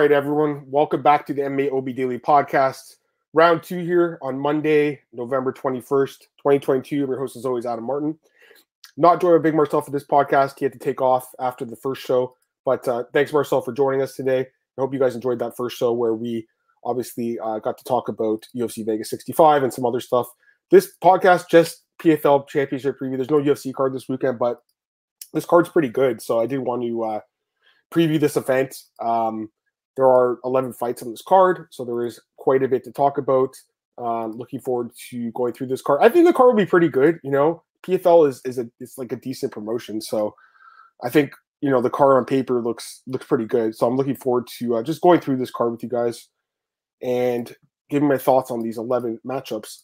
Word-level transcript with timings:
right, 0.00 0.12
everyone. 0.12 0.62
Welcome 0.66 1.02
back 1.02 1.26
to 1.26 1.34
the 1.34 1.42
MMA 1.42 1.70
OB 1.70 1.94
Daily 1.94 2.18
Podcast. 2.18 2.96
Round 3.34 3.62
two 3.62 3.84
here 3.84 4.18
on 4.22 4.38
Monday, 4.38 5.02
November 5.12 5.52
21st, 5.52 6.20
2022. 6.38 7.04
I'm 7.04 7.10
your 7.10 7.18
host, 7.18 7.36
as 7.36 7.44
always, 7.44 7.66
Adam 7.66 7.84
Martin. 7.84 8.18
Not 8.96 9.20
joining 9.20 9.42
Big 9.42 9.54
Marcel 9.54 9.82
for 9.82 9.90
this 9.90 10.06
podcast. 10.06 10.58
He 10.58 10.64
had 10.64 10.72
to 10.72 10.78
take 10.78 11.02
off 11.02 11.34
after 11.38 11.66
the 11.66 11.76
first 11.76 12.00
show. 12.00 12.34
But 12.64 12.88
uh, 12.88 13.04
thanks, 13.12 13.30
Marcel, 13.30 13.60
for 13.60 13.74
joining 13.74 14.00
us 14.00 14.16
today. 14.16 14.40
I 14.40 14.80
hope 14.80 14.94
you 14.94 14.98
guys 14.98 15.14
enjoyed 15.14 15.38
that 15.40 15.54
first 15.54 15.76
show 15.76 15.92
where 15.92 16.14
we 16.14 16.48
obviously 16.82 17.38
uh, 17.38 17.58
got 17.58 17.76
to 17.76 17.84
talk 17.84 18.08
about 18.08 18.46
UFC 18.56 18.86
Vegas 18.86 19.10
65 19.10 19.64
and 19.64 19.74
some 19.74 19.84
other 19.84 20.00
stuff. 20.00 20.28
This 20.70 20.94
podcast, 21.04 21.50
just 21.50 21.84
PFL 22.02 22.48
Championship 22.48 22.98
preview. 22.98 23.16
There's 23.16 23.28
no 23.28 23.42
UFC 23.42 23.74
card 23.74 23.94
this 23.94 24.08
weekend, 24.08 24.38
but 24.38 24.62
this 25.34 25.44
card's 25.44 25.68
pretty 25.68 25.90
good. 25.90 26.22
So 26.22 26.40
I 26.40 26.46
did 26.46 26.60
want 26.60 26.84
to 26.84 27.04
uh, 27.04 27.20
preview 27.92 28.18
this 28.18 28.38
event. 28.38 28.74
Um, 28.98 29.50
there 29.96 30.06
are 30.06 30.38
11 30.44 30.72
fights 30.74 31.02
on 31.02 31.10
this 31.10 31.22
card, 31.22 31.66
so 31.70 31.84
there 31.84 32.04
is 32.04 32.20
quite 32.36 32.62
a 32.62 32.68
bit 32.68 32.84
to 32.84 32.92
talk 32.92 33.18
about. 33.18 33.54
Um, 33.98 34.32
looking 34.32 34.60
forward 34.60 34.92
to 35.10 35.30
going 35.32 35.52
through 35.52 35.66
this 35.66 35.82
card. 35.82 36.00
I 36.02 36.08
think 36.08 36.26
the 36.26 36.32
card 36.32 36.48
will 36.48 36.64
be 36.64 36.68
pretty 36.68 36.88
good. 36.88 37.18
You 37.22 37.30
know, 37.30 37.62
PFL 37.84 38.28
is 38.28 38.40
is 38.44 38.58
a 38.58 38.66
it's 38.80 38.96
like 38.96 39.12
a 39.12 39.16
decent 39.16 39.52
promotion, 39.52 40.00
so 40.00 40.34
I 41.04 41.10
think 41.10 41.32
you 41.60 41.68
know 41.68 41.82
the 41.82 41.90
card 41.90 42.16
on 42.16 42.24
paper 42.24 42.62
looks 42.62 43.02
looks 43.06 43.26
pretty 43.26 43.44
good. 43.44 43.76
So 43.76 43.86
I'm 43.86 43.96
looking 43.96 44.16
forward 44.16 44.46
to 44.58 44.76
uh, 44.76 44.82
just 44.82 45.02
going 45.02 45.20
through 45.20 45.36
this 45.36 45.50
card 45.50 45.72
with 45.72 45.82
you 45.82 45.88
guys 45.88 46.28
and 47.02 47.54
giving 47.90 48.08
my 48.08 48.16
thoughts 48.18 48.50
on 48.50 48.62
these 48.62 48.78
11 48.78 49.18
matchups. 49.26 49.82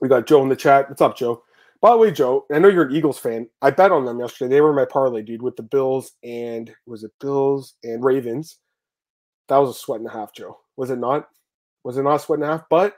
We 0.00 0.08
got 0.08 0.26
Joe 0.26 0.42
in 0.42 0.48
the 0.48 0.56
chat. 0.56 0.88
What's 0.88 1.02
up, 1.02 1.16
Joe? 1.16 1.42
By 1.80 1.90
the 1.90 1.96
way, 1.96 2.12
Joe, 2.12 2.46
I 2.52 2.58
know 2.58 2.68
you're 2.68 2.86
an 2.86 2.94
Eagles 2.94 3.18
fan. 3.18 3.48
I 3.60 3.70
bet 3.70 3.90
on 3.90 4.04
them 4.04 4.20
yesterday. 4.20 4.54
They 4.54 4.60
were 4.60 4.72
my 4.72 4.84
parlay, 4.84 5.22
dude, 5.22 5.42
with 5.42 5.56
the 5.56 5.64
Bills 5.64 6.12
and 6.22 6.72
was 6.86 7.02
it 7.02 7.10
Bills 7.20 7.74
and 7.82 8.04
Ravens. 8.04 8.58
That 9.52 9.58
was 9.58 9.76
a 9.76 9.78
sweat 9.78 10.00
and 10.00 10.08
a 10.08 10.12
half, 10.12 10.32
Joe. 10.32 10.58
Was 10.78 10.88
it 10.88 10.98
not? 10.98 11.28
Was 11.84 11.98
it 11.98 12.02
not 12.04 12.14
a 12.14 12.18
sweat 12.18 12.38
and 12.38 12.48
a 12.48 12.52
half? 12.52 12.62
But 12.70 12.94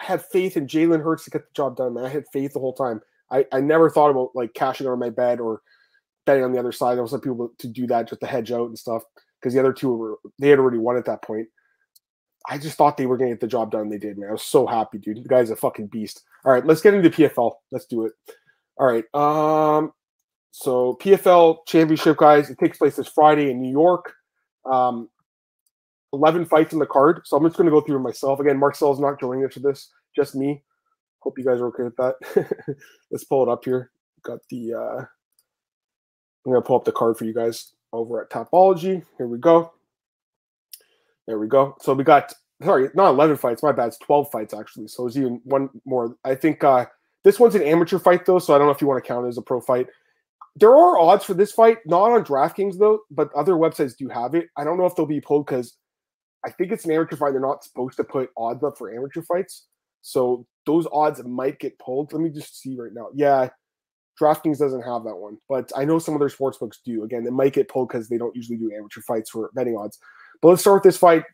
I 0.00 0.04
had 0.04 0.24
faith 0.32 0.56
in 0.56 0.66
Jalen 0.66 1.00
Hurts 1.00 1.22
to 1.24 1.30
get 1.30 1.42
the 1.42 1.54
job 1.54 1.76
done, 1.76 1.94
man. 1.94 2.04
I 2.04 2.08
had 2.08 2.24
faith 2.32 2.54
the 2.54 2.58
whole 2.58 2.72
time. 2.72 3.00
I, 3.30 3.46
I 3.52 3.60
never 3.60 3.88
thought 3.88 4.10
about 4.10 4.30
like 4.34 4.52
cashing 4.52 4.88
on 4.88 4.98
my 4.98 5.10
bet 5.10 5.38
or 5.38 5.62
betting 6.26 6.42
on 6.42 6.50
the 6.50 6.58
other 6.58 6.72
side. 6.72 6.98
I 6.98 7.02
was 7.02 7.12
some 7.12 7.20
people 7.20 7.52
to 7.56 7.68
do 7.68 7.86
that 7.86 8.08
just 8.08 8.20
to 8.20 8.26
hedge 8.26 8.50
out 8.50 8.66
and 8.66 8.76
stuff 8.76 9.04
because 9.40 9.54
the 9.54 9.60
other 9.60 9.72
two 9.72 9.94
were 9.94 10.18
they 10.40 10.48
had 10.48 10.58
already 10.58 10.78
won 10.78 10.96
at 10.96 11.04
that 11.04 11.22
point. 11.22 11.46
I 12.50 12.58
just 12.58 12.76
thought 12.76 12.96
they 12.96 13.06
were 13.06 13.16
going 13.16 13.30
to 13.30 13.36
get 13.36 13.40
the 13.40 13.46
job 13.46 13.70
done. 13.70 13.88
They 13.88 13.98
did, 13.98 14.18
man. 14.18 14.30
I 14.30 14.32
was 14.32 14.42
so 14.42 14.66
happy, 14.66 14.98
dude. 14.98 15.22
The 15.22 15.28
guy's 15.28 15.50
a 15.50 15.56
fucking 15.56 15.86
beast. 15.86 16.24
All 16.44 16.50
right, 16.50 16.66
let's 16.66 16.80
get 16.80 16.94
into 16.94 17.10
PFL. 17.10 17.52
Let's 17.70 17.86
do 17.86 18.06
it. 18.06 18.12
All 18.76 18.88
right. 18.88 19.04
Um, 19.14 19.92
so 20.50 20.98
PFL 21.00 21.58
championship, 21.64 22.16
guys. 22.16 22.50
It 22.50 22.58
takes 22.58 22.78
place 22.78 22.96
this 22.96 23.06
Friday 23.06 23.52
in 23.52 23.62
New 23.62 23.70
York. 23.70 24.12
Um, 24.64 25.08
11 26.12 26.46
fights 26.46 26.72
in 26.72 26.78
the 26.78 26.86
card. 26.86 27.22
So 27.24 27.36
I'm 27.36 27.44
just 27.44 27.56
going 27.56 27.66
to 27.66 27.72
go 27.72 27.80
through 27.80 28.00
myself. 28.00 28.40
Again, 28.40 28.58
Marcel's 28.58 29.00
not 29.00 29.20
joining 29.20 29.44
us 29.44 29.54
for 29.54 29.60
this, 29.60 29.90
just 30.14 30.34
me. 30.34 30.62
Hope 31.20 31.38
you 31.38 31.44
guys 31.44 31.60
are 31.60 31.68
okay 31.68 31.84
with 31.84 31.96
that. 31.96 32.76
Let's 33.10 33.24
pull 33.24 33.42
it 33.42 33.48
up 33.48 33.64
here. 33.64 33.90
Got 34.22 34.40
the, 34.50 34.74
uh, 34.74 35.04
I'm 36.44 36.52
going 36.52 36.62
to 36.62 36.66
pull 36.66 36.76
up 36.76 36.84
the 36.84 36.92
card 36.92 37.16
for 37.16 37.24
you 37.24 37.34
guys 37.34 37.72
over 37.92 38.22
at 38.22 38.30
Tapology. 38.30 39.04
Here 39.18 39.28
we 39.28 39.38
go. 39.38 39.72
There 41.26 41.38
we 41.38 41.46
go. 41.46 41.76
So 41.80 41.94
we 41.94 42.04
got, 42.04 42.32
sorry, 42.62 42.88
not 42.94 43.10
11 43.10 43.36
fights. 43.36 43.62
My 43.62 43.72
bad. 43.72 43.88
It's 43.88 43.98
12 43.98 44.30
fights, 44.32 44.54
actually. 44.54 44.88
So 44.88 45.06
it's 45.06 45.16
even 45.16 45.40
one 45.44 45.70
more. 45.84 46.16
I 46.24 46.34
think 46.34 46.64
uh, 46.64 46.86
this 47.22 47.38
one's 47.38 47.54
an 47.54 47.62
amateur 47.62 47.98
fight, 47.98 48.26
though. 48.26 48.40
So 48.40 48.54
I 48.54 48.58
don't 48.58 48.66
know 48.66 48.72
if 48.72 48.80
you 48.80 48.88
want 48.88 49.02
to 49.02 49.06
count 49.06 49.26
it 49.26 49.28
as 49.28 49.38
a 49.38 49.42
pro 49.42 49.60
fight. 49.60 49.86
There 50.56 50.74
are 50.74 50.98
odds 50.98 51.24
for 51.24 51.34
this 51.34 51.52
fight, 51.52 51.78
not 51.86 52.10
on 52.10 52.24
DraftKings, 52.24 52.78
though, 52.78 53.00
but 53.10 53.32
other 53.34 53.54
websites 53.54 53.96
do 53.96 54.08
have 54.08 54.34
it. 54.34 54.48
I 54.56 54.64
don't 54.64 54.76
know 54.76 54.84
if 54.84 54.94
they'll 54.94 55.06
be 55.06 55.20
pulled 55.20 55.46
because 55.46 55.78
I 56.44 56.50
think 56.50 56.72
it's 56.72 56.84
an 56.84 56.92
amateur 56.92 57.16
fight. 57.16 57.32
They're 57.32 57.40
not 57.40 57.64
supposed 57.64 57.96
to 57.96 58.04
put 58.04 58.30
odds 58.36 58.64
up 58.64 58.76
for 58.76 58.94
amateur 58.94 59.22
fights. 59.22 59.66
So 60.02 60.46
those 60.66 60.86
odds 60.92 61.22
might 61.24 61.60
get 61.60 61.78
pulled. 61.78 62.12
Let 62.12 62.22
me 62.22 62.30
just 62.30 62.60
see 62.60 62.76
right 62.76 62.92
now. 62.92 63.08
Yeah, 63.14 63.48
DraftKings 64.20 64.58
doesn't 64.58 64.82
have 64.82 65.04
that 65.04 65.16
one, 65.16 65.38
but 65.48 65.70
I 65.76 65.84
know 65.84 65.98
some 65.98 66.14
other 66.14 66.28
sports 66.28 66.58
books 66.58 66.80
do. 66.84 67.04
Again, 67.04 67.26
it 67.26 67.32
might 67.32 67.52
get 67.52 67.68
pulled 67.68 67.88
because 67.88 68.08
they 68.08 68.18
don't 68.18 68.36
usually 68.36 68.58
do 68.58 68.72
amateur 68.76 69.00
fights 69.00 69.30
for 69.30 69.50
betting 69.54 69.76
odds. 69.76 69.98
But 70.40 70.48
let's 70.48 70.60
start 70.60 70.76
with 70.76 70.82
this 70.82 70.98
fight. 70.98 71.24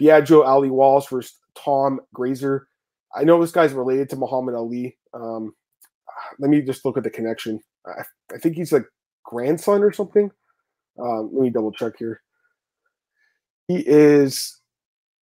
Biaggio 0.00 0.44
Ali 0.44 0.70
Walsh 0.70 1.08
versus 1.08 1.38
Tom 1.56 2.00
Grazer. 2.12 2.68
I 3.14 3.24
know 3.24 3.40
this 3.40 3.52
guy's 3.52 3.72
related 3.72 4.10
to 4.10 4.16
Muhammad 4.16 4.54
Ali. 4.54 4.98
Um, 5.14 5.54
let 6.38 6.50
me 6.50 6.60
just 6.60 6.84
look 6.84 6.96
at 6.96 7.04
the 7.04 7.10
connection. 7.10 7.60
I, 7.86 8.02
I 8.34 8.38
think 8.38 8.56
he's 8.56 8.72
like 8.72 8.84
grandson 9.24 9.82
or 9.82 9.92
something. 9.92 10.30
Um, 10.98 11.30
let 11.32 11.42
me 11.42 11.50
double 11.50 11.72
check 11.72 11.94
here. 11.98 12.20
He 13.68 13.82
is 13.86 14.60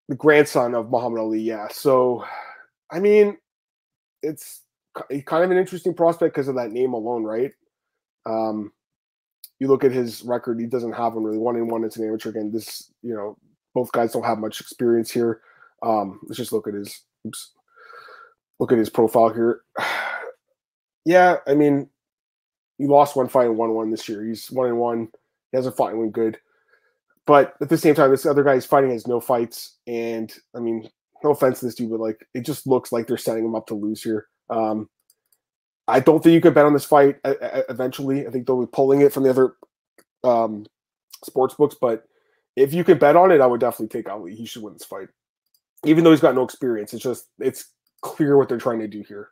the 0.08 0.14
grandson 0.14 0.74
of 0.74 0.90
Muhammad 0.90 1.20
Ali. 1.20 1.40
Yeah. 1.40 1.68
So, 1.70 2.24
I 2.90 3.00
mean, 3.00 3.38
it's 4.22 4.62
kind 5.24 5.44
of 5.44 5.50
an 5.50 5.58
interesting 5.58 5.94
prospect 5.94 6.34
because 6.34 6.48
of 6.48 6.56
that 6.56 6.72
name 6.72 6.92
alone, 6.92 7.24
right? 7.24 7.52
Um, 8.26 8.72
you 9.60 9.68
look 9.68 9.84
at 9.84 9.92
his 9.92 10.22
record; 10.22 10.60
he 10.60 10.66
doesn't 10.66 10.92
have 10.92 11.14
one 11.14 11.24
really. 11.24 11.38
One 11.38 11.56
in 11.56 11.68
one, 11.68 11.84
it's 11.84 11.96
an 11.96 12.06
amateur. 12.06 12.30
Again, 12.30 12.50
this 12.52 12.90
you 13.02 13.14
know, 13.14 13.36
both 13.74 13.92
guys 13.92 14.12
don't 14.12 14.24
have 14.24 14.38
much 14.38 14.60
experience 14.60 15.10
here. 15.10 15.40
Um, 15.82 16.20
let's 16.24 16.38
just 16.38 16.52
look 16.52 16.66
at 16.66 16.74
his 16.74 17.02
oops, 17.26 17.52
look 18.58 18.72
at 18.72 18.78
his 18.78 18.90
profile 18.90 19.30
here. 19.30 19.62
yeah, 21.04 21.36
I 21.46 21.54
mean, 21.54 21.88
he 22.78 22.86
lost 22.86 23.16
one 23.16 23.28
fight 23.28 23.46
and 23.46 23.56
won 23.56 23.74
one 23.74 23.90
this 23.90 24.08
year. 24.08 24.24
He's 24.24 24.50
one 24.50 24.68
and 24.68 24.78
one. 24.78 25.08
He 25.52 25.56
hasn't 25.56 25.76
fought 25.76 25.90
anyone 25.90 26.10
good. 26.10 26.38
But 27.26 27.54
at 27.60 27.68
the 27.68 27.78
same 27.78 27.94
time, 27.94 28.10
this 28.10 28.26
other 28.26 28.44
guy 28.44 28.54
is 28.54 28.66
fighting 28.66 28.90
has 28.90 29.06
no 29.06 29.20
fights, 29.20 29.76
and 29.86 30.32
I 30.54 30.60
mean, 30.60 30.88
no 31.22 31.30
offense 31.30 31.60
to 31.60 31.66
this 31.66 31.74
dude, 31.74 31.90
but 31.90 32.00
like 32.00 32.26
it 32.34 32.42
just 32.42 32.66
looks 32.66 32.92
like 32.92 33.06
they're 33.06 33.16
setting 33.16 33.44
him 33.44 33.54
up 33.54 33.66
to 33.68 33.74
lose 33.74 34.02
here. 34.02 34.26
Um, 34.50 34.88
I 35.88 36.00
don't 36.00 36.22
think 36.22 36.34
you 36.34 36.40
can 36.40 36.54
bet 36.54 36.66
on 36.66 36.74
this 36.74 36.84
fight. 36.84 37.16
Eventually, 37.24 38.26
I 38.26 38.30
think 38.30 38.46
they'll 38.46 38.60
be 38.60 38.70
pulling 38.70 39.00
it 39.00 39.12
from 39.12 39.22
the 39.22 39.30
other 39.30 39.54
um, 40.22 40.66
sports 41.24 41.54
books. 41.54 41.76
But 41.80 42.04
if 42.56 42.72
you 42.72 42.84
can 42.84 42.98
bet 42.98 43.16
on 43.16 43.32
it, 43.32 43.40
I 43.40 43.46
would 43.46 43.60
definitely 43.60 43.88
take 43.88 44.08
Ali. 44.08 44.34
He 44.34 44.46
should 44.46 44.62
win 44.62 44.74
this 44.74 44.84
fight, 44.84 45.08
even 45.84 46.04
though 46.04 46.10
he's 46.10 46.20
got 46.20 46.34
no 46.34 46.44
experience. 46.44 46.92
It's 46.92 47.02
just 47.02 47.26
it's 47.38 47.70
clear 48.02 48.36
what 48.36 48.48
they're 48.48 48.58
trying 48.58 48.80
to 48.80 48.88
do 48.88 49.02
here. 49.06 49.30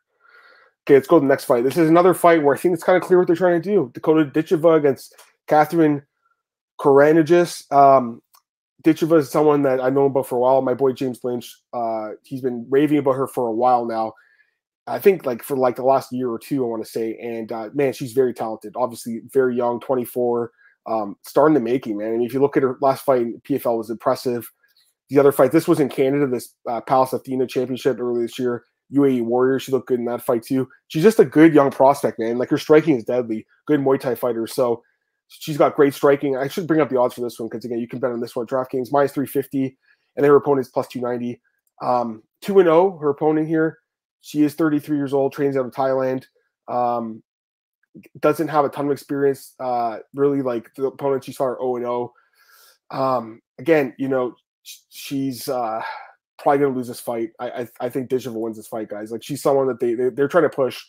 Okay, 0.85 0.95
let's 0.95 1.07
go 1.07 1.19
to 1.19 1.21
the 1.21 1.29
next 1.29 1.45
fight. 1.45 1.63
This 1.63 1.77
is 1.77 1.89
another 1.89 2.15
fight 2.15 2.43
where 2.43 2.55
I 2.55 2.59
think 2.59 2.75
it's 2.75 2.85
kind 2.85 2.97
of 2.97 3.07
clear 3.07 3.19
what 3.19 3.27
they're 3.27 3.37
trying 3.37 3.61
to 3.61 3.69
do. 3.69 3.91
Dakota 3.95 4.25
Ditcheva 4.25 4.79
against 4.79 5.15
Catherine 5.47 6.03
Koranagis. 6.83 7.71
Um, 7.73 8.21
Ditcheva 8.85 9.19
is 9.19 9.31
someone 9.31 9.63
that 9.63 9.81
I've 9.81 9.93
known 9.93 10.11
about 10.11 10.27
for 10.27 10.37
a 10.37 10.41
while. 10.41 10.61
My 10.63 10.75
boy 10.75 10.93
James 10.93 11.21
Lynch, 11.23 11.57
uh, 11.73 12.11
he's 12.25 12.41
been 12.41 12.67
raving 12.69 12.99
about 12.99 13.13
her 13.13 13.29
for 13.29 13.47
a 13.47 13.53
while 13.53 13.87
now. 13.87 14.15
I 14.89 14.99
think 14.99 15.25
like 15.25 15.45
for 15.45 15.57
like 15.57 15.77
the 15.77 15.85
last 15.85 16.13
year 16.13 16.29
or 16.29 16.41
two, 16.41 16.65
I 16.65 16.69
want 16.69 16.85
to 16.85 16.91
say. 16.91 17.17
And 17.23 17.53
uh, 17.53 17.69
man, 17.73 17.93
she's 17.93 18.13
very 18.13 18.35
talented. 18.35 18.75
Obviously, 18.77 19.21
very 19.33 19.57
young, 19.57 19.79
24, 19.79 20.51
um, 20.87 21.17
starting 21.23 21.55
the 21.55 21.61
making, 21.61 21.99
man. 21.99 22.09
I 22.09 22.17
mean, 22.17 22.27
if 22.27 22.35
you 22.35 22.41
look 22.41 22.57
at 22.57 22.65
her 22.65 22.77
last 22.81 23.05
fight 23.05 23.23
in 23.23 23.41
PFL 23.49 23.79
was 23.79 23.91
impressive. 23.91 24.51
The 25.09 25.21
other 25.21 25.31
fight, 25.31 25.53
this 25.53 25.69
was 25.69 25.79
in 25.79 25.89
Canada, 25.89 26.27
this 26.27 26.55
uh, 26.69 26.81
Pallas 26.81 27.13
Athena 27.13 27.47
Championship 27.47 28.01
earlier 28.01 28.23
this 28.23 28.39
year. 28.39 28.65
UAE 28.93 29.23
Warrior, 29.23 29.59
she 29.59 29.71
looked 29.71 29.89
good 29.89 30.01
in 30.01 30.05
that 30.07 30.23
fight 30.23 30.43
too. 30.43 30.69
She's 30.89 31.03
just 31.03 31.21
a 31.21 31.25
good 31.25 31.55
young 31.55 31.71
prospect, 31.71 32.19
man. 32.19 32.39
Like 32.39 32.51
her 32.51 32.59
striking 32.59 32.97
is 32.97 33.05
deadly. 33.05 33.47
Good 33.67 33.81
Muay 33.81 34.01
Thai 34.01 34.15
fighter. 34.17 34.47
So 34.47 34.83
She's 35.41 35.57
got 35.57 35.77
great 35.77 35.95
striking. 35.95 36.37
I 36.37 36.49
should 36.49 36.67
bring 36.67 36.81
up 36.81 36.91
the 36.91 36.99
odds 36.99 37.15
for 37.15 37.21
this 37.21 37.39
one 37.39 37.49
because 37.49 37.65
again, 37.65 37.79
you 37.79 37.89
can 37.89 37.99
bet 37.99 38.13
on 38.13 38.21
this 38.21 38.37
one. 38.37 38.47
DraftKings 38.47 38.93
minus 38.93 39.13
350, 39.13 39.77
and 40.17 40.27
her 40.27 40.59
is 40.59 40.69
plus 40.69 40.89
290. 40.89 41.41
Um, 41.81 42.23
2 42.43 42.59
and 42.61 42.67
0, 42.67 42.99
her 42.99 43.11
opponent 43.11 43.49
here. 43.49 43.79
She 44.21 44.43
is 44.43 44.55
33 44.55 44.97
years 44.97 45.13
old, 45.13 45.33
trains 45.33 45.57
out 45.57 45.67
of 45.67 45.73
Thailand. 45.73 46.25
Um, 46.69 47.23
doesn't 48.21 48.49
have 48.49 48.65
a 48.65 48.69
ton 48.69 48.87
of 48.87 48.93
experience. 48.93 49.55
Uh, 49.59 49.99
really, 50.15 50.43
like 50.43 50.73
the 50.75 50.87
opponent 50.87 51.25
she's 51.25 51.37
fought 51.37 51.59
0 51.59 51.77
and 51.77 51.85
0. 51.85 52.13
Um, 52.91 53.41
again, 53.59 53.95
you 53.99 54.09
know, 54.09 54.35
she's 54.91 55.49
uh, 55.49 55.83
probably 56.39 56.59
going 56.59 56.73
to 56.73 56.77
lose 56.77 56.89
this 56.89 57.01
fight. 57.01 57.31
I, 57.41 57.51
I, 57.51 57.69
I 57.81 57.89
think 57.89 58.11
Ditcheva 58.11 58.35
wins 58.35 58.57
this 58.57 58.69
fight, 58.69 58.89
guys. 58.89 59.11
Like 59.11 59.23
she's 59.23 59.43
someone 59.43 59.67
that 59.69 59.81
they, 59.81 59.95
they 59.95 60.11
they're 60.11 60.29
trying 60.29 60.45
to 60.45 60.51
push. 60.51 60.83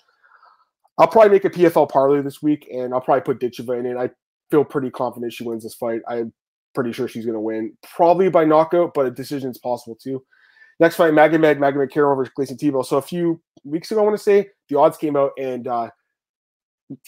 I'll 0.98 1.08
probably 1.08 1.32
make 1.32 1.46
a 1.46 1.50
PFL 1.50 1.90
parlay 1.90 2.22
this 2.22 2.42
week, 2.42 2.68
and 2.72 2.94
I'll 2.94 3.02
probably 3.02 3.22
put 3.22 3.40
Ditcheva 3.40 3.80
in 3.80 3.86
it. 3.86 3.98
I 3.98 4.10
feel 4.52 4.64
pretty 4.64 4.90
confident 4.90 5.34
she 5.34 5.44
wins 5.44 5.64
this 5.64 5.76
fight. 5.76 6.02
I'm 6.08 6.34
pretty 6.74 6.92
sure 6.92 7.08
she's 7.08 7.26
going 7.26 7.34
to 7.34 7.40
win, 7.40 7.78
probably 7.96 8.30
by 8.30 8.46
knockout, 8.46 8.94
but 8.94 9.06
a 9.06 9.12
decision 9.12 9.52
is 9.52 9.58
possible 9.58 9.96
too. 9.96 10.24
Next 10.80 10.96
fight, 10.96 11.14
Magomed 11.14 11.58
Magomedkerimov 11.58 12.18
versus 12.18 12.34
Gleison 12.38 12.58
Tibau. 12.58 12.86
So 12.86 12.98
a 12.98 13.02
few 13.02 13.42
weeks 13.64 13.92
ago, 13.92 14.02
I 14.02 14.04
want 14.04 14.18
to 14.18 14.24
say 14.24 14.50
the 14.70 14.78
odds 14.78 14.98
came 14.98 15.16
out, 15.16 15.32
and 15.38 15.68
uh, 15.68 15.90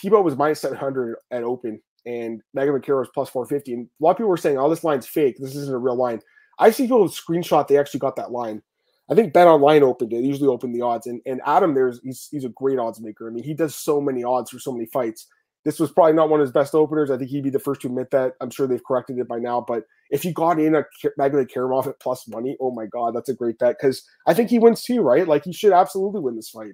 Tibau 0.02 0.24
was 0.24 0.36
minus 0.36 0.62
700 0.62 1.18
at 1.32 1.44
open, 1.44 1.82
and 2.06 2.42
Magomedkerimov 2.56 3.00
was 3.00 3.10
plus 3.14 3.30
450. 3.30 3.74
And 3.74 3.86
a 3.86 4.04
lot 4.04 4.12
of 4.12 4.18
people 4.18 4.30
were 4.30 4.38
saying, 4.38 4.58
"Oh, 4.58 4.70
this 4.70 4.84
line's 4.84 5.08
fake. 5.08 5.38
This 5.40 5.56
isn't 5.56 5.74
a 5.74 5.80
real 5.80 5.96
line." 5.96 6.22
I 6.60 6.72
see 6.72 6.84
people 6.84 7.08
screenshot 7.10 7.68
they 7.68 7.78
actually 7.78 8.00
got 8.00 8.16
that 8.18 8.32
line. 8.32 8.62
I 9.10 9.16
think 9.16 9.34
Bet 9.34 9.48
Online 9.48 9.84
opened 9.84 10.14
it. 10.14 10.24
Usually 10.24 10.48
open 10.48 10.72
the 10.72 10.82
odds, 10.82 11.08
and 11.08 11.22
and 11.26 11.42
Adam 11.46 11.74
there's 11.74 12.00
he's 12.04 12.28
he's 12.32 12.46
a 12.46 12.50
great 12.50 12.80
odds 12.80 13.02
maker. 13.02 13.28
I 13.28 13.32
mean, 13.32 13.44
he 13.44 13.54
does 13.54 13.76
so 13.76 14.00
many 14.00 14.24
odds 14.24 14.52
for 14.52 14.60
so 14.60 14.72
many 14.72 14.86
fights 14.86 15.28
this 15.66 15.80
was 15.80 15.92
probably 15.92 16.14
not 16.14 16.30
one 16.30 16.40
of 16.40 16.46
his 16.46 16.54
best 16.54 16.76
openers. 16.76 17.10
I 17.10 17.18
think 17.18 17.32
he'd 17.32 17.44
be 17.44 17.50
the 17.50 17.60
first 17.60 17.82
to 17.82 17.88
admit 17.88 18.12
that. 18.12 18.34
I'm 18.40 18.52
sure 18.52 18.68
they've 18.68 18.84
corrected 18.84 19.18
it 19.18 19.28
by 19.28 19.40
now. 19.40 19.66
But 19.68 19.84
if 20.12 20.24
you 20.24 20.32
got 20.32 20.60
in 20.60 20.76
a 20.76 20.84
Magomedkerimov 21.20 21.88
at 21.88 22.00
plus 22.00 22.28
money, 22.28 22.56
oh 22.62 22.72
my 22.72 22.86
god, 22.86 23.16
that's 23.16 23.30
a 23.30 23.34
great 23.34 23.58
bet 23.58 23.76
because 23.80 24.04
I 24.28 24.36
think 24.36 24.52
he 24.52 24.60
wins 24.60 24.84
too, 24.84 25.02
right? 25.02 25.28
Like 25.28 25.44
he 25.44 25.52
should 25.52 25.74
absolutely 25.74 26.22
win 26.22 26.36
this 26.36 26.50
fight. 26.50 26.74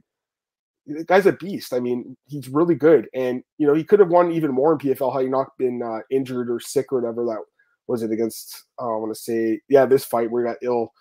The 0.85 1.05
guy's 1.05 1.25
a 1.25 1.31
beast. 1.31 1.73
I 1.73 1.79
mean, 1.79 2.17
he's 2.27 2.49
really 2.49 2.75
good, 2.75 3.07
and 3.13 3.43
you 3.57 3.65
know 3.65 3.73
he 3.73 3.83
could 3.83 3.99
have 3.99 4.09
won 4.09 4.31
even 4.31 4.51
more 4.51 4.73
in 4.73 4.79
PFL 4.79 5.13
had 5.13 5.23
he 5.23 5.29
not 5.29 5.47
been 5.57 5.81
uh, 5.81 5.99
injured 6.11 6.49
or 6.49 6.59
sick 6.59 6.91
or 6.91 6.99
whatever. 6.99 7.25
That 7.25 7.39
was 7.87 8.03
it 8.03 8.11
against. 8.11 8.65
Uh, 8.81 8.93
I 8.93 8.97
want 8.97 9.13
to 9.13 9.19
say, 9.19 9.61
yeah, 9.69 9.85
this 9.85 10.03
fight 10.03 10.29
where 10.29 10.43
he 10.43 10.49
got 10.49 10.57
ill. 10.61 10.91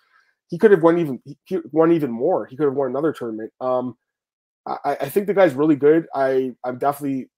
He 0.47 0.57
could 0.57 0.71
have 0.71 0.83
won 0.83 0.97
even 0.97 1.19
he 1.43 1.57
won 1.73 1.91
even 1.91 2.11
more. 2.11 2.45
He 2.45 2.55
could 2.55 2.67
have 2.67 2.75
won 2.75 2.89
another 2.89 3.11
tournament. 3.11 3.51
Um, 3.59 3.97
I, 4.65 4.97
I 5.01 5.09
think 5.09 5.27
the 5.27 5.33
guy's 5.33 5.55
really 5.55 5.75
good. 5.75 6.05
I 6.15 6.51
I'm 6.63 6.77
definitely 6.77 7.29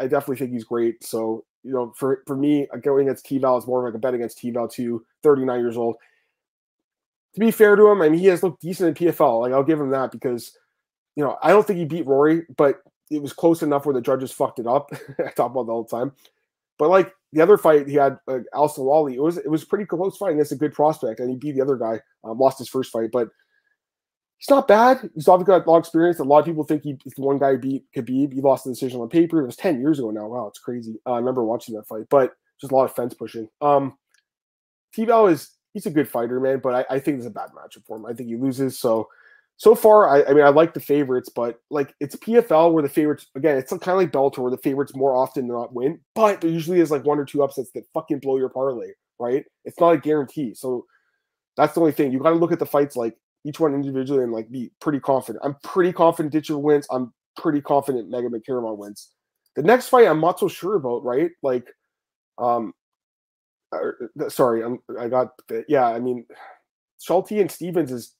I 0.00 0.06
definitely 0.06 0.36
think 0.36 0.52
he's 0.52 0.64
great. 0.64 1.04
So, 1.04 1.44
you 1.62 1.72
know, 1.72 1.92
for, 1.96 2.22
for 2.26 2.36
me, 2.36 2.66
uh, 2.72 2.78
going 2.78 3.06
against 3.06 3.26
Tibau 3.26 3.58
is 3.58 3.66
more 3.66 3.80
of 3.80 3.92
like 3.92 3.96
a 3.96 4.00
bet 4.00 4.14
against 4.14 4.38
Tibau 4.38 4.70
too, 4.70 5.04
39 5.22 5.60
years 5.60 5.76
old. 5.76 5.96
To 7.34 7.40
be 7.40 7.50
fair 7.50 7.76
to 7.76 7.88
him, 7.88 8.02
I 8.02 8.08
mean, 8.08 8.18
he 8.18 8.26
has 8.26 8.42
looked 8.42 8.62
decent 8.62 8.98
in 8.98 9.08
PFL. 9.08 9.42
Like, 9.42 9.52
I'll 9.52 9.62
give 9.62 9.80
him 9.80 9.90
that 9.90 10.10
because, 10.10 10.56
you 11.14 11.22
know, 11.22 11.38
I 11.42 11.50
don't 11.50 11.64
think 11.64 11.78
he 11.78 11.84
beat 11.84 12.06
Rory, 12.06 12.42
but 12.56 12.82
it 13.10 13.22
was 13.22 13.32
close 13.32 13.62
enough 13.62 13.84
where 13.84 13.94
the 13.94 14.00
judges 14.00 14.32
fucked 14.32 14.58
it 14.58 14.66
up. 14.66 14.90
I 15.18 15.30
talk 15.30 15.52
about 15.52 15.66
that 15.66 15.72
all 15.72 15.84
the 15.84 15.96
time. 15.96 16.12
But 16.78 16.88
like 16.88 17.12
the 17.32 17.42
other 17.42 17.58
fight, 17.58 17.86
he 17.88 17.94
had 17.94 18.18
uh, 18.26 18.38
Al 18.54 18.68
Salali. 18.68 19.14
It 19.14 19.20
was 19.20 19.36
it 19.36 19.50
was 19.50 19.64
pretty 19.64 19.84
close 19.84 20.16
fight 20.16 20.32
against 20.32 20.52
a 20.52 20.56
good 20.56 20.72
prospect, 20.72 21.20
and 21.20 21.28
he 21.28 21.36
beat 21.36 21.52
the 21.52 21.60
other 21.60 21.76
guy. 21.76 22.00
Um, 22.24 22.38
lost 22.38 22.58
his 22.58 22.70
first 22.70 22.90
fight, 22.90 23.10
but 23.12 23.28
he's 24.40 24.50
not 24.50 24.66
bad. 24.66 25.08
He's 25.14 25.28
obviously 25.28 25.52
got 25.52 25.66
a 25.66 25.70
lot 25.70 25.76
of 25.76 25.82
experience. 25.82 26.18
A 26.18 26.24
lot 26.24 26.40
of 26.40 26.46
people 26.46 26.64
think 26.64 26.82
he's 26.82 26.96
the 27.14 27.22
one 27.22 27.38
guy 27.38 27.52
who 27.52 27.58
beat 27.58 27.84
Khabib. 27.94 28.32
He 28.32 28.40
lost 28.40 28.64
the 28.64 28.70
decision 28.70 29.00
on 29.00 29.08
paper. 29.08 29.40
It 29.40 29.46
was 29.46 29.56
10 29.56 29.80
years 29.80 29.98
ago 29.98 30.10
now. 30.10 30.28
Wow, 30.28 30.48
it's 30.48 30.58
crazy. 30.58 30.98
Uh, 31.06 31.12
I 31.12 31.18
remember 31.18 31.44
watching 31.44 31.74
that 31.76 31.86
fight, 31.86 32.06
but 32.08 32.32
just 32.58 32.72
a 32.72 32.74
lot 32.74 32.84
of 32.84 32.94
fence 32.94 33.12
pushing. 33.12 33.48
Um, 33.60 33.98
Tibau 34.96 35.30
is 35.30 35.50
he's 35.74 35.86
a 35.86 35.90
good 35.90 36.08
fighter, 36.08 36.40
man, 36.40 36.60
but 36.62 36.74
I, 36.74 36.96
I 36.96 36.98
think 36.98 37.18
it's 37.18 37.26
a 37.26 37.30
bad 37.30 37.50
matchup 37.50 37.86
for 37.86 37.96
him. 37.98 38.06
I 38.06 38.14
think 38.14 38.28
he 38.28 38.36
loses. 38.36 38.78
So 38.78 39.08
so 39.58 39.74
far, 39.74 40.08
I, 40.08 40.24
I 40.24 40.32
mean, 40.32 40.42
I 40.42 40.48
like 40.48 40.72
the 40.72 40.80
favorites, 40.80 41.28
but 41.28 41.60
like 41.68 41.94
it's 42.00 42.16
PFL 42.16 42.72
where 42.72 42.82
the 42.82 42.88
favorites 42.88 43.26
again, 43.34 43.58
it's 43.58 43.70
kind 43.70 43.82
of 43.88 43.98
like 43.98 44.10
Bellator 44.10 44.38
where 44.38 44.50
the 44.50 44.56
favorites 44.56 44.96
more 44.96 45.14
often 45.14 45.46
than 45.46 45.56
not 45.56 45.74
win, 45.74 46.00
but 46.14 46.40
there 46.40 46.50
usually 46.50 46.80
is 46.80 46.90
like 46.90 47.04
one 47.04 47.18
or 47.18 47.26
two 47.26 47.42
upsets 47.42 47.70
that 47.72 47.84
fucking 47.92 48.20
blow 48.20 48.38
your 48.38 48.48
parlay, 48.48 48.92
right? 49.18 49.44
It's 49.66 49.78
not 49.78 49.90
a 49.90 49.98
guarantee. 49.98 50.54
So 50.54 50.86
that's 51.58 51.74
the 51.74 51.80
only 51.80 51.92
thing. 51.92 52.10
You 52.10 52.20
got 52.20 52.30
to 52.30 52.36
look 52.36 52.52
at 52.52 52.58
the 52.58 52.64
fights 52.64 52.96
like 52.96 53.18
each 53.44 53.60
one 53.60 53.74
individually 53.74 54.22
and 54.22 54.32
like 54.32 54.50
be 54.50 54.70
pretty 54.80 55.00
confident. 55.00 55.44
I'm 55.44 55.56
pretty 55.62 55.92
confident 55.92 56.32
Ditcher 56.32 56.58
wins. 56.58 56.86
I'm 56.90 57.12
pretty 57.36 57.60
confident 57.60 58.10
Magomedkerimov 58.10 58.76
wins. 58.76 59.10
The 59.56 59.62
next 59.62 59.88
fight 59.88 60.06
I'm 60.06 60.20
not 60.20 60.38
so 60.38 60.48
sure 60.48 60.76
about, 60.76 61.04
right? 61.04 61.30
Like, 61.42 61.68
um, 62.38 62.72
or, 63.72 64.10
sorry, 64.28 64.62
I'm 64.62 64.78
I 64.98 65.08
got 65.08 65.30
yeah. 65.68 65.86
I 65.86 65.98
mean, 65.98 66.26
Schulte 67.00 67.32
and 67.32 67.50
Stephens 67.50 67.92
is 67.92 68.14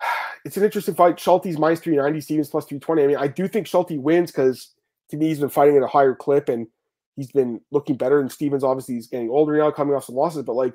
it's 0.44 0.56
an 0.56 0.64
interesting 0.64 0.94
fight. 0.94 1.18
Schulte's 1.18 1.58
minus 1.58 1.80
390, 1.80 2.20
Stephens 2.20 2.50
plus 2.50 2.66
320. 2.66 3.02
I 3.02 3.06
mean, 3.06 3.16
I 3.16 3.28
do 3.28 3.48
think 3.48 3.66
Schulte 3.66 3.98
wins 3.98 4.30
because 4.30 4.72
to 5.10 5.16
me 5.16 5.28
he's 5.28 5.40
been 5.40 5.48
fighting 5.48 5.76
at 5.76 5.82
a 5.82 5.88
higher 5.88 6.14
clip 6.14 6.48
and 6.48 6.66
he's 7.16 7.32
been 7.32 7.60
looking 7.70 7.96
better. 7.96 8.20
And 8.20 8.30
Stephens 8.30 8.64
obviously 8.64 8.94
he's 8.94 9.08
getting 9.08 9.30
older 9.30 9.56
now, 9.56 9.70
coming 9.70 9.94
off 9.94 10.04
some 10.04 10.14
losses, 10.14 10.42
but 10.42 10.54
like 10.54 10.74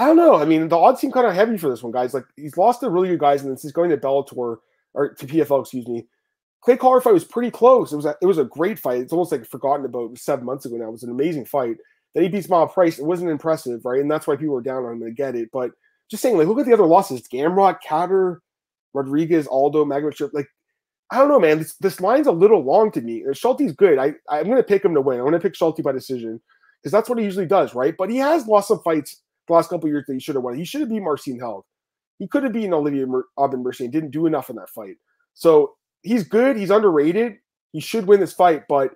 I 0.00 0.06
don't 0.06 0.16
know. 0.16 0.36
I 0.36 0.46
mean, 0.46 0.66
the 0.68 0.78
odds 0.78 0.98
seem 0.98 1.12
kind 1.12 1.26
of 1.26 1.34
heavy 1.34 1.58
for 1.58 1.68
this 1.68 1.82
one, 1.82 1.92
guys. 1.92 2.14
Like 2.14 2.24
he's 2.34 2.56
lost 2.56 2.80
to 2.80 2.88
really 2.88 3.08
good 3.08 3.20
guys, 3.20 3.42
and 3.42 3.52
this 3.52 3.66
is 3.66 3.72
going 3.72 3.90
to 3.90 3.98
Bellator 3.98 4.56
or 4.94 5.12
to 5.12 5.26
PFL, 5.26 5.60
excuse 5.60 5.86
me. 5.86 6.06
Clay 6.62 6.78
Collard 6.78 7.02
fight 7.02 7.12
was 7.12 7.24
pretty 7.24 7.50
close. 7.50 7.92
It 7.92 7.96
was 7.96 8.06
a, 8.06 8.16
it 8.22 8.24
was 8.24 8.38
a 8.38 8.44
great 8.44 8.78
fight. 8.78 9.02
It's 9.02 9.12
almost 9.12 9.30
like 9.30 9.44
forgotten 9.44 9.84
about 9.84 10.16
seven 10.16 10.46
months 10.46 10.64
ago 10.64 10.76
now. 10.76 10.88
It 10.88 10.92
was 10.92 11.02
an 11.02 11.10
amazing 11.10 11.44
fight. 11.44 11.76
Then 12.14 12.22
he 12.22 12.30
beats 12.30 12.48
Myles 12.48 12.72
Price. 12.72 12.98
It 12.98 13.04
wasn't 13.04 13.30
impressive, 13.30 13.84
right? 13.84 14.00
And 14.00 14.10
that's 14.10 14.26
why 14.26 14.36
people 14.36 14.54
were 14.54 14.62
down 14.62 14.86
on 14.86 14.94
him 14.94 15.04
to 15.04 15.10
get 15.10 15.36
it. 15.36 15.50
But 15.52 15.72
just 16.10 16.22
saying, 16.22 16.38
like, 16.38 16.48
look 16.48 16.58
at 16.58 16.64
the 16.64 16.72
other 16.72 16.86
losses: 16.86 17.28
Gamrot, 17.30 17.80
Kattar, 17.86 18.38
Rodriguez, 18.94 19.46
Aldo, 19.48 19.84
Magnet. 19.84 20.18
Like, 20.32 20.48
I 21.10 21.18
don't 21.18 21.28
know, 21.28 21.40
man. 21.40 21.58
This 21.58 21.74
this 21.74 22.00
line's 22.00 22.26
a 22.26 22.32
little 22.32 22.64
long 22.64 22.90
to 22.92 23.02
me. 23.02 23.22
Schulte's 23.34 23.72
good. 23.72 23.98
I 23.98 24.14
I'm 24.30 24.44
going 24.44 24.56
to 24.56 24.62
pick 24.62 24.82
him 24.82 24.94
to 24.94 25.02
win. 25.02 25.18
I'm 25.18 25.26
going 25.26 25.34
to 25.34 25.40
pick 25.40 25.54
Schulte 25.54 25.82
by 25.82 25.92
decision 25.92 26.40
because 26.82 26.90
that's 26.90 27.10
what 27.10 27.18
he 27.18 27.24
usually 27.26 27.44
does, 27.44 27.74
right? 27.74 27.94
But 27.98 28.08
he 28.08 28.16
has 28.16 28.46
lost 28.46 28.68
some 28.68 28.80
fights 28.80 29.20
the 29.50 29.56
last 29.56 29.70
couple 29.70 29.88
years 29.88 30.04
that 30.06 30.14
he 30.14 30.20
should 30.20 30.36
have 30.36 30.44
won. 30.44 30.56
He 30.56 30.64
should 30.64 30.80
have 30.80 30.90
beat 30.90 31.02
Marcin 31.02 31.38
Held. 31.38 31.64
He 32.18 32.26
could 32.26 32.42
have 32.44 32.52
beaten 32.52 32.74
Olivier 32.74 33.04
Mer- 33.04 33.26
Aubin 33.36 33.64
and 33.80 33.92
didn't 33.92 34.10
do 34.10 34.26
enough 34.26 34.50
in 34.50 34.56
that 34.56 34.68
fight. 34.68 34.96
So 35.34 35.74
he's 36.02 36.24
good. 36.24 36.56
He's 36.56 36.70
underrated. 36.70 37.36
He 37.72 37.80
should 37.80 38.06
win 38.06 38.20
this 38.20 38.32
fight, 38.32 38.64
but 38.68 38.92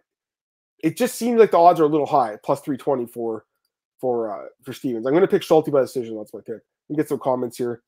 it 0.83 0.97
just 0.97 1.17
seems 1.17 1.39
like 1.39 1.51
the 1.51 1.59
odds 1.59 1.81
are 1.81 1.85
a 1.85 1.89
little 1.89 2.07
high, 2.07 2.37
plus 2.45 2.61
320 2.61 3.07
for 3.07 3.45
for 4.01 4.31
uh, 4.31 4.49
for 4.65 4.73
Stephens. 4.73 5.07
I'm 5.07 5.13
going 5.13 5.23
to 5.23 5.29
pick 5.29 5.43
Schulte 5.43 5.73
by 5.73 5.81
decision. 5.81 6.17
That's 6.17 6.35
my 6.35 6.41
pick. 6.45 6.61
We 6.89 6.97
get 6.97 7.09
some 7.09 7.19
comments 7.19 7.57
here. 7.57 7.83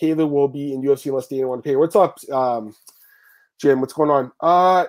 Kayla 0.00 0.28
will 0.28 0.48
be 0.48 0.72
in 0.72 0.82
UFC 0.82 1.06
unless 1.06 1.26
Dana 1.26 1.46
want 1.46 1.62
to 1.62 1.68
pay. 1.68 1.76
What's 1.76 1.96
up, 1.96 2.16
um, 2.32 2.74
Jim? 3.60 3.80
What's 3.80 3.92
going 3.92 4.10
on? 4.10 4.32
Uh, 4.40 4.86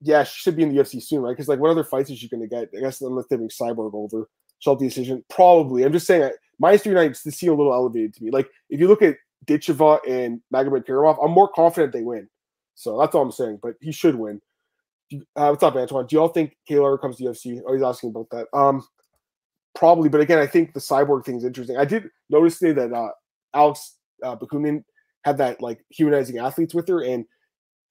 yeah, 0.00 0.24
she 0.24 0.40
should 0.40 0.56
be 0.56 0.62
in 0.62 0.74
the 0.74 0.80
UFC 0.80 1.02
soon, 1.02 1.20
right? 1.20 1.32
Because 1.32 1.48
like, 1.48 1.58
what 1.58 1.70
other 1.70 1.84
fights 1.84 2.10
is 2.10 2.18
she 2.18 2.28
going 2.28 2.40
to 2.40 2.48
get? 2.48 2.70
I 2.76 2.80
guess 2.80 3.00
unless 3.00 3.26
they 3.28 3.36
bring 3.36 3.50
Cyborg 3.50 3.92
over. 3.92 4.28
Schulte 4.60 4.80
decision, 4.80 5.22
probably. 5.28 5.82
I'm 5.82 5.92
just 5.92 6.06
saying 6.06 6.30
minus 6.64 6.82
three 6.82 6.94
nights 6.94 7.22
to 7.22 7.30
see 7.30 7.46
a 7.48 7.54
little 7.54 7.74
elevated 7.74 8.14
to 8.14 8.24
me. 8.24 8.30
Like 8.30 8.48
if 8.70 8.80
you 8.80 8.88
look 8.88 9.02
at 9.02 9.16
Ditcheva 9.44 10.00
and 10.08 10.40
Magomedkerimov, 10.52 11.22
I'm 11.22 11.30
more 11.30 11.48
confident 11.48 11.92
they 11.92 12.02
win. 12.02 12.26
So 12.74 12.98
that's 12.98 13.14
all 13.14 13.22
I'm 13.22 13.32
saying. 13.32 13.58
But 13.62 13.74
he 13.82 13.92
should 13.92 14.14
win. 14.14 14.40
Uh, 15.36 15.48
what's 15.48 15.62
up, 15.62 15.76
Antoine? 15.76 16.06
Do 16.06 16.16
y'all 16.16 16.28
think 16.28 16.56
Kayla 16.68 16.98
comes 16.98 17.18
to 17.18 17.24
UFC? 17.24 17.60
Oh, 17.66 17.74
he's 17.74 17.82
asking 17.82 18.10
about 18.10 18.30
that. 18.30 18.46
Um, 18.56 18.82
probably. 19.74 20.08
But 20.08 20.22
again, 20.22 20.38
I 20.38 20.46
think 20.46 20.72
the 20.72 20.80
cyborg 20.80 21.26
thing 21.26 21.36
is 21.36 21.44
interesting. 21.44 21.76
I 21.76 21.84
did 21.84 22.08
notice 22.30 22.58
today 22.58 22.72
that 22.72 22.96
uh, 22.96 23.10
Alex 23.52 23.96
uh, 24.22 24.34
Bakunin 24.34 24.84
had 25.22 25.36
that 25.36 25.60
like 25.60 25.84
humanizing 25.90 26.38
athletes 26.38 26.74
with 26.74 26.88
her, 26.88 27.04
and 27.04 27.26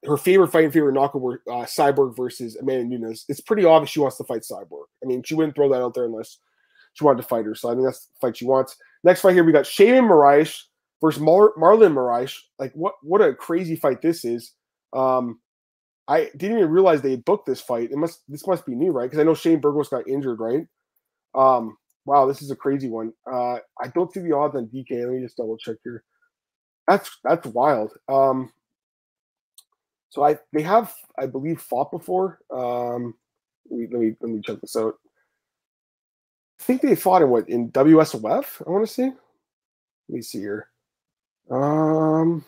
her 0.06 0.18
favorite 0.18 0.52
fight 0.52 0.64
and 0.64 0.74
favorite 0.74 0.94
knockout 0.94 1.22
were 1.22 1.44
uh, 1.48 1.66
Cyborg 1.66 2.18
versus 2.18 2.56
Amanda 2.56 2.86
Nunes. 2.86 3.26
It's 3.30 3.40
pretty 3.40 3.66
obvious 3.66 3.92
she 3.92 4.00
wants 4.00 4.18
to 4.18 4.24
fight 4.24 4.42
Cyborg. 4.42 4.86
I 5.04 5.06
mean, 5.06 5.22
she 5.22 5.36
wouldn't 5.36 5.56
throw 5.56 5.70
that 5.70 5.84
out 5.84 5.94
there 5.94 6.06
unless 6.06 6.40
she 6.94 7.04
wanted 7.04 7.22
to 7.22 7.28
fight 7.28 7.46
her. 7.46 7.56
So 7.56 7.70
I 7.70 7.74
think 7.74 7.86
that's 7.86 8.06
the 8.06 8.14
fight 8.22 8.38
she 8.38 8.46
wants. 8.46 8.76
Next 9.04 9.22
fight 9.22 9.34
here, 9.34 9.44
we 9.44 9.52
got 9.52 9.66
Sheymon 9.66 10.10
Moraes 10.10 10.64
versus 11.02 11.22
Mar- 11.22 11.54
Marlon 11.58 11.94
Moraes. 11.94 12.38
Like 12.60 12.74
what 12.74 12.96
what 13.02 13.22
a 13.22 13.34
crazy 13.34 13.76
fight 13.76 14.02
this 14.02 14.26
is. 14.26 14.54
Um, 14.94 15.40
I 16.08 16.30
didn't 16.38 16.58
even 16.58 16.70
realize 16.70 17.02
they 17.02 17.16
booked 17.16 17.46
this 17.46 17.62
fight. 17.62 17.92
It 17.92 17.98
must 17.98 18.22
this 18.28 18.46
must 18.48 18.66
be 18.66 18.76
new, 18.76 18.92
right? 18.92 19.06
Because 19.06 19.20
I 19.20 19.24
know 19.24 19.34
Shane 19.34 19.60
Burgos 19.60 19.90
got 19.90 20.08
injured, 20.08 20.40
right? 20.40 20.68
Um, 21.36 21.78
wow, 22.06 22.26
this 22.28 22.42
is 22.42 22.52
a 22.52 22.56
crazy 22.56 22.90
one. 22.90 23.14
Uh, 23.32 23.56
I 23.82 23.88
don't 23.94 24.12
see 24.14 24.20
the 24.20 24.36
odds 24.36 24.56
on 24.56 24.68
DK. 24.68 24.92
Let 24.92 25.10
me 25.14 25.22
just 25.22 25.38
double 25.38 25.58
check 25.58 25.78
here. 25.84 26.04
That's 26.88 27.10
that's 27.24 27.48
wild. 27.48 27.92
Um, 28.10 28.52
so 30.10 30.24
I 30.24 30.38
they 30.52 30.62
have 30.62 30.94
I 31.18 31.26
believe 31.26 31.62
fought 31.62 31.92
before. 31.92 32.40
Um, 32.54 33.16
let 33.70 33.80
me 33.80 33.88
let 33.92 34.02
me, 34.02 34.16
let 34.22 34.32
me 34.32 34.42
check 34.46 34.62
this 34.62 34.76
out. 34.76 34.96
I 36.64 36.66
think 36.66 36.82
they 36.82 36.96
fought 36.96 37.22
in 37.22 37.30
what 37.30 37.50
in 37.50 37.72
WSOF. 37.72 38.66
I 38.66 38.70
want 38.70 38.88
to 38.88 38.94
see. 38.94 39.04
Let 39.04 39.14
me 40.08 40.22
see 40.22 40.40
here. 40.40 40.70
Um, 41.52 42.46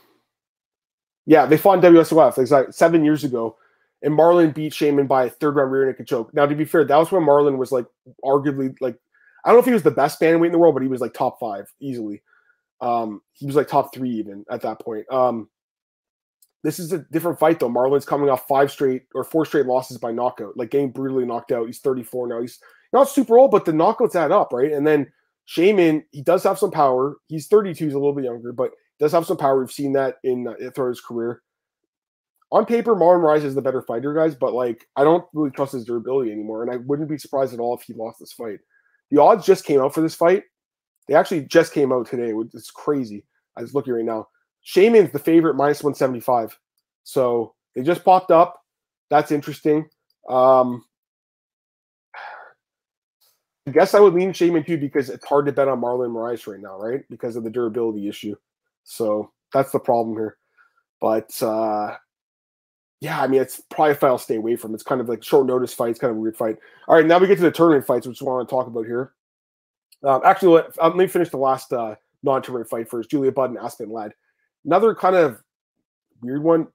yeah, 1.26 1.46
they 1.46 1.58
fought 1.58 1.84
in 1.84 1.94
WSOF. 1.94 2.50
Like 2.50 2.72
seven 2.72 3.04
years 3.04 3.26
ago, 3.26 3.58
and 4.04 4.18
Marlon 4.18 4.54
beat 4.54 4.72
Sheymon 4.72 5.10
by 5.10 5.26
a 5.26 5.30
third 5.30 5.58
round 5.58 5.70
rear 5.70 5.86
naked 5.86 6.08
choke. 6.08 6.34
Now, 6.34 6.46
to 6.46 6.56
be 6.56 6.64
fair, 6.64 6.86
that 6.86 6.96
was 6.96 7.12
when 7.12 7.24
Marlon 7.24 7.58
was 7.58 7.74
like 7.74 7.88
arguably 8.24 8.74
like 8.80 8.98
I 9.44 9.50
don't 9.50 9.58
know 9.58 9.60
if 9.60 9.66
he 9.66 9.74
was 9.74 9.84
the 9.84 9.92
best 9.92 10.22
bantamweight 10.22 10.46
in 10.46 10.52
the 10.54 10.60
world, 10.60 10.76
but 10.76 10.84
he 10.84 10.88
was 10.88 11.02
like 11.02 11.14
top 11.14 11.38
five 11.38 11.70
easily. 11.82 12.22
Um, 12.80 13.22
he 13.34 13.46
was 13.46 13.58
like 13.58 13.68
top 13.68 13.94
three 13.94 14.12
even 14.12 14.46
at 14.50 14.62
that 14.62 14.80
point. 14.80 15.12
Um, 15.12 15.50
this 16.66 16.80
is 16.80 16.92
a 16.92 17.06
different 17.12 17.38
fight 17.38 17.60
though. 17.60 17.70
Marlon's 17.70 18.08
coming 18.08 18.28
off 18.28 18.48
five 18.48 18.72
straight 18.72 19.04
or 19.14 19.24
four 19.24 19.46
straight 19.46 19.68
losses 19.68 20.00
by 20.00 20.12
knockout, 20.12 20.58
like 20.58 20.72
getting 20.72 20.90
brutally 20.90 21.24
knocked 21.24 21.52
out. 21.52 21.68
He's 21.68 21.78
34 21.78 22.28
now. 22.28 22.42
He's 22.42 22.60
not 22.92 23.08
super 23.08 23.38
old, 23.38 23.52
but 23.52 23.66
the 23.66 23.72
knockouts 23.72 24.16
add 24.16 24.32
up, 24.32 24.52
right? 24.52 24.72
And 24.72 24.86
then 24.86 25.12
Sheymon, 25.48 26.04
he 26.12 26.24
does 26.24 26.42
have 26.44 26.58
some 26.58 26.72
power. 26.72 27.18
He's 27.28 27.46
32, 27.48 27.86
he's 27.86 27.94
a 27.94 28.00
little 28.00 28.16
bit 28.16 28.26
younger, 28.26 28.52
but 28.52 28.72
does 29.00 29.12
have 29.12 29.28
some 29.28 29.38
power. 29.38 29.60
We've 29.60 29.72
seen 29.72 29.94
that 29.94 30.16
in 30.24 30.48
uh, 30.48 30.72
throughout 30.72 30.90
his 30.90 31.02
career. 31.02 31.44
On 32.52 32.66
paper, 32.66 32.96
Marlon 32.96 33.22
Moraes 33.22 33.44
is 33.44 33.54
the 33.54 33.62
better 33.62 33.84
fighter, 33.84 34.16
guys, 34.16 34.34
but 34.34 34.54
like 34.54 34.88
I 34.96 35.04
don't 35.04 35.26
really 35.34 35.52
trust 35.52 35.74
his 35.74 35.86
durability 35.86 36.32
anymore, 36.32 36.64
and 36.64 36.72
I 36.72 36.78
wouldn't 36.78 37.10
be 37.10 37.20
surprised 37.20 37.54
at 37.54 37.60
all 37.60 37.78
if 37.78 37.84
he 37.84 37.94
lost 37.94 38.20
this 38.20 38.34
fight. 38.34 38.58
The 39.12 39.22
odds 39.22 39.46
just 39.46 39.66
came 39.66 39.82
out 39.82 39.94
for 39.94 40.02
this 40.02 40.16
fight. 40.16 40.44
They 41.08 41.14
actually 41.14 41.42
just 41.42 41.74
came 41.74 41.92
out 41.92 42.08
today. 42.08 42.34
It's 42.56 42.72
crazy. 42.72 43.24
I 43.56 43.62
was 43.62 43.76
looking 43.76 43.94
right 43.94 44.04
now. 44.04 44.30
Sheymon's 44.66 45.12
the 45.12 45.20
favorite 45.20 45.56
minus 45.56 45.84
175. 45.84 46.58
So 47.04 47.54
they 47.76 47.84
just 47.84 48.04
popped 48.04 48.32
up. 48.32 48.62
That's 49.10 49.32
interesting. 49.32 49.88
Um, 50.28 50.84
I 53.68 53.72
guess 53.72 53.94
I 53.94 54.00
would 54.00 54.14
lean 54.14 54.32
Sheymon 54.32 54.66
too 54.66 54.78
because 54.78 55.10
it's 55.10 55.26
hard 55.26 55.46
to 55.48 55.52
bet 55.52 55.68
on 55.68 55.82
Marlon 55.82 56.12
Moraes 56.12 56.48
right 56.48 56.60
now, 56.60 56.78
right? 56.80 57.04
Because 57.10 57.36
of 57.36 57.44
the 57.44 57.50
durability 57.50 58.08
issue. 58.08 58.36
So 58.84 59.32
that's 59.54 59.72
the 59.72 59.80
problem 59.80 60.16
here. 60.16 60.38
But 61.02 61.42
uh 61.42 61.98
yeah, 63.02 63.22
I 63.22 63.28
mean, 63.28 63.42
it's 63.42 63.62
probably 63.70 63.92
a 63.92 63.96
fight 63.96 64.08
I'll 64.08 64.18
stay 64.18 64.38
away 64.38 64.56
from. 64.56 64.74
It's 64.74 64.84
kind 64.84 65.02
of 65.02 65.10
like 65.10 65.24
short 65.24 65.46
notice 65.46 65.74
fight. 65.74 65.92
It's 65.92 66.00
kind 66.00 66.12
of 66.12 66.18
a 66.18 66.20
weird 66.20 66.38
fight. 66.38 66.58
All 66.88 66.96
right, 66.96 67.06
now 67.06 67.20
we 67.20 67.28
get 67.28 67.36
to 67.36 67.44
the 67.44 67.52
tournament 67.52 67.86
fights, 67.86 68.08
which 68.08 68.22
I 68.22 68.26
want 68.26 68.48
to 68.48 68.52
talk 68.52 68.68
about 68.68 68.86
here. 68.86 69.12
Um, 70.04 70.22
actually, 70.24 70.56
let, 70.56 70.66
uh, 70.80 70.88
let, 70.88 70.96
me 70.96 71.06
finish 71.06 71.30
the 71.30 71.38
last 71.38 71.74
uh, 71.74 71.96
non-tournament 72.24 72.70
fight 72.70 72.90
first. 72.90 73.12
Julia 73.12 73.32
Budd 73.32 73.50
and 73.50 73.60
Aspen 73.60 73.92
Ladd. 73.92 74.14
Another 74.66 74.96
kind 74.96 75.16
of 75.16 75.42
weird 76.22 76.44
one. 76.44 76.68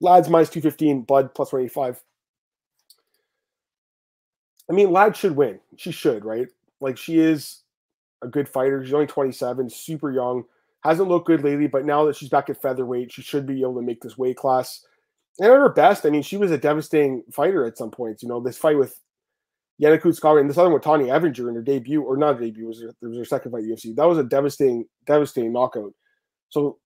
Ladd's 0.00 0.28
minus 0.28 0.48
215, 0.50 1.02
Budd 1.02 1.34
plus 1.34 1.52
185. 1.52 2.02
I 4.68 4.72
mean, 4.72 4.90
Ladd 4.90 5.16
should 5.16 5.36
win. 5.36 5.60
She 5.76 5.92
should, 5.92 6.24
right? 6.24 6.48
Like, 6.80 6.96
she 6.96 7.18
is 7.18 7.62
a 8.22 8.28
good 8.28 8.48
fighter. 8.48 8.82
She's 8.84 8.94
only 8.94 9.06
27, 9.06 9.68
super 9.68 10.10
young. 10.10 10.44
Hasn't 10.82 11.08
looked 11.08 11.26
good 11.26 11.44
lately, 11.44 11.66
but 11.66 11.84
now 11.84 12.04
that 12.04 12.16
she's 12.16 12.30
back 12.30 12.48
at 12.48 12.60
featherweight, 12.60 13.12
she 13.12 13.22
should 13.22 13.46
be 13.46 13.60
able 13.60 13.74
to 13.76 13.82
make 13.82 14.00
this 14.00 14.16
weight 14.16 14.36
class. 14.36 14.84
And 15.38 15.50
at 15.50 15.58
her 15.58 15.68
best, 15.68 16.06
I 16.06 16.10
mean, 16.10 16.22
she 16.22 16.36
was 16.36 16.50
a 16.50 16.58
devastating 16.58 17.22
fighter 17.32 17.64
at 17.66 17.76
some 17.76 17.90
points. 17.90 18.22
You 18.22 18.28
know, 18.28 18.40
this 18.40 18.56
fight 18.56 18.78
with 18.78 18.98
Yana 19.82 20.00
Kunitskaya 20.00 20.40
and 20.40 20.48
this 20.48 20.56
other 20.56 20.68
one 20.68 20.74
with 20.74 20.84
Tonya 20.84 21.08
Evinger 21.08 21.48
in 21.48 21.54
her 21.54 21.62
debut, 21.62 22.02
or 22.02 22.16
not 22.16 22.40
debut, 22.40 22.66
was 22.66 22.80
her, 22.82 22.94
was 23.02 23.18
her 23.18 23.24
second 23.24 23.52
fight 23.52 23.64
UFC. 23.64 23.94
That 23.94 24.08
was 24.08 24.18
a 24.18 24.24
devastating, 24.24 24.86
devastating 25.06 25.52
knockout. 25.52 25.92
So 26.50 26.78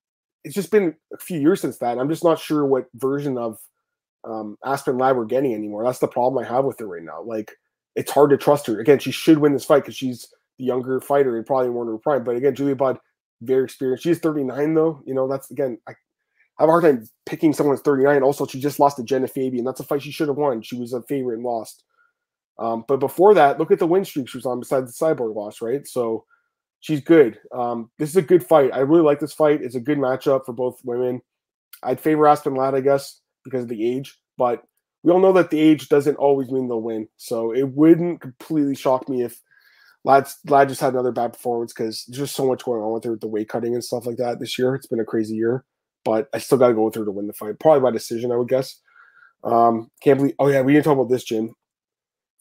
it's 0.45 0.55
just 0.55 0.71
been 0.71 0.95
a 1.13 1.19
few 1.19 1.41
years 1.41 1.61
since 1.61 1.79
that. 1.79 1.99
I'm 1.99 2.09
just 2.09 2.25
not 2.25 2.39
sure 2.39 2.65
what 2.65 2.87
version 2.95 3.37
of 3.39 3.59
um, 4.25 4.57
Aspen 4.65 4.99
Ladd 4.99 5.17
we're 5.17 5.25
getting 5.25 5.55
anymore. 5.55 5.85
That's 5.85 5.99
the 5.99 6.09
problem 6.09 6.45
I 6.45 6.49
have 6.49 6.65
with 6.65 6.79
her 6.79 6.87
right 6.87 7.03
now. 7.03 7.23
Like, 7.23 7.53
it's 7.97 8.11
hard 8.11 8.31
to 8.31 8.37
trust 8.37 8.67
her. 8.67 8.81
Again, 8.81 8.99
she 8.99 9.11
should 9.11 9.39
win 9.39 9.53
this 9.53 9.65
fight 9.65 9.83
because 9.83 9.97
she's 9.97 10.29
the 10.59 10.65
younger 10.65 11.01
fighter 11.01 11.37
and 11.37 11.47
probably 11.47 11.71
more 11.71 11.85
in 11.85 11.91
her 11.91 11.99
prime. 11.99 12.25
But 12.25 12.37
again, 12.37 12.55
Julia 12.55 12.77
Budd 12.77 12.99
very 13.43 13.65
experienced. 13.65 14.05
She's 14.05 14.19
39 14.19 14.75
though. 14.75 15.03
You 15.07 15.15
know, 15.15 15.29
that's 15.29 15.51
again, 15.51 15.79
I 15.89 15.93
have 16.59 16.69
a 16.69 16.73
hard 16.73 16.85
time 16.85 17.09
picking 17.27 17.53
someone 17.53 17.77
39. 17.77 18.23
Also, 18.23 18.47
she 18.47 18.61
just 18.61 18.81
lost 18.81 18.97
to 18.97 19.05
Jenna 19.05 19.29
Fabian. 19.29 19.65
That's 19.65 19.81
a 19.81 19.85
fight 19.85 20.03
she 20.03 20.13
should 20.13 20.29
have 20.29 20.37
won. 20.37 20.63
She 20.63 20.77
was 20.77 20.93
a 20.93 21.03
favorite 21.03 21.37
and 21.37 21.45
lost. 21.45 21.85
Um, 22.59 22.85
but 22.87 23.01
before 23.01 23.35
that, 23.35 23.59
look 23.59 23.73
at 23.73 23.81
the 23.81 23.87
win 23.87 24.05
streak 24.05 24.29
she 24.29 24.39
was 24.39 24.47
on 24.47 24.61
besides 24.61 24.97
the 24.97 25.05
cyborg 25.05 25.35
loss, 25.35 25.61
right? 25.61 25.87
So 25.87 26.25
she's 26.85 27.01
good. 27.01 27.39
Um, 27.51 27.91
this 27.99 28.11
is 28.11 28.17
a 28.17 28.23
good 28.23 28.47
fight. 28.47 28.71
I 28.75 28.81
really 28.81 29.03
like 29.03 29.19
this 29.19 29.33
fight. 29.33 29.63
It's 29.63 29.75
a 29.75 29.81
good 29.81 29.97
matchup 29.97 30.45
for 30.45 30.53
both 30.53 30.83
women. 30.85 31.23
I'd 31.83 31.99
favor 31.99 32.27
Aspen 32.27 32.55
Ladd, 32.55 32.75
I 32.75 32.83
guess, 32.83 33.23
because 33.43 33.63
of 33.63 33.71
the 33.71 33.91
age, 33.91 34.19
but 34.37 34.63
we 35.03 35.11
all 35.11 35.19
know 35.19 35.33
that 35.33 35.49
the 35.49 35.59
age 35.59 35.89
doesn't 35.89 36.17
always 36.17 36.51
mean 36.51 36.69
they'll 36.69 36.83
win. 36.83 37.09
So 37.17 37.53
it 37.53 37.71
wouldn't 37.71 38.21
completely 38.21 38.75
shock 38.75 39.09
me 39.09 39.23
if 39.23 39.41
Ladd, 40.05 40.29
Ladd 40.47 40.69
just 40.69 40.83
had 40.83 40.93
another 40.93 41.11
bad 41.11 41.33
performance 41.33 41.73
because 41.73 42.05
there's 42.07 42.19
just 42.19 42.37
so 42.37 42.47
much 42.47 42.65
going 42.65 42.83
on 42.83 42.93
with 42.93 43.05
her 43.05 43.13
with 43.13 43.21
the 43.23 43.29
weight 43.29 43.49
cutting 43.49 43.73
and 43.73 43.83
stuff 43.83 44.05
like 44.05 44.19
that 44.19 44.39
this 44.39 44.59
year. 44.59 44.75
It's 44.75 44.87
been 44.87 45.01
a 45.01 45.07
crazy 45.07 45.37
year, 45.37 45.65
but 46.05 46.29
I 46.35 46.39
still 46.39 46.59
got 46.59 46.69
to 46.69 46.75
go 46.75 46.85
with 46.85 46.97
her 46.97 47.05
to 47.07 47.11
win 47.11 47.29
the 47.29 47.33
fight. 47.33 47.59
Probably 47.61 47.81
by 47.81 47.93
decision, 47.93 48.31
I 48.31 48.37
would 48.37 48.49
guess. 48.49 48.79
Um, 49.43 49.91
can't 50.03 50.19
believe. 50.19 50.35
Oh 50.39 50.49
yeah, 50.49 50.61
we 50.61 50.75
didn't 50.75 50.85
talk 50.85 50.99
about 50.99 51.09
this, 51.09 51.25
Jim. 51.25 51.55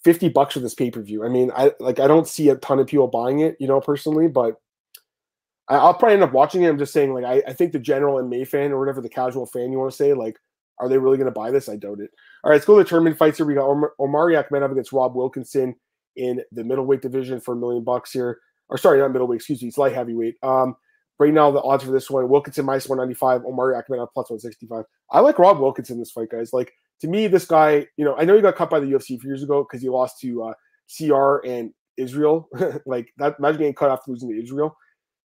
Fifty 0.04 0.30
bucks 0.30 0.54
for 0.54 0.60
this 0.60 0.74
pay 0.74 0.92
per 0.92 1.02
view. 1.02 1.24
I 1.26 1.30
mean, 1.30 1.52
I 1.56 1.72
like. 1.80 2.00
I 2.00 2.08
don't 2.08 2.28
see 2.28 2.50
a 2.50 2.56
ton 2.56 2.80
of 2.80 2.88
people 2.88 3.08
buying 3.08 3.40
it, 3.40 3.56
you 3.60 3.68
know, 3.68 3.80
personally, 3.80 4.28
but 4.28 4.60
I, 5.68 5.84
will 5.86 5.94
probably 5.94 6.16
end 6.16 6.24
up 6.24 6.34
watching 6.34 6.64
it. 6.64 6.70
I'm 6.70 6.78
just 6.78 6.94
saying, 6.94 7.14
like, 7.14 7.24
I, 7.24 7.42
I 7.48 7.54
think 7.54 7.72
the 7.72 7.80
general 7.80 8.20
and 8.20 8.30
May 8.30 8.44
fan 8.44 8.72
or 8.72 8.80
whatever 8.80 9.02
the 9.02 9.10
casual 9.10 9.46
fan 9.46 9.72
you 9.72 9.80
want 9.80 9.92
to 9.92 9.98
say, 9.98 10.14
like, 10.14 10.38
are 10.80 10.90
they 10.90 10.98
really 10.98 11.18
going 11.18 11.26
to 11.26 11.32
buy 11.32 11.52
this? 11.52 11.70
I 11.70 11.78
doubt 11.78 12.00
it. 12.00 12.12
All 12.44 12.50
right, 12.50 12.56
let's 12.56 12.66
go 12.66 12.78
to 12.78 12.84
the 12.84 12.90
tournament 12.90 13.18
fights 13.18 13.38
here. 13.38 13.46
We 13.46 13.54
got 13.54 13.70
Omar, 13.70 13.94
Omari 14.00 14.34
Akhmedov 14.36 14.72
against 14.72 14.92
Rob 14.92 15.16
Wilkinson 15.16 15.76
in 16.16 16.42
the 16.52 16.64
middleweight 16.64 17.02
division 17.02 17.40
for 17.40 17.54
a 17.54 17.58
million 17.58 17.84
bucks 17.84 18.12
here. 18.12 18.40
Or 18.70 18.78
sorry, 18.78 19.00
not 19.00 19.14
middleweight, 19.14 19.38
excuse 19.38 19.62
me, 19.62 19.70
it's 19.70 19.78
light 19.78 19.94
heavyweight. 19.94 20.36
Um, 20.44 20.76
right 21.20 21.34
now 21.34 21.52
the 21.52 21.62
odds 21.62 21.84
for 21.84 21.92
this 21.92 22.10
one: 22.10 22.28
Wilkinson 22.28 22.66
minus 22.66 22.90
one 22.90 22.98
ninety 22.98 23.14
five, 23.14 23.44
Omari 23.46 23.76
Akhmedov 23.76 24.08
plus 24.14 24.30
one 24.30 24.40
sixty 24.40 24.66
five. 24.66 24.86
I 25.12 25.20
like 25.20 25.40
Rob 25.40 25.60
Wilkinson 25.60 25.96
in 25.96 26.00
this 26.00 26.12
fight, 26.12 26.30
guys. 26.30 26.54
Like 26.54 26.74
to 27.02 27.08
me, 27.08 27.28
this 27.28 27.46
guy, 27.46 27.88
you 27.98 28.06
know, 28.06 28.16
I 28.18 28.26
know 28.26 28.36
he 28.36 28.42
got 28.42 28.56
cut 28.56 28.70
by 28.70 28.80
the 28.80 28.88
UFC 28.88 29.16
a 29.16 29.20
few 29.20 29.30
years 29.30 29.44
ago 29.44 29.64
because 29.64 29.82
he 29.82 29.90
lost 29.90 30.20
to 30.22 30.44
uh, 30.44 30.54
CR 30.96 31.46
and 31.46 31.74
Israel. 31.98 32.50
like 32.86 33.14
that, 33.18 33.36
imagine 33.40 33.60
getting 33.60 33.74
cut 33.74 33.92
after 33.92 34.12
losing 34.12 34.30
to 34.30 34.42
Israel. 34.42 34.78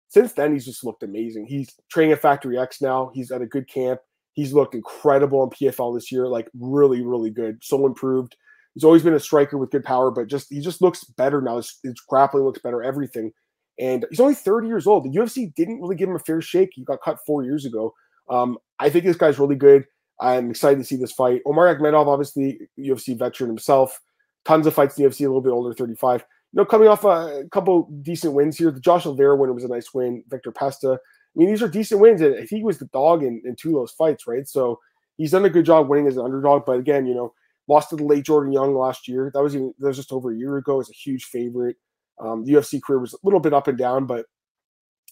Since 0.09 0.33
then, 0.33 0.53
he's 0.53 0.65
just 0.65 0.83
looked 0.83 1.03
amazing. 1.03 1.47
He's 1.47 1.69
training 1.91 2.13
at 2.13 2.21
Factory 2.21 2.57
X 2.57 2.81
now. 2.81 3.11
He's 3.13 3.31
at 3.31 3.41
a 3.41 3.45
good 3.45 3.67
camp. 3.69 3.99
He's 4.33 4.53
looked 4.53 4.75
incredible 4.75 5.43
in 5.43 5.49
PFL 5.49 5.95
this 5.95 6.11
year, 6.11 6.27
like 6.27 6.49
really, 6.59 7.01
really 7.01 7.29
good. 7.29 7.57
So 7.61 7.85
improved. 7.85 8.35
He's 8.73 8.83
always 8.83 9.01
been 9.01 9.15
a 9.15 9.19
striker 9.19 9.57
with 9.57 9.71
good 9.71 9.83
power, 9.83 10.11
but 10.11 10.27
just 10.27 10.47
he 10.49 10.61
just 10.61 10.81
looks 10.81 11.03
better 11.03 11.41
now. 11.41 11.57
His, 11.57 11.79
his 11.83 11.95
grappling 12.07 12.43
looks 12.43 12.61
better, 12.61 12.83
everything. 12.83 13.31
And 13.79 14.05
he's 14.09 14.19
only 14.19 14.35
30 14.35 14.67
years 14.67 14.87
old. 14.87 15.03
The 15.03 15.17
UFC 15.17 15.53
didn't 15.55 15.81
really 15.81 15.95
give 15.95 16.09
him 16.09 16.15
a 16.15 16.19
fair 16.19 16.41
shake. 16.41 16.69
He 16.73 16.83
got 16.83 17.01
cut 17.01 17.17
four 17.25 17.43
years 17.43 17.65
ago. 17.65 17.93
Um, 18.29 18.57
I 18.79 18.89
think 18.89 19.05
this 19.05 19.17
guy's 19.17 19.39
really 19.39 19.55
good. 19.55 19.85
I'm 20.19 20.49
excited 20.49 20.77
to 20.77 20.83
see 20.83 20.95
this 20.95 21.11
fight. 21.11 21.41
Omar 21.45 21.75
Akhmedov, 21.75 22.07
obviously 22.07 22.59
UFC 22.79 23.17
veteran 23.17 23.49
himself, 23.49 23.99
tons 24.45 24.65
of 24.65 24.73
fights 24.73 24.97
in 24.97 25.03
the 25.03 25.09
UFC, 25.09 25.21
a 25.21 25.23
little 25.23 25.41
bit 25.41 25.51
older, 25.51 25.73
35. 25.73 26.25
You 26.53 26.57
know, 26.57 26.65
coming 26.65 26.87
off 26.87 27.03
a 27.03 27.43
couple 27.51 27.89
decent 28.01 28.33
wins 28.33 28.57
here. 28.57 28.71
The 28.71 28.79
Josh 28.79 29.03
Silveira 29.03 29.35
winner 29.35 29.53
was 29.53 29.63
a 29.63 29.67
nice 29.67 29.93
win. 29.93 30.23
Victor 30.29 30.51
Pesta. 30.51 30.93
I 30.93 30.97
mean, 31.35 31.49
these 31.49 31.61
are 31.61 31.67
decent 31.67 32.01
wins, 32.01 32.21
and 32.21 32.47
he 32.49 32.63
was 32.63 32.79
the 32.79 32.85
dog 32.85 33.21
in, 33.23 33.41
in 33.45 33.55
two 33.55 33.69
of 33.69 33.75
those 33.75 33.91
fights, 33.91 34.25
right? 34.25 34.47
So 34.47 34.79
he's 35.17 35.31
done 35.31 35.45
a 35.45 35.49
good 35.49 35.65
job 35.65 35.87
winning 35.87 36.07
as 36.07 36.17
an 36.17 36.23
underdog. 36.23 36.65
But 36.65 36.79
again, 36.79 37.05
you 37.05 37.13
know, 37.13 37.33
Lost 37.67 37.89
to 37.89 37.97
the 37.97 38.03
late 38.05 38.23
Jordan 38.23 38.53
Young 38.53 38.75
last 38.75 39.07
year. 39.07 39.29
That 39.33 39.43
was 39.43 39.53
even 39.53 39.73
that 39.79 39.87
was 39.87 39.97
just 39.97 40.13
over 40.13 40.31
a 40.31 40.37
year 40.37 40.55
ago. 40.57 40.79
It's 40.79 40.89
a 40.89 40.93
huge 40.93 41.25
favorite. 41.25 41.75
Um, 42.19 42.45
the 42.45 42.53
UFC 42.53 42.81
career 42.81 42.99
was 42.99 43.13
a 43.13 43.17
little 43.23 43.41
bit 43.41 43.53
up 43.53 43.67
and 43.67 43.77
down, 43.77 44.05
but 44.05 44.25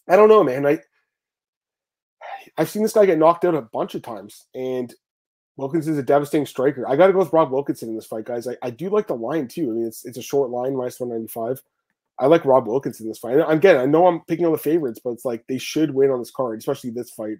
I 0.07 0.15
don't 0.15 0.29
know, 0.29 0.43
man. 0.43 0.65
I 0.65 0.79
I've 2.57 2.69
seen 2.69 2.83
this 2.83 2.93
guy 2.93 3.05
get 3.05 3.17
knocked 3.17 3.45
out 3.45 3.55
a 3.55 3.61
bunch 3.61 3.95
of 3.95 4.01
times, 4.01 4.45
and 4.53 4.93
Wilkinson's 5.57 5.97
a 5.97 6.03
devastating 6.03 6.45
striker. 6.45 6.87
I 6.87 6.95
got 6.95 7.07
to 7.07 7.13
go 7.13 7.19
with 7.19 7.33
Rob 7.33 7.51
Wilkinson 7.51 7.89
in 7.89 7.95
this 7.95 8.05
fight, 8.05 8.25
guys. 8.25 8.47
I, 8.47 8.57
I 8.61 8.69
do 8.69 8.89
like 8.89 9.07
the 9.07 9.15
line 9.15 9.47
too. 9.47 9.69
I 9.69 9.73
mean, 9.73 9.85
it's 9.85 10.05
it's 10.05 10.17
a 10.17 10.21
short 10.21 10.49
line, 10.49 10.75
minus 10.75 10.99
one 10.99 11.09
ninety 11.09 11.27
five. 11.27 11.61
I 12.17 12.27
like 12.27 12.45
Rob 12.45 12.67
Wilkinson 12.67 13.05
in 13.05 13.09
this 13.09 13.19
fight. 13.19 13.37
And 13.37 13.43
again, 13.51 13.77
I 13.77 13.85
know 13.85 14.07
I'm 14.07 14.21
picking 14.21 14.45
on 14.45 14.53
the 14.53 14.57
favorites, 14.57 15.01
but 15.03 15.11
it's 15.11 15.25
like 15.25 15.45
they 15.47 15.57
should 15.57 15.93
win 15.93 16.11
on 16.11 16.19
this 16.19 16.31
card, 16.31 16.59
especially 16.59 16.89
this 16.91 17.11
fight. 17.11 17.37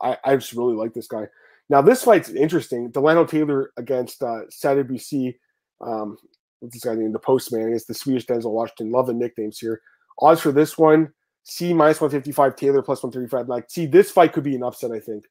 I, 0.00 0.16
I 0.24 0.36
just 0.36 0.52
really 0.52 0.74
like 0.74 0.94
this 0.94 1.08
guy. 1.08 1.26
Now 1.68 1.82
this 1.82 2.04
fight's 2.04 2.28
interesting. 2.28 2.92
Dilano 2.92 3.28
Taylor 3.28 3.72
against 3.76 4.22
uh, 4.22 4.42
Sadibou 4.50 5.00
Sy. 5.00 5.36
Um, 5.80 6.16
what's 6.60 6.74
this 6.74 6.84
guy 6.84 6.94
named? 6.94 7.14
The 7.14 7.18
Postman 7.18 7.68
against 7.68 7.88
the 7.88 7.94
Swedish 7.94 8.26
Denzel 8.26 8.52
Washington. 8.52 8.92
Love 8.92 9.06
the 9.06 9.14
nicknames 9.14 9.58
here. 9.58 9.80
Odds 10.20 10.40
for 10.40 10.52
this 10.52 10.78
one: 10.78 11.12
Sy 11.44 11.72
minus 11.72 12.00
one 12.00 12.10
fifty 12.10 12.32
five. 12.32 12.56
Taylor 12.56 12.82
plus 12.82 13.02
one 13.02 13.12
thirty 13.12 13.28
five. 13.28 13.48
Like, 13.48 13.70
see, 13.70 13.86
this 13.86 14.10
fight 14.10 14.32
could 14.32 14.44
be 14.44 14.54
an 14.54 14.62
upset. 14.62 14.92
I 14.92 15.00
think. 15.00 15.24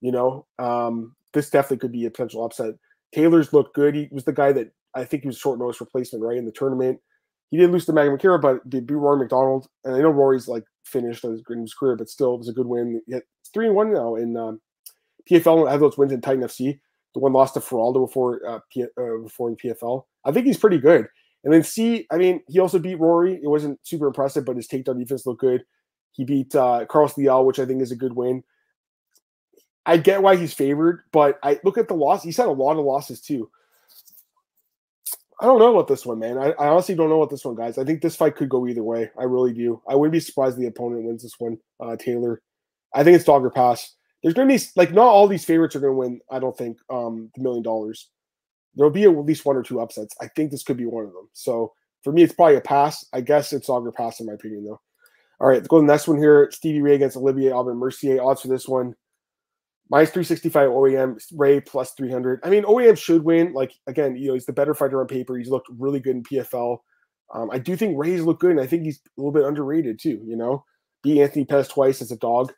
You 0.00 0.12
know, 0.12 0.46
um, 0.58 1.14
this 1.32 1.50
definitely 1.50 1.78
could 1.78 1.92
be 1.92 2.06
a 2.06 2.10
potential 2.10 2.44
upset. 2.44 2.74
Taylor's 3.14 3.52
looked 3.52 3.74
good. 3.74 3.94
He 3.94 4.08
was 4.10 4.24
the 4.24 4.32
guy 4.32 4.52
that 4.52 4.72
I 4.94 5.04
think 5.04 5.22
he 5.22 5.28
was 5.28 5.38
short 5.38 5.58
notice 5.58 5.80
replacement 5.80 6.24
right 6.24 6.36
in 6.36 6.44
the 6.44 6.52
tournament. 6.52 7.00
He 7.50 7.58
did 7.58 7.70
lose 7.70 7.84
to 7.86 7.92
Magnum 7.92 8.14
Akira, 8.14 8.38
but 8.38 8.68
did 8.68 8.86
beat 8.86 8.94
Rory 8.94 9.18
MacDonald. 9.18 9.68
And 9.84 9.94
I 9.94 10.00
know 10.00 10.08
Rory's 10.08 10.48
like 10.48 10.64
finished 10.84 11.24
in 11.24 11.60
his 11.60 11.74
career, 11.74 11.96
but 11.96 12.08
still 12.08 12.34
it 12.34 12.38
was 12.38 12.48
a 12.48 12.52
good 12.52 12.66
win. 12.66 13.02
It's 13.06 13.50
three 13.52 13.66
and 13.66 13.76
one 13.76 13.92
now 13.92 14.14
in 14.16 14.36
um, 14.36 14.60
PFL 15.30 15.70
had 15.70 15.80
those 15.80 15.98
wins 15.98 16.12
in 16.12 16.20
Titan 16.20 16.42
FC. 16.42 16.80
The 17.14 17.20
one 17.20 17.34
lost 17.34 17.54
to 17.54 17.60
Faraldo 17.60 18.06
before 18.06 18.40
uh, 18.48 18.60
P- 18.72 18.84
uh, 18.84 19.18
before 19.22 19.50
in 19.50 19.56
PFL. 19.56 20.04
I 20.24 20.32
think 20.32 20.46
he's 20.46 20.56
pretty 20.56 20.78
good. 20.78 21.06
And 21.44 21.52
then 21.52 21.62
Sy, 21.64 22.06
I 22.10 22.18
mean, 22.18 22.42
he 22.48 22.58
also 22.60 22.78
beat 22.78 23.00
Rory. 23.00 23.34
It 23.34 23.48
wasn't 23.48 23.80
super 23.86 24.06
impressive, 24.06 24.44
but 24.44 24.56
his 24.56 24.68
takedown 24.68 24.98
defense 24.98 25.26
looked 25.26 25.40
good. 25.40 25.64
He 26.12 26.24
beat 26.24 26.54
uh, 26.54 26.86
Carlos 26.86 27.16
Leal, 27.16 27.44
which 27.44 27.58
I 27.58 27.66
think 27.66 27.82
is 27.82 27.90
a 27.90 27.96
good 27.96 28.12
win. 28.12 28.44
I 29.84 29.96
get 29.96 30.22
why 30.22 30.36
he's 30.36 30.54
favored, 30.54 31.02
but 31.12 31.40
I 31.42 31.58
look 31.64 31.78
at 31.78 31.88
the 31.88 31.94
loss. 31.94 32.22
He's 32.22 32.36
had 32.36 32.46
a 32.46 32.52
lot 32.52 32.78
of 32.78 32.84
losses 32.84 33.20
too. 33.20 33.50
I 35.40 35.46
don't 35.46 35.58
know 35.58 35.72
about 35.72 35.88
this 35.88 36.06
one, 36.06 36.20
man. 36.20 36.38
I, 36.38 36.50
I, 36.52 36.68
honestly 36.68 36.94
don't 36.94 37.08
know 37.08 37.20
about 37.20 37.30
this 37.30 37.44
one, 37.44 37.56
guys. 37.56 37.76
I 37.76 37.82
think 37.82 38.00
this 38.00 38.14
fight 38.14 38.36
could 38.36 38.48
go 38.48 38.68
either 38.68 38.84
way. 38.84 39.10
I 39.18 39.24
really 39.24 39.52
do. 39.52 39.82
I 39.88 39.96
wouldn't 39.96 40.12
be 40.12 40.20
surprised 40.20 40.54
if 40.54 40.60
the 40.60 40.68
opponent 40.68 41.02
wins 41.02 41.24
this 41.24 41.34
one, 41.40 41.58
uh, 41.80 41.96
Taylor. 41.96 42.40
I 42.94 43.02
think 43.02 43.16
it's 43.16 43.24
dog 43.24 43.44
or 43.44 43.50
pass 43.50 43.96
there's 44.22 44.34
going 44.34 44.48
to 44.48 44.54
be 44.54 44.64
like 44.76 44.92
not 44.92 45.06
all 45.06 45.28
these 45.28 45.44
favorites 45.44 45.74
are 45.74 45.80
going 45.80 45.92
to 45.92 45.98
win. 45.98 46.20
I 46.30 46.38
don't 46.38 46.56
think 46.56 46.78
um, 46.90 47.30
the 47.34 47.42
million 47.42 47.62
dollars. 47.62 48.08
There'll 48.74 48.90
be 48.90 49.04
at 49.04 49.16
least 49.16 49.44
one 49.44 49.56
or 49.56 49.62
two 49.62 49.80
upsets. 49.80 50.14
I 50.20 50.28
think 50.28 50.50
this 50.50 50.62
could 50.62 50.76
be 50.76 50.86
one 50.86 51.04
of 51.04 51.12
them. 51.12 51.28
So 51.32 51.72
for 52.02 52.12
me, 52.12 52.22
it's 52.22 52.34
probably 52.34 52.56
a 52.56 52.60
pass. 52.60 53.04
I 53.12 53.20
guess 53.20 53.52
it's 53.52 53.68
Auger 53.68 53.92
pass 53.92 54.20
in 54.20 54.26
my 54.26 54.32
opinion, 54.32 54.64
though. 54.64 54.80
All 55.40 55.48
right, 55.48 55.56
let's 55.56 55.68
go 55.68 55.78
to 55.78 55.86
the 55.86 55.92
next 55.92 56.08
one 56.08 56.18
here. 56.18 56.50
Stevie 56.52 56.82
Ray 56.82 56.94
against 56.94 57.16
Olivier 57.16 57.52
Aubin-Mercier. 57.52 58.22
Odds 58.22 58.42
for 58.42 58.48
this 58.48 58.68
one. 58.68 58.94
Minus 59.90 60.10
365 60.10 60.70
OAM, 60.70 61.20
Ray 61.34 61.60
plus 61.60 61.92
300. 61.92 62.40
I 62.44 62.48
mean, 62.48 62.64
OAM 62.64 62.96
should 62.96 63.24
win. 63.24 63.52
Like, 63.52 63.72
again, 63.86 64.16
you 64.16 64.28
know, 64.28 64.34
he's 64.34 64.46
the 64.46 64.52
better 64.52 64.74
fighter 64.74 65.00
on 65.00 65.06
paper. 65.06 65.36
He's 65.36 65.50
looked 65.50 65.68
really 65.78 66.00
good 66.00 66.16
in 66.16 66.22
PFL. 66.22 66.78
Um, 67.34 67.50
I 67.50 67.58
do 67.58 67.76
think 67.76 67.98
Ray's 67.98 68.22
looked 68.22 68.40
good, 68.40 68.52
and 68.52 68.60
I 68.60 68.66
think 68.66 68.84
he's 68.84 69.00
a 69.04 69.20
little 69.20 69.32
bit 69.32 69.44
underrated 69.44 69.98
too, 69.98 70.20
you 70.24 70.36
know? 70.36 70.64
Beat 71.02 71.20
Anthony 71.20 71.44
Pettis 71.44 71.68
twice 71.68 72.00
as 72.00 72.12
a 72.12 72.16
dog 72.16 72.52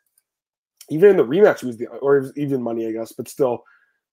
even 0.89 1.11
in 1.11 1.17
the 1.17 1.25
rematch, 1.25 1.61
he 1.61 1.67
was 1.67 1.77
the 1.77 1.87
or 1.87 2.31
even 2.35 2.61
money, 2.61 2.87
I 2.87 2.91
guess, 2.91 3.11
but 3.11 3.27
still 3.27 3.63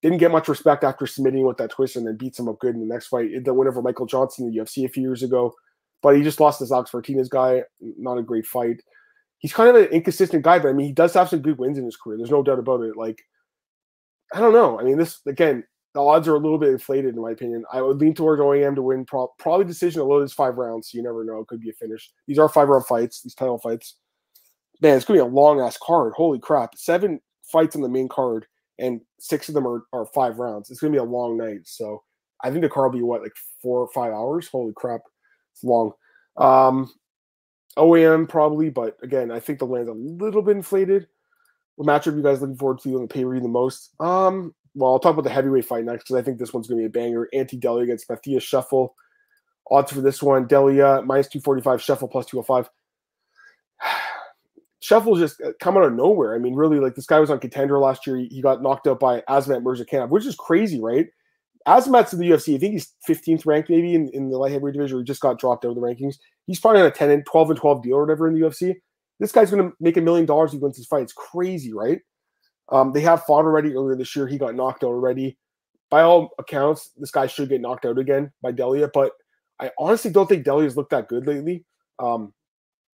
didn't 0.03 0.19
get 0.19 0.33
much 0.33 0.49
respect 0.49 0.83
after 0.83 1.07
submitting 1.07 1.47
with 1.47 1.57
that 1.59 1.71
twist 1.71 1.97
and 1.97 2.07
then 2.07 2.17
beats 2.17 2.39
him 2.39 2.49
up 2.49 2.59
good 2.59 2.75
in 2.75 2.81
the 2.81 2.93
next 2.93 3.07
fight. 3.07 3.45
The 3.45 3.55
win 3.55 3.69
over 3.69 3.81
Michael 3.81 4.07
Johnson 4.07 4.47
in 4.47 4.53
the 4.53 4.59
UFC 4.59 4.85
a 4.85 4.89
few 4.89 5.03
years 5.03 5.23
ago, 5.23 5.55
but 6.03 6.17
he 6.17 6.23
just 6.23 6.41
lost 6.41 6.59
this 6.59 6.73
Alex 6.73 6.93
Martinez 6.93 7.29
guy. 7.29 7.63
Not 7.81 8.19
a 8.19 8.23
great 8.23 8.47
fight. 8.47 8.83
He's 9.39 9.53
kind 9.53 9.71
of 9.71 9.77
an 9.77 9.89
inconsistent 9.91 10.43
guy, 10.43 10.59
but 10.59 10.69
I 10.69 10.73
mean, 10.73 10.87
he 10.87 10.93
does 10.93 11.15
have 11.15 11.29
some 11.29 11.41
good 11.41 11.59
wins 11.59 11.79
in 11.79 11.85
his 11.85 11.97
career. 11.97 12.19
There's 12.19 12.31
no 12.31 12.43
doubt 12.43 12.59
about 12.59 12.83
it. 12.83 12.97
Like, 12.97 13.23
I 14.35 14.41
don't 14.41 14.53
know. 14.53 14.79
I 14.79 14.83
mean, 14.83 14.99
this 14.99 15.21
again, 15.27 15.65
the 15.95 16.01
odds 16.01 16.27
are 16.27 16.35
a 16.35 16.39
little 16.39 16.59
bit 16.59 16.71
inflated 16.71 17.15
in 17.15 17.23
my 17.23 17.31
opinion. 17.31 17.65
I 17.73 17.83
would 17.83 17.99
lean 17.99 18.15
towards 18.15 18.41
OAM 18.41 18.75
to 18.77 18.83
win 18.83 19.05
pro- 19.05 19.33
probably 19.39 19.67
decision. 19.67 20.01
Although 20.01 20.23
it's 20.23 20.33
five 20.33 20.57
rounds, 20.57 20.91
so 20.91 20.97
you 20.97 21.05
never 21.05 21.25
know. 21.25 21.41
It 21.41 21.47
could 21.47 21.61
be 21.61 21.71
a 21.71 21.75
finish. 21.75 22.11
These 22.27 22.39
are 22.39 22.49
five 22.49 22.69
round 22.69 22.87
fights. 22.87 23.23
These 23.23 23.35
title 23.35 23.59
fights. 23.59 23.97
Man, 24.81 24.97
it's 24.97 25.05
gonna 25.05 25.19
be 25.19 25.23
a 25.23 25.27
long 25.27 25.61
ass 25.61 25.79
card. 25.81 26.13
Holy 26.17 26.41
crap! 26.41 26.77
Seven 26.77 27.21
fights 27.45 27.77
on 27.77 27.83
the 27.83 27.89
main 27.89 28.09
card, 28.09 28.47
and 28.79 29.01
six 29.19 29.49
of 29.49 29.55
them 29.55 29.67
are, 29.67 29.85
are 29.93 30.07
five 30.07 30.39
rounds. 30.39 30.71
It's 30.71 30.81
gonna 30.81 30.93
be 30.93 30.99
a 30.99 31.05
long 31.05 31.37
night. 31.37 31.61
So 31.65 32.03
I 32.43 32.51
think 32.51 32.63
the 32.63 32.69
car 32.69 32.89
will 32.89 32.99
be 32.99 33.03
what 33.03 33.23
like 33.23 33.37
four 33.63 33.81
or 33.81 33.89
five 33.89 34.13
hours. 34.13 34.49
Holy 34.49 34.73
crap, 34.75 35.03
it's 35.53 35.65
long. 35.65 35.93
Um, 36.37 36.91
OAM 37.77 38.29
probably, 38.29 38.71
but 38.71 38.97
again, 39.03 39.31
I 39.31 39.41
think 39.41 39.59
the 39.59 39.67
land's 39.67 39.89
a 39.89 39.93
little 39.93 40.43
bit 40.43 40.57
inflated. 40.57 41.09
What 41.77 41.89
matchup 41.89 42.13
are 42.13 42.17
you 42.17 42.23
guys 42.23 42.41
looking 42.41 42.57
forward 42.57 42.81
to 42.81 42.95
on 42.97 43.03
the 43.03 43.09
pay 43.09 43.25
per 43.25 43.41
the 43.41 43.49
most? 43.49 43.91
Um, 43.99 44.55
well, 44.75 44.93
I'll 44.93 44.99
talk 44.99 45.13
about 45.15 45.25
the 45.25 45.31
heavyweight 45.31 45.65
fight 45.65 45.85
next 45.85 46.05
because 46.05 46.17
I 46.17 46.23
think 46.23 46.39
this 46.39 46.53
one's 46.53 46.69
going 46.69 46.83
to 46.83 46.89
be 46.89 46.99
a 46.99 47.03
banger. 47.03 47.29
Ante 47.33 47.59
Delija 47.59 47.85
against 47.85 48.09
Matheus 48.09 48.43
Scheffel. 48.43 48.91
Odds 49.71 49.93
for 49.93 50.01
this 50.01 50.23
one: 50.23 50.47
Delija 50.47 51.05
minus 51.07 51.29
two 51.29 51.41
forty 51.41 51.63
five, 51.63 51.81
Scheffel 51.81 52.11
plus 52.11 52.27
two 52.27 52.37
hundred 52.37 52.47
five. 52.47 52.71
Scheffel 54.83 55.19
just 55.19 55.41
uh, 55.41 55.53
come 55.61 55.77
out 55.77 55.85
of 55.85 55.95
nowhere. 55.95 56.35
I 56.35 56.39
mean, 56.39 56.55
really, 56.55 56.81
like 56.81 56.95
this 56.95 57.07
guy 57.07 57.21
was 57.21 57.31
on 57.31 57.39
contender 57.39 57.79
last 57.79 58.07
year. 58.07 58.17
He 58.17 58.43
got 58.43 58.63
knocked 58.63 58.87
out 58.87 58.99
by 58.99 59.21
Azamat 59.29 59.63
Murzakanov, 59.63 60.11
which 60.11 60.27
is 60.27 60.35
crazy, 60.35 60.81
right? 60.81 61.07
Azamat's 61.67 62.13
in 62.13 62.19
the 62.19 62.31
UFC. 62.31 62.57
I 62.57 62.59
think 62.59 62.73
he's 62.73 62.93
15th 63.09 63.47
ranked 63.47 63.71
maybe 63.71 63.95
in, 63.95 64.09
in 64.09 64.31
the 64.31 64.39
light 64.39 64.51
heavyweight 64.51 64.75
division. 64.75 64.99
He 64.99 65.05
just 65.05 65.21
got 65.21 65.39
dropped 65.39 65.65
out 65.65 65.71
of 65.71 65.75
the 65.77 65.81
rankings. 65.81 66.17
He's 66.47 66.59
probably 66.59 66.81
on 66.81 66.89
a 66.89 66.91
10 66.91 67.11
and 67.11 67.25
12 67.27 67.51
and 67.51 67.59
12 67.59 67.83
deal 67.83 67.95
or 67.95 68.01
whatever 68.01 68.27
in 68.27 68.35
the 68.35 68.41
UFC. 68.41 68.75
This 69.21 69.31
guy's 69.31 69.53
going 69.53 69.63
to 69.63 69.77
make 69.79 69.97
a 69.97 70.01
million 70.01 70.27
dollars 70.27 70.51
if 70.51 70.55
he 70.55 70.59
wins 70.59 70.77
his 70.77 70.87
fight. 70.87 71.03
It's 71.03 71.13
crazy, 71.13 71.73
right? 71.73 72.01
Um, 72.71 72.93
they 72.93 73.01
have 73.03 73.23
fought 73.25 73.45
already 73.45 73.73
earlier 73.75 73.95
this 73.95 74.17
year. 74.17 74.27
He 74.27 74.39
got 74.39 74.57
knocked 74.57 74.83
out 74.83 74.89
already. 74.89 75.39
By 75.91 76.03
all 76.03 76.31
accounts, 76.39 76.91
this 76.97 77.11
guy 77.11 77.29
should 77.29 77.51
get 77.51 77.61
knocked 77.61 77.85
out 77.85 77.99
again 77.99 78.33
by 78.43 78.51
Delija, 78.51 78.91
but 78.93 79.13
I 79.61 79.71
honestly 79.79 80.11
don't 80.11 80.27
think 80.27 80.45
Delija's 80.45 80.77
looked 80.77 80.91
that 80.91 81.09
good 81.09 81.27
lately. 81.27 81.65
Um, 81.99 82.33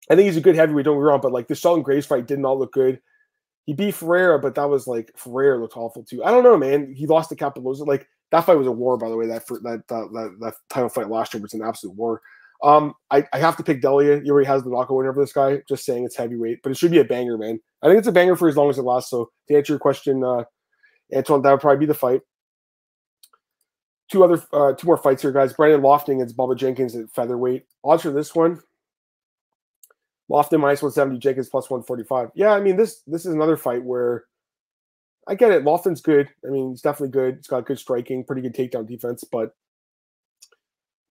I 0.09 0.15
think 0.15 0.25
he's 0.25 0.37
a 0.37 0.41
good 0.41 0.55
heavyweight, 0.55 0.85
don't 0.85 0.95
get 0.95 1.01
me 1.01 1.05
wrong, 1.05 1.21
but 1.21 1.31
like 1.31 1.47
the 1.47 1.55
Shelton 1.55 1.83
Graves 1.83 2.05
fight 2.05 2.27
did 2.27 2.39
not 2.39 2.57
look 2.57 2.73
good. 2.73 2.99
He 3.65 3.73
beat 3.73 3.95
Ferreira, 3.95 4.39
but 4.39 4.55
that 4.55 4.69
was 4.69 4.87
like 4.87 5.11
Ferreira 5.15 5.57
looked 5.59 5.77
awful 5.77 6.03
too. 6.03 6.23
I 6.23 6.31
don't 6.31 6.43
know, 6.43 6.57
man. 6.57 6.93
He 6.93 7.07
lost 7.07 7.29
to 7.29 7.35
Cappelozza. 7.35 7.87
Like 7.87 8.07
that 8.31 8.45
fight 8.45 8.57
was 8.57 8.67
a 8.67 8.71
war, 8.71 8.97
by 8.97 9.09
the 9.09 9.15
way. 9.15 9.27
That 9.27 9.47
that 9.47 9.83
that 9.87 10.09
that, 10.11 10.35
that 10.41 10.53
title 10.69 10.89
fight 10.89 11.09
last 11.09 11.33
year 11.33 11.41
was 11.41 11.53
an 11.53 11.61
absolute 11.61 11.95
war. 11.95 12.21
Um, 12.63 12.93
I, 13.11 13.25
I 13.33 13.39
have 13.39 13.57
to 13.57 13.63
pick 13.63 13.81
Delija. 13.81 14.23
He 14.23 14.31
already 14.31 14.47
has 14.47 14.63
the 14.63 14.69
knockout 14.69 14.95
winner 14.95 15.13
for 15.13 15.21
this 15.21 15.33
guy. 15.33 15.61
Just 15.67 15.85
saying 15.85 16.05
it's 16.05 16.15
heavyweight, 16.15 16.59
but 16.63 16.71
it 16.71 16.77
should 16.77 16.91
be 16.91 16.99
a 16.99 17.05
banger, 17.05 17.37
man. 17.37 17.59
I 17.81 17.87
think 17.87 17.99
it's 17.99 18.07
a 18.07 18.11
banger 18.11 18.35
for 18.35 18.47
as 18.47 18.57
long 18.57 18.69
as 18.69 18.77
it 18.77 18.83
lasts. 18.83 19.09
So 19.09 19.29
to 19.47 19.55
answer 19.55 19.73
your 19.73 19.79
question, 19.79 20.23
uh, 20.23 20.43
Antoine, 21.15 21.41
that 21.41 21.51
would 21.51 21.61
probably 21.61 21.79
be 21.79 21.85
the 21.85 21.93
fight. 21.93 22.21
Two 24.09 24.23
other, 24.23 24.41
uh, 24.53 24.73
two 24.73 24.87
more 24.87 24.97
fights 24.97 25.21
here, 25.21 25.31
guys. 25.31 25.53
Brendan 25.53 25.81
Loughnane 25.81 26.15
against 26.15 26.37
Bubba 26.37 26.57
Jenkins 26.57 26.95
at 26.95 27.09
featherweight. 27.11 27.65
Odds 27.83 28.03
for 28.03 28.11
this 28.11 28.33
one: 28.33 28.61
Loughnane 30.33 30.59
minus 30.59 30.81
one 30.81 30.91
seventy, 30.91 31.19
Jenkins 31.19 31.49
plus 31.49 31.69
one 31.69 31.83
forty 31.83 32.03
five. 32.03 32.29
Yeah, 32.33 32.53
I 32.53 32.59
mean 32.59 32.75
this 32.75 33.01
this 33.05 33.25
is 33.25 33.33
another 33.33 33.55
fight 33.55 33.83
where 33.83 34.25
I 35.27 35.35
get 35.35 35.51
it. 35.51 35.63
Loughnane's 35.63 36.01
good. 36.01 36.27
I 36.45 36.49
mean, 36.49 36.71
he's 36.71 36.81
definitely 36.81 37.11
good. 37.11 37.35
He's 37.35 37.47
got 37.47 37.65
good 37.65 37.79
striking, 37.79 38.23
pretty 38.23 38.41
good 38.41 38.55
takedown 38.55 38.87
defense, 38.87 39.23
but 39.23 39.55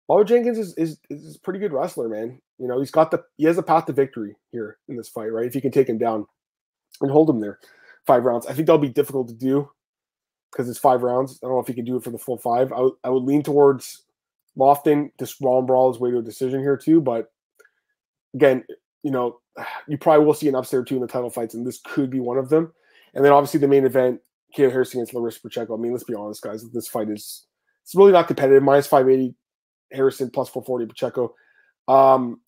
Bubba 0.10 0.28
Jenkins 0.28 0.58
is, 0.58 0.74
is 0.76 0.98
is 1.10 1.38
a 1.38 1.40
pretty 1.40 1.60
good 1.60 1.72
wrestler, 1.72 2.10
man. 2.10 2.42
You 2.58 2.68
know, 2.68 2.80
he's 2.80 2.92
got 2.92 3.12
the 3.12 3.24
he 3.38 3.46
has 3.46 3.58
a 3.58 3.64
path 3.64 3.86
to 3.86 3.94
victory 3.94 4.36
here 4.52 4.78
in 4.90 4.98
this 4.98 5.08
fight, 5.08 5.32
right? 5.32 5.46
If 5.46 5.56
you 5.56 5.62
can 5.62 5.72
take 5.72 5.88
him 5.88 5.98
down 5.98 6.26
and 7.00 7.12
hold 7.12 7.30
him 7.30 7.40
there 7.40 7.60
five 8.06 8.26
rounds, 8.26 8.48
I 8.48 8.54
think 8.54 8.68
that'll 8.68 8.80
be 8.80 8.90
difficult 8.90 9.28
to 9.30 9.34
do 9.34 9.70
because 10.52 10.68
it's 10.68 10.80
five 10.80 11.04
rounds. 11.04 11.40
I 11.42 11.48
don't 11.48 11.56
know 11.56 11.62
if 11.62 11.68
he 11.68 11.74
can 11.74 11.86
do 11.86 11.96
it 11.96 12.04
for 12.04 12.10
the 12.10 12.18
full 12.18 12.38
five. 12.38 12.74
I, 12.74 12.78
w- 12.78 12.98
I 13.04 13.10
would 13.10 13.24
lean 13.24 13.44
towards. 13.44 14.04
This 14.58 15.38
Ron 15.42 15.66
Brawl 15.66 15.92
is 15.92 16.00
way 16.00 16.12
to 16.12 16.18
a 16.18 16.22
decision 16.22 16.60
here 16.60 16.76
too, 16.76 17.00
but 17.00 17.32
again, 18.36 18.66
you 19.04 19.12
know, 19.12 19.40
you 19.88 19.98
probably 19.98 20.26
will 20.26 20.34
see 20.34 20.48
an 20.48 20.56
upset 20.56 20.80
or 20.80 20.84
two 20.84 20.96
in 20.96 21.02
the 21.02 21.08
title 21.08 21.30
fights, 21.30 21.54
and 21.54 21.66
this 21.66 21.80
could 21.84 22.10
be 22.10 22.20
one 22.20 22.38
of 22.38 22.50
them. 22.50 22.74
And 23.14 23.26
then 23.26 23.32
obviously 23.32 23.60
the 23.60 23.68
main 23.68 23.86
event, 23.86 24.22
Kayla 24.56 24.72
Harrison 24.72 25.00
against 25.00 25.14
Larissa 25.14 25.42
Pacheco. 25.42 25.76
I 25.76 25.80
mean, 25.80 25.92
let's 25.92 26.04
be 26.04 26.16
honest, 26.16 26.42
guys. 26.42 26.70
This 26.72 26.88
fight 26.88 27.10
is 27.10 27.46
it's 27.84 27.96
really 27.96 28.12
not 28.12 28.28
competitive. 28.28 28.64
Minus 28.64 28.88
five 28.88 29.10
eighty 29.10 29.36
Harrison 29.92 30.30
plus 30.30 30.50
440 30.50 30.86
Pacheco. 30.88 31.36
Um, 31.88 32.40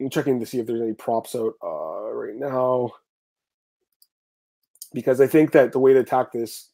I'm 0.00 0.10
checking 0.10 0.40
to 0.40 0.46
see 0.46 0.58
if 0.58 0.66
there's 0.66 0.80
any 0.82 0.92
props 0.92 1.34
out 1.34 1.54
uh, 1.62 2.12
right 2.12 2.36
now 2.36 2.92
because 4.92 5.20
I 5.20 5.26
think 5.26 5.52
that 5.52 5.72
the 5.72 5.78
way 5.78 5.92
to 5.92 6.00
attack 6.00 6.32
this 6.32 6.70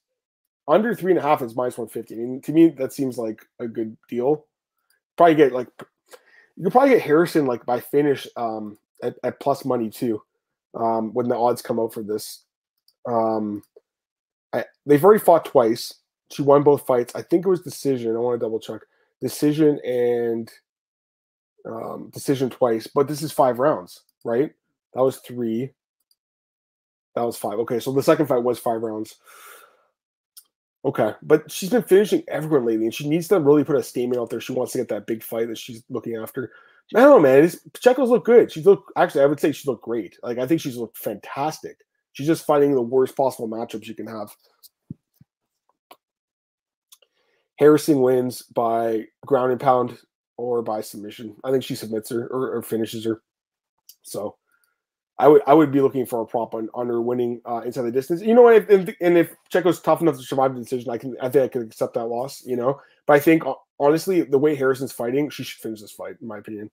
under 0.69 0.95
three 0.95 1.13
and 1.13 1.19
a 1.19 1.23
half 1.23 1.43
is 1.43 1.57
minus 1.57 1.79
150. 1.79 2.15
I 2.15 2.19
mean, 2.19 2.41
to 2.43 2.53
me, 2.53 2.69
that 2.71 2.93
seems 2.93 3.19
like 3.19 3.47
a 3.59 3.67
good 3.67 3.97
deal. 4.09 4.47
Probably 5.17 5.35
get 5.35 5.53
like 5.53 5.69
you 6.57 6.65
could 6.65 6.73
probably 6.73 6.91
get 6.91 7.03
Harrison 7.03 7.47
like 7.47 7.65
by 7.65 7.81
finish 7.81 8.27
um, 8.37 8.79
at, 9.03 9.17
at 9.25 9.41
plus 9.41 9.65
money 9.65 9.91
too 9.91 10.23
um, 10.75 11.13
when 11.13 11.29
the 11.29 11.37
odds 11.37 11.63
come 11.63 11.79
out 11.79 11.93
for 11.93 12.03
this. 12.03 12.45
Um, 13.07 13.63
I, 14.53 14.65
they've 14.87 15.05
already 15.05 15.23
fought 15.23 15.45
twice. 15.45 15.95
She 16.31 16.43
won 16.43 16.63
both 16.63 16.87
fights. 16.87 17.15
I 17.15 17.23
think 17.23 17.45
it 17.45 17.49
was 17.49 17.61
decision. 17.61 18.17
I 18.17 18.21
want 18.21 18.41
to 18.41 18.45
double 18.45 18.61
check 18.61 18.81
decision 19.21 19.79
and 19.85 20.51
um, 21.65 22.11
decision 22.13 22.51
twice, 22.51 22.87
but 22.87 23.07
this 23.07 23.23
is 23.23 23.33
five 23.33 23.59
rounds, 23.59 24.03
right? 24.25 24.53
That 24.95 25.03
was 25.03 25.19
three. 25.19 25.71
That 27.15 27.23
was 27.23 27.37
five. 27.37 27.59
Okay, 27.61 27.79
so 27.79 27.93
the 27.93 28.03
second 28.03 28.27
fight 28.27 28.43
was 28.43 28.59
five 28.59 28.83
rounds. 28.83 29.17
Okay, 30.85 31.13
but 31.23 31.51
she's 31.51 31.71
been 31.71 31.83
finishing 31.83 32.25
everyone 32.27 32.67
lately, 32.67 32.87
and 32.87 32.95
she 32.95 33.09
needs 33.09 33.29
to 33.29 33.39
really 33.39 33.63
put 33.63 33.77
a 33.77 33.83
statement 33.83 34.21
out 34.21 34.31
there. 34.31 34.41
She 34.41 34.53
wants 34.53 34.73
to 34.73 34.79
get 34.79 34.89
that 34.89 35.07
big 35.07 35.23
fight 35.23 35.49
that 35.49 35.59
she's 35.59 35.85
looking 35.89 36.17
after. 36.17 36.51
I 36.95 37.01
don't 37.01 37.11
know, 37.11 37.21
man. 37.21 37.45
It's, 37.45 37.57
Pacheco's 37.73 38.11
look 38.11 38.25
good. 38.25 38.53
She's 38.53 38.67
look 38.67 38.93
actually, 38.97 39.23
I 39.23 39.27
would 39.27 39.41
say 39.41 39.53
she 39.53 39.69
looked 39.69 39.85
great. 39.85 40.19
Like 40.23 40.39
I 40.39 40.47
think 40.47 40.61
she's 40.61 40.77
looked 40.77 40.99
fantastic. 40.99 41.79
She's 42.13 42.27
just 42.27 42.47
finding 42.47 42.75
the 42.75 42.83
worst 42.83 43.17
possible 43.17 43.49
matchups 43.49 43.87
you 43.87 43.95
can 43.95 44.07
have. 44.07 44.35
Harrison 47.59 48.01
wins 48.01 48.43
by 48.43 49.05
ground 49.25 49.53
and 49.53 49.61
pound 49.61 49.99
or 50.37 50.63
by 50.63 50.81
submission. 50.81 51.37
I 51.45 51.51
think 51.51 51.65
she 51.65 51.75
submits 51.75 52.11
her 52.11 52.27
or, 52.27 52.57
or 52.57 52.63
finishes 52.63 53.05
her. 53.05 53.23
So 54.03 54.37
I 55.19 55.29
would 55.29 55.43
I 55.47 55.55
would 55.55 55.71
be 55.71 55.81
looking 55.81 56.07
for 56.07 56.21
a 56.21 56.27
prop 56.27 56.55
on, 56.55 56.69
her 56.75 57.01
winning 57.01 57.41
uh, 57.45 57.63
inside 57.65 57.83
the 57.83 57.93
distance. 57.93 58.23
You 58.23 58.35
know 58.35 58.43
what? 58.43 58.57
If, 58.69 58.95
and 59.01 59.19
if 59.19 59.35
Checo's 59.53 59.81
tough 59.81 60.01
enough 60.01 60.17
to 60.17 60.23
survive 60.23 60.55
the 60.55 60.61
decision, 60.61 60.91
I 60.91 60.99
can 60.99 61.17
I 61.21 61.29
think 61.29 61.45
I 61.45 61.49
can 61.49 61.63
accept 61.63 61.95
that 61.95 62.07
loss. 62.07 62.45
You 62.45 62.57
know, 62.57 62.81
but 63.07 63.15
I 63.15 63.21
think 63.21 63.43
honestly, 63.79 64.23
the 64.23 64.39
way 64.39 64.55
Harrison's 64.55 64.93
fighting, 64.93 65.31
she 65.31 65.45
should 65.45 65.61
finish 65.61 65.81
this 65.81 65.93
fight, 65.93 66.17
in 66.21 66.27
my 66.27 66.39
opinion. 66.39 66.71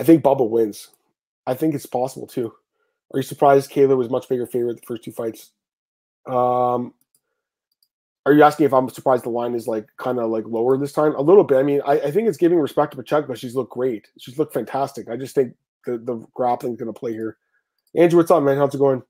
I 0.00 0.04
think 0.04 0.22
Bubba 0.22 0.48
wins. 0.48 0.88
I 1.46 1.54
think 1.54 1.74
it's 1.74 1.86
possible 1.86 2.26
too. 2.26 2.52
Are 3.12 3.18
you 3.18 3.22
surprised 3.22 3.70
Kayla 3.70 3.96
was 3.96 4.10
much 4.10 4.28
bigger 4.28 4.46
favorite 4.46 4.76
the 4.76 4.86
first 4.86 5.04
two 5.04 5.12
fights? 5.12 5.50
Um, 6.26 6.94
are 8.28 8.34
you 8.34 8.42
asking 8.42 8.66
if 8.66 8.74
I'm 8.74 8.90
surprised 8.90 9.24
the 9.24 9.30
line 9.30 9.54
is 9.54 9.66
like 9.66 9.86
kind 9.96 10.18
of 10.18 10.30
like 10.30 10.44
lower 10.46 10.76
this 10.76 10.92
time? 10.92 11.14
A 11.14 11.22
little 11.22 11.44
bit. 11.44 11.56
I 11.56 11.62
mean, 11.62 11.80
I, 11.86 11.92
I 11.92 12.10
think 12.10 12.28
it's 12.28 12.36
giving 12.36 12.58
respect 12.58 12.90
to 12.92 12.98
Pacheco. 12.98 13.34
She's 13.34 13.56
looked 13.56 13.72
great. 13.72 14.06
She's 14.18 14.38
looked 14.38 14.52
fantastic. 14.52 15.08
I 15.08 15.16
just 15.16 15.34
think 15.34 15.54
the 15.86 15.96
the 15.96 16.26
grappling 16.34 16.74
is 16.74 16.78
going 16.78 16.92
to 16.92 16.98
play 16.98 17.12
here. 17.12 17.38
Andrew, 17.96 18.18
what's 18.18 18.30
up, 18.30 18.42
man? 18.42 18.58
How's 18.58 18.74
it 18.74 18.78
going? 18.78 19.00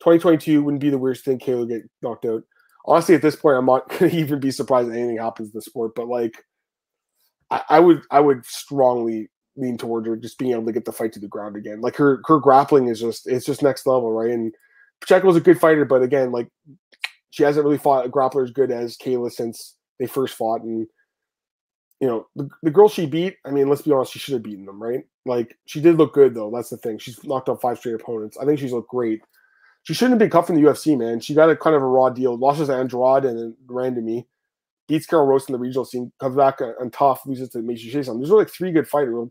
2022 0.00 0.62
wouldn't 0.62 0.80
be 0.80 0.90
the 0.90 0.98
weirdest 0.98 1.24
thing 1.24 1.40
Kayla 1.40 1.68
get 1.68 1.82
knocked 2.02 2.24
out. 2.24 2.44
Honestly, 2.86 3.16
at 3.16 3.22
this 3.22 3.34
point, 3.34 3.58
I'm 3.58 3.66
not 3.66 3.88
going 3.98 4.12
to 4.12 4.16
even 4.16 4.38
be 4.38 4.52
surprised 4.52 4.88
that 4.88 4.96
anything 4.96 5.18
happens 5.18 5.48
in 5.48 5.52
the 5.54 5.62
sport. 5.62 5.96
But 5.96 6.06
like, 6.06 6.44
I, 7.50 7.62
I 7.68 7.80
would 7.80 8.02
I 8.12 8.20
would 8.20 8.46
strongly 8.46 9.28
lean 9.56 9.76
towards 9.76 10.06
her 10.06 10.16
just 10.16 10.38
being 10.38 10.52
able 10.52 10.66
to 10.66 10.72
get 10.72 10.84
the 10.84 10.92
fight 10.92 11.12
to 11.14 11.20
the 11.20 11.26
ground 11.26 11.56
again. 11.56 11.80
Like 11.80 11.96
her 11.96 12.22
her 12.26 12.38
grappling 12.38 12.86
is 12.86 13.00
just 13.00 13.26
it's 13.26 13.44
just 13.44 13.60
next 13.60 13.88
level, 13.88 14.12
right? 14.12 14.30
And 14.30 14.54
Pacheco 15.00 15.26
was 15.26 15.36
a 15.36 15.40
good 15.40 15.58
fighter, 15.58 15.84
but 15.84 16.02
again, 16.02 16.30
like 16.30 16.48
she 17.30 17.42
hasn't 17.42 17.64
really 17.64 17.78
fought 17.78 18.06
a 18.06 18.08
grappler 18.08 18.44
as 18.44 18.50
good 18.50 18.70
as 18.70 18.96
Kayla 18.96 19.30
since 19.30 19.76
they 19.98 20.06
first 20.06 20.34
fought. 20.34 20.62
And 20.62 20.86
you 22.00 22.08
know, 22.08 22.26
the, 22.36 22.48
the 22.62 22.70
girl 22.70 22.88
she 22.88 23.06
beat, 23.06 23.36
I 23.44 23.50
mean, 23.50 23.68
let's 23.68 23.82
be 23.82 23.92
honest, 23.92 24.12
she 24.12 24.18
should 24.18 24.34
have 24.34 24.42
beaten 24.42 24.64
them, 24.64 24.82
right? 24.82 25.04
Like 25.26 25.56
she 25.66 25.80
did 25.80 25.96
look 25.96 26.14
good 26.14 26.34
though. 26.34 26.50
That's 26.54 26.70
the 26.70 26.76
thing. 26.76 26.98
She's 26.98 27.22
knocked 27.24 27.48
out 27.48 27.60
five 27.60 27.78
straight 27.78 27.94
opponents. 27.94 28.38
I 28.38 28.44
think 28.44 28.58
she's 28.58 28.72
looked 28.72 28.90
great. 28.90 29.20
She 29.82 29.94
shouldn't 29.94 30.30
cut 30.30 30.46
from 30.46 30.56
the 30.56 30.62
UFC, 30.62 30.98
man. 30.98 31.20
She 31.20 31.34
got 31.34 31.50
a 31.50 31.56
kind 31.56 31.74
of 31.74 31.82
a 31.82 31.86
raw 31.86 32.10
deal. 32.10 32.36
Losses 32.36 32.68
to 32.68 32.74
Andrade 32.74 33.24
and 33.24 33.38
then 33.38 33.56
ran 33.66 33.94
to 33.94 34.00
me. 34.00 34.26
Beats 34.86 35.06
Carol 35.06 35.26
Rose 35.26 35.46
in 35.46 35.52
the 35.52 35.58
regional 35.58 35.84
scene, 35.84 36.10
comes 36.18 36.34
back 36.34 36.60
on 36.60 36.90
tough, 36.90 37.26
loses 37.26 37.50
to 37.50 37.58
Macy 37.60 37.92
Chiasson. 37.92 38.18
There's 38.18 38.30
like 38.30 38.48
three 38.48 38.72
good 38.72 38.88
fighters, 38.88 39.28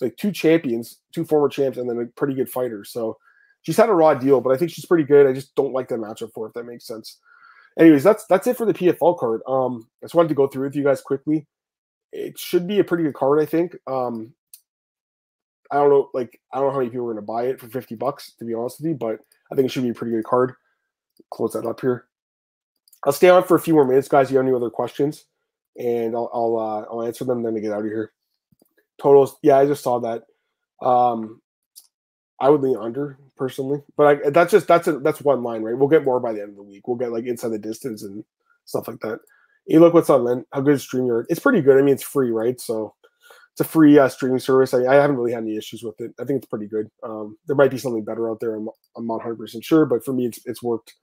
like 0.00 0.16
two 0.16 0.30
champions, 0.30 0.98
two 1.12 1.24
former 1.24 1.48
champs, 1.48 1.76
and 1.76 1.90
then 1.90 1.98
a 1.98 2.06
pretty 2.18 2.34
good 2.34 2.48
fighter. 2.48 2.84
So 2.84 3.18
she's 3.62 3.76
had 3.76 3.88
a 3.88 3.94
raw 3.94 4.14
deal, 4.14 4.40
but 4.40 4.50
I 4.50 4.56
think 4.56 4.70
she's 4.70 4.86
pretty 4.86 5.04
good. 5.04 5.26
I 5.26 5.32
just 5.32 5.54
don't 5.54 5.72
like 5.72 5.88
the 5.88 5.96
matchup 5.96 6.32
for 6.32 6.46
if 6.46 6.54
that 6.54 6.64
makes 6.64 6.86
sense 6.86 7.18
anyways, 7.78 8.02
that's 8.02 8.24
that's 8.26 8.46
it 8.46 8.56
for 8.56 8.66
the 8.66 8.74
PFL 8.74 9.18
card. 9.18 9.42
Um, 9.46 9.88
I 10.02 10.06
just 10.06 10.14
wanted 10.14 10.28
to 10.28 10.34
go 10.34 10.46
through 10.46 10.64
with 10.64 10.76
you 10.76 10.84
guys 10.84 11.00
quickly. 11.00 11.46
It 12.12 12.38
should 12.38 12.66
be 12.66 12.78
a 12.78 12.84
pretty 12.84 13.04
good 13.04 13.14
card, 13.14 13.40
I 13.40 13.46
think. 13.46 13.76
Um, 13.86 14.34
I 15.70 15.76
don't 15.76 15.90
know, 15.90 16.10
like 16.12 16.40
I 16.52 16.58
don't 16.58 16.68
know 16.68 16.72
how 16.72 16.78
many 16.78 16.90
people 16.90 17.06
are 17.06 17.14
going 17.14 17.24
to 17.24 17.32
buy 17.32 17.44
it 17.44 17.60
for 17.60 17.68
fifty 17.68 17.94
bucks, 17.94 18.32
to 18.38 18.44
be 18.44 18.54
honest 18.54 18.80
with 18.80 18.88
you, 18.90 18.94
but 18.94 19.20
I 19.50 19.54
think 19.54 19.66
it 19.66 19.70
should 19.70 19.82
be 19.82 19.90
a 19.90 19.94
pretty 19.94 20.12
good 20.12 20.24
card. 20.24 20.54
close 21.30 21.52
that 21.54 21.66
up 21.66 21.80
here. 21.80 22.06
I'll 23.04 23.12
stay 23.12 23.28
on 23.28 23.44
for 23.44 23.56
a 23.56 23.60
few 23.60 23.74
more 23.74 23.86
minutes, 23.86 24.08
guys. 24.08 24.26
If 24.26 24.32
you 24.32 24.36
have 24.38 24.46
any 24.46 24.54
other 24.54 24.70
questions, 24.70 25.24
and 25.78 26.14
I'll 26.14 26.30
I'll, 26.32 26.58
uh, 26.58 26.86
I'll 26.90 27.02
answer 27.02 27.24
them 27.24 27.42
then 27.42 27.54
to 27.54 27.60
get 27.60 27.72
out 27.72 27.80
of 27.84 27.86
here. 27.86 28.12
Totals, 29.00 29.36
yeah, 29.42 29.58
I 29.58 29.66
just 29.66 29.82
saw 29.82 29.98
that. 30.00 30.24
Um, 30.86 31.40
I 32.42 32.50
would 32.50 32.60
lean 32.60 32.76
under 32.76 33.16
personally, 33.36 33.82
but 33.96 34.06
I, 34.26 34.30
that's 34.30 34.50
just 34.50 34.66
that's 34.66 34.88
a, 34.88 34.98
that's 34.98 35.20
one 35.20 35.44
line, 35.44 35.62
right? 35.62 35.78
We'll 35.78 35.88
get 35.88 36.04
more 36.04 36.18
by 36.18 36.32
the 36.32 36.42
end 36.42 36.50
of 36.50 36.56
the 36.56 36.62
week. 36.64 36.88
We'll 36.88 36.96
get 36.96 37.12
like 37.12 37.24
inside 37.24 37.50
the 37.50 37.58
distance 37.58 38.02
and 38.02 38.24
stuff 38.64 38.88
like 38.88 38.98
that. 39.00 39.20
Hey, 39.68 39.78
look 39.78 39.94
what's 39.94 40.10
on, 40.10 40.24
man. 40.24 40.44
How 40.52 40.60
good 40.60 40.74
is 40.74 40.84
StreamYard? 40.84 41.26
It's 41.28 41.38
pretty 41.38 41.60
good. 41.60 41.78
I 41.78 41.82
mean, 41.82 41.94
it's 41.94 42.02
free, 42.02 42.32
right? 42.32 42.60
So 42.60 42.94
it's 43.52 43.60
a 43.60 43.64
free 43.64 43.96
uh, 43.96 44.08
streaming 44.08 44.40
service. 44.40 44.74
I, 44.74 44.84
I, 44.86 44.94
haven't 44.94 45.16
really 45.16 45.30
had 45.30 45.44
any 45.44 45.56
issues 45.56 45.84
with 45.84 46.00
it. 46.00 46.12
I 46.18 46.24
think 46.24 46.38
it's 46.38 46.48
pretty 46.48 46.66
good. 46.66 46.90
Um, 47.04 47.36
there 47.46 47.54
might 47.54 47.70
be 47.70 47.78
something 47.78 48.02
better 48.02 48.28
out 48.28 48.40
there. 48.40 48.56
I'm, 48.56 48.68
I'm 48.96 49.06
not 49.06 49.18
100 49.18 49.36
percent 49.36 49.62
sure, 49.62 49.86
but 49.86 50.04
for 50.04 50.12
me, 50.12 50.26
it's 50.26 50.40
it's 50.44 50.64
worked. 50.64 50.94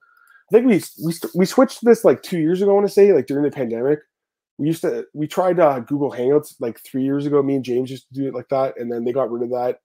I 0.51 0.55
think 0.55 0.67
we 0.67 0.83
we 1.05 1.13
we 1.35 1.45
switched 1.45 1.85
this 1.85 2.03
like 2.03 2.21
two 2.21 2.39
years 2.39 2.61
ago. 2.61 2.71
I 2.71 2.73
want 2.73 2.87
to 2.87 2.93
say 2.93 3.13
like 3.13 3.27
during 3.27 3.45
the 3.45 3.51
pandemic. 3.51 3.99
We 4.57 4.67
used 4.67 4.81
to 4.81 5.05
we 5.13 5.25
tried 5.25 5.61
uh, 5.61 5.79
Google 5.79 6.11
Hangouts 6.11 6.55
like 6.59 6.81
three 6.81 7.03
years 7.03 7.25
ago. 7.25 7.41
Me 7.41 7.55
and 7.55 7.63
James 7.63 7.91
used 7.91 8.09
to 8.09 8.13
do 8.13 8.27
it 8.27 8.33
like 8.33 8.49
that, 8.49 8.77
and 8.77 8.91
then 8.91 9.05
they 9.05 9.13
got 9.13 9.31
rid 9.31 9.43
of 9.43 9.51
that. 9.51 9.79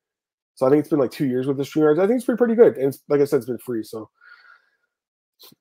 So 0.55 0.67
I 0.67 0.71
think 0.71 0.81
it's 0.81 0.89
been 0.89 1.01
like 1.01 1.11
two 1.11 1.27
years 1.27 1.47
with 1.47 1.57
the 1.57 1.65
StreamYards. 1.65 1.99
I 1.99 2.07
think 2.07 2.19
it's 2.19 2.27
been 2.27 2.37
pretty 2.37 2.55
good, 2.55 2.77
and 2.77 2.97
like 3.09 3.21
I 3.21 3.25
said, 3.25 3.39
it's 3.39 3.47
been 3.47 3.59
free. 3.59 3.83
So 3.83 4.09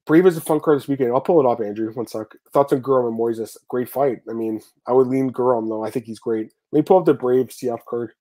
Brave 0.05 0.25
is 0.25 0.37
a 0.37 0.41
fun 0.41 0.59
card 0.59 0.79
this 0.79 0.87
weekend. 0.87 1.11
I'll 1.11 1.21
pull 1.21 1.39
it 1.39 1.51
up, 1.51 1.61
Andrew. 1.61 1.91
One 1.93 2.07
sec. 2.07 2.27
Thoughts 2.51 2.73
on 2.73 2.81
Guram 2.81 3.07
and 3.07 3.19
Moises? 3.19 3.57
Great 3.69 3.89
fight. 3.89 4.19
I 4.29 4.33
mean, 4.33 4.61
I 4.87 4.93
would 4.93 5.07
lean 5.07 5.31
Guram 5.31 5.67
though. 5.67 5.83
I 5.83 5.89
think 5.89 6.05
he's 6.05 6.19
great. 6.19 6.51
Let 6.71 6.79
me 6.79 6.83
pull 6.83 6.99
up 6.99 7.05
the 7.05 7.13
Brave 7.13 7.47
CF 7.47 7.79
card 7.87 8.11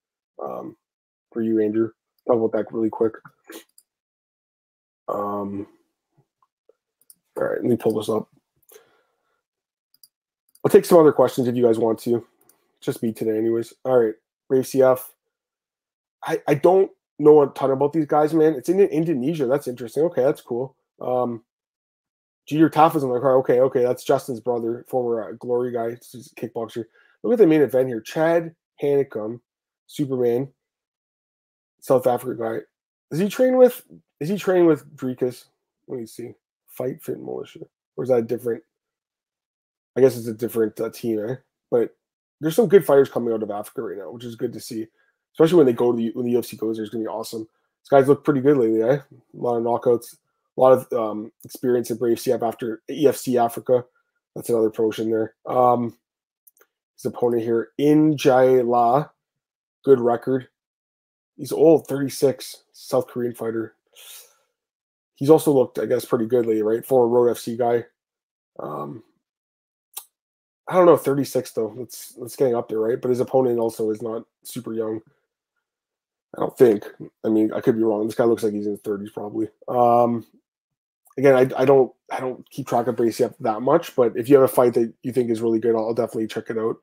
um, 0.42 0.76
for 1.32 1.42
you, 1.42 1.60
Andrew. 1.60 1.90
Talk 2.26 2.36
about 2.36 2.52
that 2.52 2.72
really 2.72 2.90
quick. 2.90 3.14
Um, 5.08 5.66
all 7.36 7.44
right, 7.44 7.60
let 7.60 7.64
me 7.64 7.76
pull 7.76 7.94
this 7.94 8.08
up. 8.08 8.28
I'll 10.64 10.70
take 10.70 10.84
some 10.84 10.98
other 10.98 11.12
questions 11.12 11.48
if 11.48 11.56
you 11.56 11.64
guys 11.64 11.78
want 11.78 11.98
to. 12.00 12.24
Just 12.80 13.02
me 13.02 13.12
today, 13.12 13.36
anyways. 13.36 13.74
All 13.84 13.98
right, 13.98 14.14
Brave 14.48 14.64
CF. 14.64 15.00
I, 16.24 16.40
I 16.46 16.54
don't 16.54 16.90
know 17.18 17.42
a 17.42 17.48
ton 17.48 17.70
about 17.70 17.92
these 17.92 18.06
guys, 18.06 18.34
man. 18.34 18.54
It's 18.54 18.68
in 18.68 18.80
Indonesia. 18.80 19.46
That's 19.46 19.68
interesting. 19.68 20.04
Okay, 20.04 20.22
that's 20.22 20.40
cool. 20.40 20.76
Um, 21.00 21.42
Junior 22.46 22.68
Tafa's 22.68 23.02
in 23.02 23.12
the 23.12 23.20
car. 23.20 23.36
Okay, 23.38 23.60
okay, 23.60 23.82
that's 23.82 24.04
Justin's 24.04 24.40
brother, 24.40 24.84
former 24.88 25.30
uh, 25.30 25.32
Glory 25.38 25.72
guy, 25.72 25.96
kickboxer. 26.36 26.84
Look 27.22 27.34
at 27.34 27.38
the 27.38 27.46
main 27.46 27.62
event 27.62 27.88
here: 27.88 28.00
Chad 28.00 28.54
Hanekom, 28.82 29.40
Superman, 29.86 30.48
South 31.80 32.06
Africa 32.06 32.42
guy. 32.42 32.58
Is 33.10 33.20
he 33.20 33.28
train 33.28 33.56
with? 33.56 33.82
Is 34.20 34.28
he 34.28 34.36
training 34.36 34.66
with 34.66 34.96
Dricus? 34.96 35.44
Let 35.86 36.00
me 36.00 36.06
see. 36.06 36.32
Fight 36.66 37.02
Fit 37.02 37.20
Militia, 37.20 37.60
or 37.96 38.04
is 38.04 38.10
that 38.10 38.18
a 38.18 38.22
different? 38.22 38.62
I 39.96 40.00
guess 40.00 40.16
it's 40.16 40.26
a 40.26 40.34
different 40.34 40.80
uh, 40.80 40.90
team, 40.90 41.24
eh? 41.28 41.34
But 41.70 41.94
there's 42.40 42.56
some 42.56 42.68
good 42.68 42.84
fighters 42.84 43.08
coming 43.08 43.32
out 43.32 43.42
of 43.42 43.50
Africa 43.50 43.82
right 43.82 43.98
now, 43.98 44.10
which 44.10 44.24
is 44.24 44.36
good 44.36 44.52
to 44.54 44.60
see. 44.60 44.86
Especially 45.32 45.56
when 45.56 45.66
they 45.66 45.72
go 45.72 45.92
to 45.92 45.96
the 45.96 46.10
when 46.14 46.26
the 46.26 46.34
UFC 46.34 46.58
goes 46.58 46.76
there, 46.76 46.84
it's 46.84 46.92
gonna 46.92 47.04
be 47.04 47.08
awesome. 47.08 47.40
These 47.40 47.88
guys 47.90 48.08
look 48.08 48.24
pretty 48.24 48.40
good 48.40 48.56
lately, 48.56 48.82
eh? 48.82 48.96
A 48.96 49.02
lot 49.34 49.56
of 49.56 49.64
knockouts 49.64 50.16
a 50.56 50.60
lot 50.60 50.72
of 50.72 50.92
um, 50.92 51.32
experience 51.44 51.90
at 51.90 51.98
Brave 51.98 52.18
CF 52.18 52.46
after 52.46 52.82
EFC 52.90 53.42
Africa. 53.42 53.84
That's 54.34 54.50
another 54.50 54.70
promotion 54.70 55.10
there. 55.10 55.34
Um, 55.46 55.96
his 56.96 57.06
opponent 57.06 57.42
here, 57.42 57.70
Injai 57.80 58.66
La, 58.66 59.08
good 59.84 60.00
record. 60.00 60.48
He's 61.36 61.52
old, 61.52 61.86
36, 61.86 62.64
South 62.72 63.06
Korean 63.06 63.34
fighter. 63.34 63.74
He's 65.16 65.30
also 65.30 65.52
looked, 65.52 65.78
I 65.78 65.86
guess, 65.86 66.04
pretty 66.04 66.26
good 66.26 66.46
lately, 66.46 66.62
right? 66.62 66.84
Former 66.84 67.08
Road 67.08 67.34
FC 67.34 67.56
guy. 67.56 67.84
Um, 68.58 69.02
I 70.68 70.74
don't 70.74 70.86
know, 70.86 70.96
36 70.96 71.52
though. 71.52 71.74
That's 71.76 72.12
that's 72.14 72.36
getting 72.36 72.54
up 72.54 72.68
there, 72.68 72.78
right? 72.78 73.00
But 73.00 73.08
his 73.08 73.20
opponent 73.20 73.58
also 73.58 73.90
is 73.90 74.02
not 74.02 74.24
super 74.44 74.72
young. 74.72 75.00
I 76.36 76.40
don't 76.40 76.56
think. 76.56 76.84
I 77.24 77.28
mean, 77.28 77.52
I 77.52 77.60
could 77.60 77.76
be 77.76 77.82
wrong. 77.82 78.06
This 78.06 78.14
guy 78.14 78.24
looks 78.24 78.42
like 78.42 78.54
he's 78.54 78.66
in 78.66 78.72
his 78.72 78.80
30s 78.80 79.12
probably. 79.12 79.48
Um, 79.68 80.24
again, 81.18 81.34
I, 81.34 81.62
I 81.62 81.64
don't 81.64 81.92
I 82.10 82.20
don't 82.20 82.48
keep 82.50 82.66
track 82.66 82.86
of 82.86 82.96
Brave 82.96 83.12
CF 83.12 83.34
that 83.40 83.62
much, 83.62 83.94
but 83.94 84.16
if 84.16 84.28
you 84.28 84.36
have 84.36 84.44
a 84.44 84.48
fight 84.48 84.74
that 84.74 84.92
you 85.02 85.12
think 85.12 85.30
is 85.30 85.42
really 85.42 85.58
good, 85.58 85.74
I'll, 85.74 85.94
definitely 85.94 86.26
check 86.26 86.50
it 86.50 86.58
out. 86.58 86.76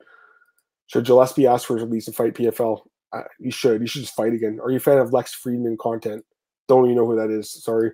Should 0.86 1.04
Gillespie 1.04 1.46
ask 1.46 1.66
for 1.66 1.78
at 1.78 1.90
least 1.90 2.08
a 2.08 2.12
fight 2.12 2.34
PFL? 2.34 2.80
Uh, 3.12 3.22
you 3.38 3.50
should. 3.50 3.80
You 3.80 3.86
should 3.86 4.02
just 4.02 4.14
fight 4.14 4.32
again. 4.32 4.58
Are 4.62 4.70
you 4.70 4.76
a 4.76 4.80
fan 4.80 4.98
of 4.98 5.12
Lex 5.12 5.36
Fridman 5.36 5.78
content? 5.78 6.24
Don't 6.68 6.84
even 6.84 6.96
know 6.96 7.06
who 7.06 7.16
that 7.16 7.30
is. 7.30 7.50
Sorry. 7.50 7.90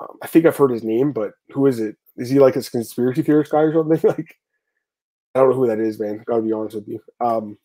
Um, 0.00 0.18
I 0.22 0.26
think 0.26 0.44
I've 0.44 0.56
heard 0.56 0.70
his 0.70 0.84
name, 0.84 1.12
but 1.12 1.32
who 1.50 1.66
is 1.66 1.80
it? 1.80 1.96
Is 2.16 2.28
he 2.28 2.38
like 2.38 2.56
a 2.56 2.62
conspiracy 2.62 3.22
theorist 3.22 3.52
guy 3.52 3.60
or 3.60 3.72
something? 3.72 4.10
like, 4.10 4.36
I 5.34 5.40
don't 5.40 5.50
know 5.50 5.56
who 5.56 5.66
that 5.68 5.80
is, 5.80 5.98
man. 5.98 6.22
Gotta 6.26 6.42
be 6.42 6.52
honest 6.52 6.76
with 6.76 6.88
you. 6.88 7.00
Um, 7.20 7.58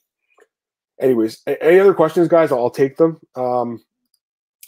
anyways, 1.00 1.44
any 1.48 1.80
other 1.80 1.94
questions, 1.94 2.28
guys? 2.28 2.52
I'll, 2.52 2.70
take 2.70 2.98
them. 2.98 3.20
Um, 3.36 3.84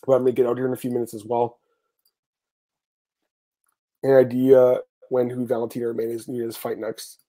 but 0.05 0.13
I'm 0.13 0.21
gonna 0.21 0.31
get 0.31 0.45
out 0.45 0.57
here 0.57 0.67
in 0.67 0.73
a 0.73 0.77
few 0.77 0.91
minutes 0.91 1.13
as 1.13 1.25
well. 1.25 1.59
Any 4.03 4.13
idea 4.13 4.79
when 5.09 5.29
who 5.29 5.45
Valentina 5.45 5.87
or 5.87 5.93
Manny 5.93 6.17
Nunes 6.27 6.57
fight 6.57 6.77
next? 6.77 7.19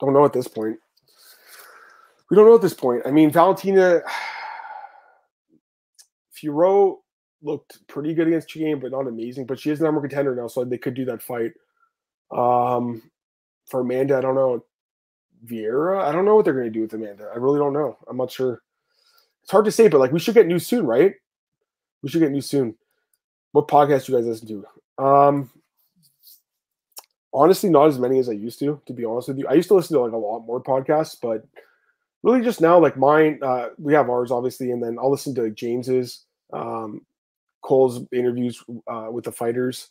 Don't 0.00 0.12
know 0.12 0.24
at 0.24 0.32
this 0.32 0.48
point. 0.48 0.78
We 2.28 2.36
don't 2.36 2.46
know 2.46 2.54
at 2.54 2.62
this 2.62 2.74
point. 2.74 3.02
I 3.06 3.10
mean, 3.10 3.30
Valentina 3.30 4.02
Fiorot 6.36 6.96
looked 7.42 7.86
pretty 7.86 8.14
good 8.14 8.28
against 8.28 8.48
Chookagian, 8.48 8.80
but 8.80 8.92
not 8.92 9.08
amazing. 9.08 9.46
But 9.46 9.58
she 9.58 9.70
is 9.70 9.78
the 9.78 9.84
number 9.84 10.00
contender 10.00 10.34
now, 10.34 10.46
so 10.46 10.64
they 10.64 10.78
could 10.78 10.94
do 10.94 11.04
that 11.06 11.22
fight. 11.22 11.52
Um, 12.30 13.10
for 13.66 13.80
Amanda, 13.80 14.16
I 14.16 14.20
don't 14.20 14.34
know. 14.34 14.64
Vieira, 15.46 16.02
I 16.02 16.12
don't 16.12 16.24
know 16.24 16.36
what 16.36 16.44
they're 16.44 16.54
going 16.54 16.66
to 16.66 16.70
do 16.70 16.82
with 16.82 16.92
Amanda. 16.92 17.30
I 17.32 17.38
really 17.38 17.58
don't 17.58 17.72
know. 17.72 17.96
I'm 18.08 18.16
not 18.16 18.30
sure. 18.30 18.62
It's 19.42 19.50
hard 19.50 19.64
to 19.64 19.72
say, 19.72 19.88
but 19.88 19.98
like 19.98 20.12
we 20.12 20.18
should 20.18 20.34
get 20.34 20.46
news 20.46 20.66
soon, 20.66 20.86
right? 20.86 21.14
We 22.02 22.08
should 22.08 22.20
get 22.20 22.30
news 22.30 22.46
soon. 22.46 22.76
What 23.52 23.68
podcast 23.68 24.08
you 24.08 24.14
guys 24.14 24.26
listen 24.26 24.48
to? 24.48 25.04
Um, 25.04 25.50
honestly, 27.32 27.70
not 27.70 27.88
as 27.88 27.98
many 27.98 28.18
as 28.18 28.28
I 28.28 28.32
used 28.32 28.58
to. 28.60 28.80
To 28.86 28.92
be 28.92 29.04
honest 29.04 29.28
with 29.28 29.38
you, 29.38 29.48
I 29.48 29.54
used 29.54 29.68
to 29.68 29.74
listen 29.74 29.96
to 29.96 30.02
like 30.02 30.12
a 30.12 30.16
lot 30.16 30.40
more 30.40 30.62
podcasts, 30.62 31.16
but 31.20 31.44
really 32.22 32.42
just 32.42 32.60
now, 32.60 32.78
like 32.78 32.96
mine, 32.96 33.38
uh, 33.42 33.68
we 33.78 33.94
have 33.94 34.10
ours 34.10 34.30
obviously, 34.30 34.70
and 34.70 34.82
then 34.82 34.98
I'll 34.98 35.10
listen 35.10 35.34
to 35.36 35.50
James's, 35.50 36.24
um, 36.52 37.04
Cole's 37.62 38.00
interviews 38.12 38.62
uh, 38.86 39.08
with 39.10 39.24
the 39.24 39.32
fighters. 39.32 39.90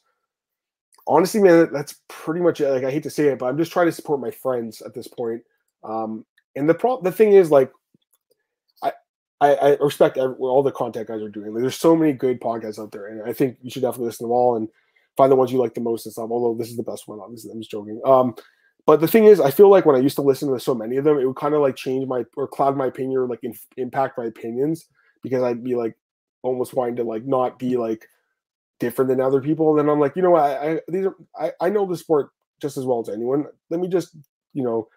Honestly, 1.09 1.41
man, 1.41 1.73
that's 1.73 1.95
pretty 2.07 2.39
much 2.39 2.61
it. 2.61 2.69
Like 2.69 2.85
I 2.85 2.91
hate 2.91 3.03
to 3.03 3.09
say 3.09 3.27
it, 3.27 3.39
but 3.39 3.47
I'm 3.47 3.57
just 3.57 3.73
trying 3.73 3.87
to 3.87 3.91
support 3.91 4.21
my 4.21 4.31
friends 4.31 4.81
at 4.81 4.93
this 4.93 5.07
point. 5.07 5.41
Um, 5.83 6.25
and 6.55 6.69
the 6.69 6.73
pro- 6.73 7.01
the 7.01 7.11
thing 7.11 7.33
is, 7.33 7.51
like, 7.51 7.71
I, 9.41 9.55
I 9.55 9.77
respect 9.77 10.17
every, 10.17 10.35
all 10.35 10.63
the 10.63 10.71
content 10.71 11.07
guys 11.07 11.21
are 11.21 11.29
doing. 11.29 11.53
Like, 11.53 11.61
there's 11.61 11.77
so 11.77 11.95
many 11.95 12.13
good 12.13 12.41
podcasts 12.41 12.79
out 12.79 12.91
there, 12.91 13.07
and 13.07 13.27
I 13.27 13.33
think 13.33 13.57
you 13.61 13.69
should 13.69 13.81
definitely 13.81 14.07
listen 14.07 14.25
to 14.25 14.27
them 14.27 14.31
all. 14.33 14.55
And 14.55 14.67
find 15.17 15.31
the 15.31 15.35
ones 15.35 15.51
you 15.51 15.59
like 15.59 15.73
the 15.73 15.81
most 15.81 16.05
and 16.05 16.13
stuff. 16.13 16.29
Although 16.31 16.57
this 16.57 16.69
is 16.69 16.77
the 16.77 16.83
best 16.83 17.07
one, 17.07 17.19
obviously. 17.19 17.51
I'm 17.51 17.59
just 17.59 17.71
joking. 17.71 18.01
Um, 18.05 18.35
but 18.85 19.01
the 19.01 19.07
thing 19.07 19.25
is, 19.25 19.39
I 19.39 19.51
feel 19.51 19.69
like 19.69 19.85
when 19.85 19.95
I 19.95 19.99
used 19.99 20.15
to 20.15 20.21
listen 20.21 20.51
to 20.51 20.59
so 20.59 20.73
many 20.73 20.97
of 20.97 21.03
them, 21.03 21.19
it 21.19 21.25
would 21.25 21.35
kind 21.35 21.53
of 21.53 21.61
like 21.61 21.75
change 21.75 22.07
my 22.07 22.25
or 22.35 22.47
cloud 22.47 22.77
my 22.77 22.87
opinion 22.87 23.17
or 23.17 23.27
like 23.27 23.43
in, 23.43 23.53
impact 23.77 24.17
my 24.17 24.25
opinions 24.25 24.87
because 25.21 25.43
I'd 25.43 25.63
be 25.63 25.75
like 25.75 25.95
almost 26.41 26.73
wanting 26.73 26.95
to 26.97 27.03
like 27.03 27.25
not 27.25 27.59
be 27.59 27.77
like 27.77 28.07
different 28.79 29.09
than 29.09 29.21
other 29.21 29.41
people. 29.41 29.69
And 29.69 29.79
then 29.79 29.89
I'm 29.89 29.99
like, 29.99 30.15
you 30.15 30.21
know 30.21 30.31
what? 30.31 30.43
I, 30.43 30.71
I 30.71 30.79
these 30.87 31.05
are 31.05 31.15
I, 31.39 31.51
I 31.61 31.69
know 31.69 31.85
the 31.85 31.97
sport 31.97 32.29
just 32.61 32.77
as 32.77 32.85
well 32.85 32.99
as 32.99 33.09
anyone. 33.09 33.45
Let 33.69 33.79
me 33.79 33.87
just 33.87 34.15
you 34.53 34.63
know 34.63 34.87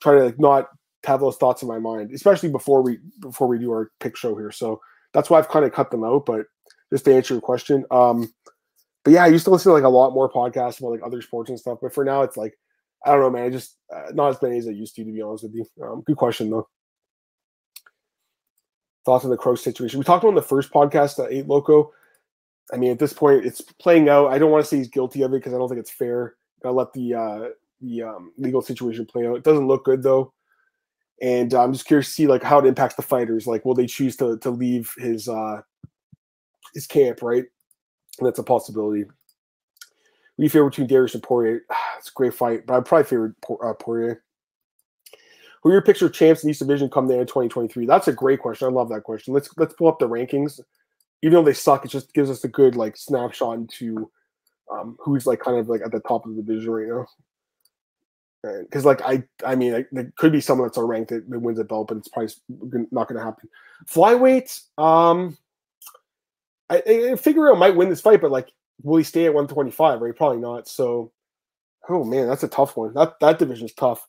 try 0.00 0.14
to 0.14 0.24
like 0.24 0.38
not 0.38 0.68
have 1.04 1.20
those 1.20 1.36
thoughts 1.36 1.62
in 1.62 1.68
my 1.68 1.78
mind, 1.78 2.12
especially 2.12 2.50
before 2.50 2.82
we 2.82 2.98
before 3.20 3.48
we 3.48 3.58
do 3.58 3.70
our 3.70 3.90
pick 4.00 4.16
show 4.16 4.36
here. 4.36 4.50
So 4.50 4.80
that's 5.12 5.30
why 5.30 5.38
I've 5.38 5.48
kind 5.48 5.64
of 5.64 5.72
cut 5.72 5.90
them 5.90 6.04
out. 6.04 6.26
But 6.26 6.46
just 6.92 7.04
to 7.04 7.14
answer 7.14 7.34
your 7.34 7.40
question, 7.40 7.84
um, 7.90 8.32
but 9.04 9.12
yeah, 9.12 9.24
I 9.24 9.28
used 9.28 9.44
to 9.44 9.50
listen 9.50 9.70
to 9.70 9.74
like 9.74 9.84
a 9.84 9.88
lot 9.88 10.12
more 10.12 10.30
podcasts 10.30 10.80
about 10.80 10.90
like 10.90 11.02
other 11.04 11.22
sports 11.22 11.50
and 11.50 11.58
stuff. 11.58 11.78
But 11.80 11.94
for 11.94 12.04
now, 12.04 12.22
it's 12.22 12.36
like 12.36 12.58
I 13.04 13.12
don't 13.12 13.20
know, 13.20 13.30
man. 13.30 13.44
I 13.44 13.50
just 13.50 13.76
uh, 13.94 14.10
not 14.12 14.30
as 14.30 14.42
many 14.42 14.58
as 14.58 14.68
I 14.68 14.72
used 14.72 14.96
to, 14.96 15.04
to 15.04 15.12
be 15.12 15.22
honest 15.22 15.44
with 15.44 15.54
you. 15.54 15.66
Um, 15.82 16.02
good 16.02 16.16
question 16.16 16.50
though. 16.50 16.68
Thoughts 19.04 19.24
on 19.24 19.30
the 19.30 19.36
Crow 19.36 19.54
situation? 19.54 19.98
We 19.98 20.04
talked 20.04 20.24
about 20.24 20.30
in 20.30 20.34
the 20.34 20.42
first 20.42 20.70
podcast, 20.70 21.18
uh, 21.18 21.28
Eight 21.30 21.46
Loco. 21.46 21.92
I 22.72 22.76
mean, 22.76 22.90
at 22.90 22.98
this 22.98 23.12
point, 23.12 23.46
it's 23.46 23.60
playing 23.60 24.08
out. 24.08 24.28
I 24.28 24.38
don't 24.38 24.50
want 24.50 24.64
to 24.64 24.68
say 24.68 24.76
he's 24.76 24.88
guilty 24.88 25.22
of 25.22 25.32
it 25.32 25.36
because 25.36 25.54
I 25.54 25.58
don't 25.58 25.68
think 25.68 25.80
it's 25.80 25.90
fair. 25.90 26.36
Gotta 26.62 26.74
let 26.74 26.92
the 26.92 27.14
uh, 27.14 27.48
the 27.80 28.02
um, 28.02 28.32
legal 28.36 28.62
situation 28.62 29.06
play 29.06 29.26
out. 29.26 29.36
It 29.36 29.44
doesn't 29.44 29.68
look 29.68 29.84
good 29.84 30.02
though, 30.02 30.32
and 31.22 31.54
uh, 31.54 31.62
I'm 31.62 31.72
just 31.72 31.86
curious 31.86 32.08
to 32.08 32.12
see 32.12 32.26
like 32.26 32.42
how 32.42 32.58
it 32.58 32.66
impacts 32.66 32.96
the 32.96 33.02
fighters. 33.02 33.46
Like, 33.46 33.64
will 33.64 33.74
they 33.74 33.86
choose 33.86 34.16
to 34.16 34.38
to 34.38 34.50
leave 34.50 34.92
his 34.98 35.28
uh, 35.28 35.62
his 36.74 36.86
camp? 36.86 37.22
Right, 37.22 37.44
that's 38.20 38.38
a 38.38 38.44
possibility. 38.44 39.04
You 40.36 40.48
favorite 40.48 40.70
between 40.70 40.88
Dariush 40.88 41.14
and 41.14 41.22
Poirier? 41.22 41.62
It's 41.98 42.10
a 42.10 42.12
great 42.12 42.32
fight, 42.32 42.64
but 42.64 42.76
I'd 42.76 42.84
probably 42.84 43.08
favor 43.08 43.34
uh, 43.60 43.72
Poirier. 43.74 44.22
Who 45.64 45.72
your 45.72 45.82
picture 45.82 46.08
champs 46.08 46.44
in 46.44 46.50
each 46.50 46.60
division 46.60 46.88
come 46.88 47.08
there 47.08 47.20
in 47.20 47.26
2023? 47.26 47.86
That's 47.86 48.06
a 48.06 48.12
great 48.12 48.38
question. 48.38 48.68
I 48.68 48.70
love 48.70 48.88
that 48.90 49.02
question. 49.02 49.34
Let's 49.34 49.50
let's 49.56 49.74
pull 49.74 49.88
up 49.88 49.98
the 49.98 50.08
rankings. 50.08 50.60
Even 51.22 51.34
though 51.34 51.44
they 51.44 51.54
suck, 51.54 51.84
it 51.84 51.88
just 51.88 52.12
gives 52.14 52.30
us 52.30 52.44
a 52.44 52.48
good 52.48 52.76
like 52.76 52.96
snapshot 52.96 53.56
into 53.56 54.10
um, 54.72 54.96
who's 55.00 55.26
like 55.26 55.40
kind 55.40 55.58
of 55.58 55.68
like 55.68 55.80
at 55.84 55.92
the 55.92 56.00
top 56.00 56.26
of 56.26 56.36
the 56.36 56.42
division 56.42 56.70
right 56.70 56.88
now. 56.88 57.06
Because 58.62 58.84
like 58.84 59.02
I, 59.02 59.24
I 59.44 59.56
mean, 59.56 59.72
like, 59.72 59.88
there 59.90 60.12
could 60.16 60.32
be 60.32 60.40
someone 60.40 60.68
that's 60.68 60.78
ranked 60.78 61.10
that, 61.10 61.28
that 61.28 61.40
wins 61.40 61.58
a 61.58 61.64
belt, 61.64 61.88
but 61.88 61.96
it's 61.96 62.08
probably 62.08 62.32
not 62.90 63.08
going 63.08 63.18
to 63.18 63.24
happen. 63.24 63.48
Flyweight, 63.90 64.60
um, 64.78 65.36
I, 66.70 66.82
I 66.86 67.16
figure 67.16 67.52
might 67.56 67.74
win 67.74 67.88
this 67.88 68.00
fight, 68.00 68.20
but 68.20 68.30
like, 68.30 68.52
will 68.82 68.98
he 68.98 69.04
stay 69.04 69.24
at 69.24 69.34
125? 69.34 70.00
Right, 70.00 70.14
probably 70.14 70.38
not. 70.38 70.68
So, 70.68 71.12
oh 71.88 72.04
man, 72.04 72.28
that's 72.28 72.44
a 72.44 72.48
tough 72.48 72.76
one. 72.76 72.94
That 72.94 73.18
that 73.20 73.38
division's 73.38 73.74
tough. 73.74 74.06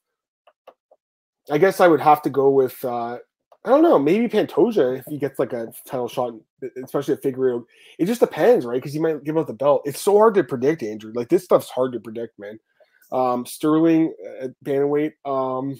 I 1.50 1.58
guess 1.58 1.80
I 1.80 1.88
would 1.88 2.02
have 2.02 2.22
to 2.24 2.30
go 2.30 2.50
with 2.50 2.84
uh, 2.86 3.17
I 3.65 3.69
don't 3.69 3.84
know, 3.84 4.00
maybe 4.00 4.30
Pantoja 4.30 5.00
if 5.00 5.06
he 5.06 5.17
gets 5.17 5.38
like 5.38 5.52
a 5.52 5.72
title 5.86 6.08
shot, 6.08 6.34
especially 6.82 7.15
at 7.15 7.22
Figueroa. 7.22 7.62
It 7.98 8.06
just 8.06 8.22
depends, 8.22 8.65
right? 8.65 8.76
Because 8.76 8.93
he 8.93 9.00
might 9.00 9.24
give 9.26 9.38
up 9.38 9.48
the 9.48 9.54
belt. 9.54 9.82
It's 9.86 10.02
so 10.02 10.17
hard 10.17 10.36
to 10.36 10.43
predict, 10.45 10.82
Andrew. 10.82 11.12
Like 11.13 11.28
this 11.28 11.43
stuff's 11.43 11.69
hard 11.69 11.91
to 11.93 12.00
predict, 12.00 12.39
man. 12.39 12.60
Um, 13.12 13.45
Sterling 13.45 14.13
at 14.39 14.52
bantamweight. 14.63 15.13
Um, 15.26 15.80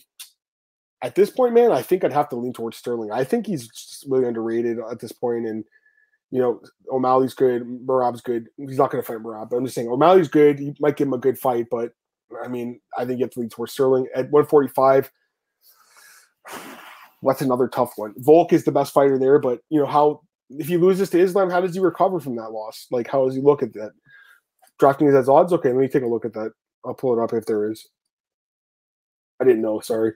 at 1.02 1.16
this 1.16 1.30
point, 1.30 1.54
man, 1.54 1.72
I 1.72 1.82
think 1.82 2.04
I'd 2.04 2.12
have 2.12 2.28
to 2.30 2.36
lean 2.36 2.52
towards 2.52 2.76
Sterling. 2.76 3.12
I 3.14 3.24
think 3.24 3.48
he's 3.48 4.04
really 4.10 4.28
underrated 4.28 4.80
at 4.92 5.00
this 5.00 5.14
point, 5.14 5.46
and 5.46 5.64
you 6.32 6.42
know, 6.42 6.62
O'Malley's 6.92 7.34
good, 7.34 7.64
Merab's 7.64 8.22
good. 8.22 8.50
He's 8.58 8.78
not 8.78 8.92
going 8.92 9.02
to 9.02 9.08
fight 9.08 9.24
Merab, 9.24 9.50
but 9.50 9.58
I'm 9.58 9.64
just 9.64 9.76
saying 9.76 9.88
O'Malley's 9.88 10.28
good. 10.28 10.60
He 10.60 10.76
might 10.80 10.98
give 10.98 11.08
him 11.08 11.14
a 11.14 11.18
good 11.18 11.40
fight, 11.40 11.68
but 11.72 11.94
I 12.44 12.50
mean, 12.50 12.82
I 12.98 13.06
think 13.06 13.20
you 13.20 13.26
have 13.26 13.32
to 13.32 13.40
lean 13.40 13.50
towards 13.50 13.72
Sterling 13.72 14.08
at 14.14 14.30
145 14.30 15.10
what's 17.22 17.42
another 17.42 17.68
tough 17.68 17.94
one? 17.96 18.14
Volk 18.18 18.54
is 18.54 18.64
the 18.64 18.72
best 18.72 18.94
fighter 18.94 19.18
there, 19.18 19.40
but 19.40 19.62
you 19.70 19.80
know 19.80 19.86
how 19.86 20.22
if 20.50 20.68
he 20.68 20.78
loses 20.78 21.10
to 21.12 21.20
Islam, 21.20 21.50
how 21.50 21.62
does 21.62 21.74
he 21.74 21.80
recover 21.80 22.20
from 22.20 22.36
that 22.36 22.52
loss? 22.52 22.88
Like 22.92 23.08
how 23.08 23.26
does 23.26 23.36
he 23.36 23.42
look 23.42 23.62
at 23.62 23.74
that? 23.74 23.92
Drafting 24.80 25.08
his 25.08 25.16
as 25.16 25.30
odds? 25.30 25.54
Okay, 25.54 25.70
let 25.70 25.78
me 25.78 25.88
take 25.88 26.04
a 26.04 26.08
look 26.08 26.26
at 26.26 26.34
that. 26.34 26.54
I'll 26.86 26.94
pull 26.94 27.18
it 27.18 27.22
up 27.22 27.34
if 27.34 27.46
there 27.46 27.70
is. 27.70 27.88
I 29.40 29.46
didn't 29.46 29.62
know. 29.62 29.80
Sorry. 29.80 30.14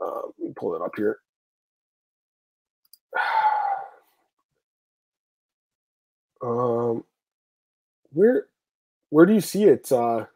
Uh, 0.00 0.20
let 0.38 0.48
me 0.48 0.52
pull 0.56 0.74
it 0.74 0.82
up 0.82 0.92
here. 0.96 1.18
Um, 6.40 7.02
where 8.12 8.46
where 9.10 9.26
do 9.26 9.34
you 9.34 9.40
see 9.40 9.64
it? 9.64 9.90
Uh, 9.90 10.26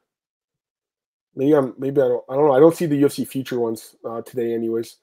maybe 1.36 1.54
I'm 1.54 1.74
maybe 1.78 2.00
I 2.00 2.08
don't 2.08 2.24
I 2.28 2.34
don't 2.34 2.48
know. 2.48 2.54
I 2.54 2.58
don't 2.58 2.74
see 2.74 2.86
the 2.86 3.00
UFC 3.00 3.26
future 3.26 3.60
ones 3.60 3.94
uh, 4.04 4.20
today, 4.22 4.52
anyways. 4.52 4.96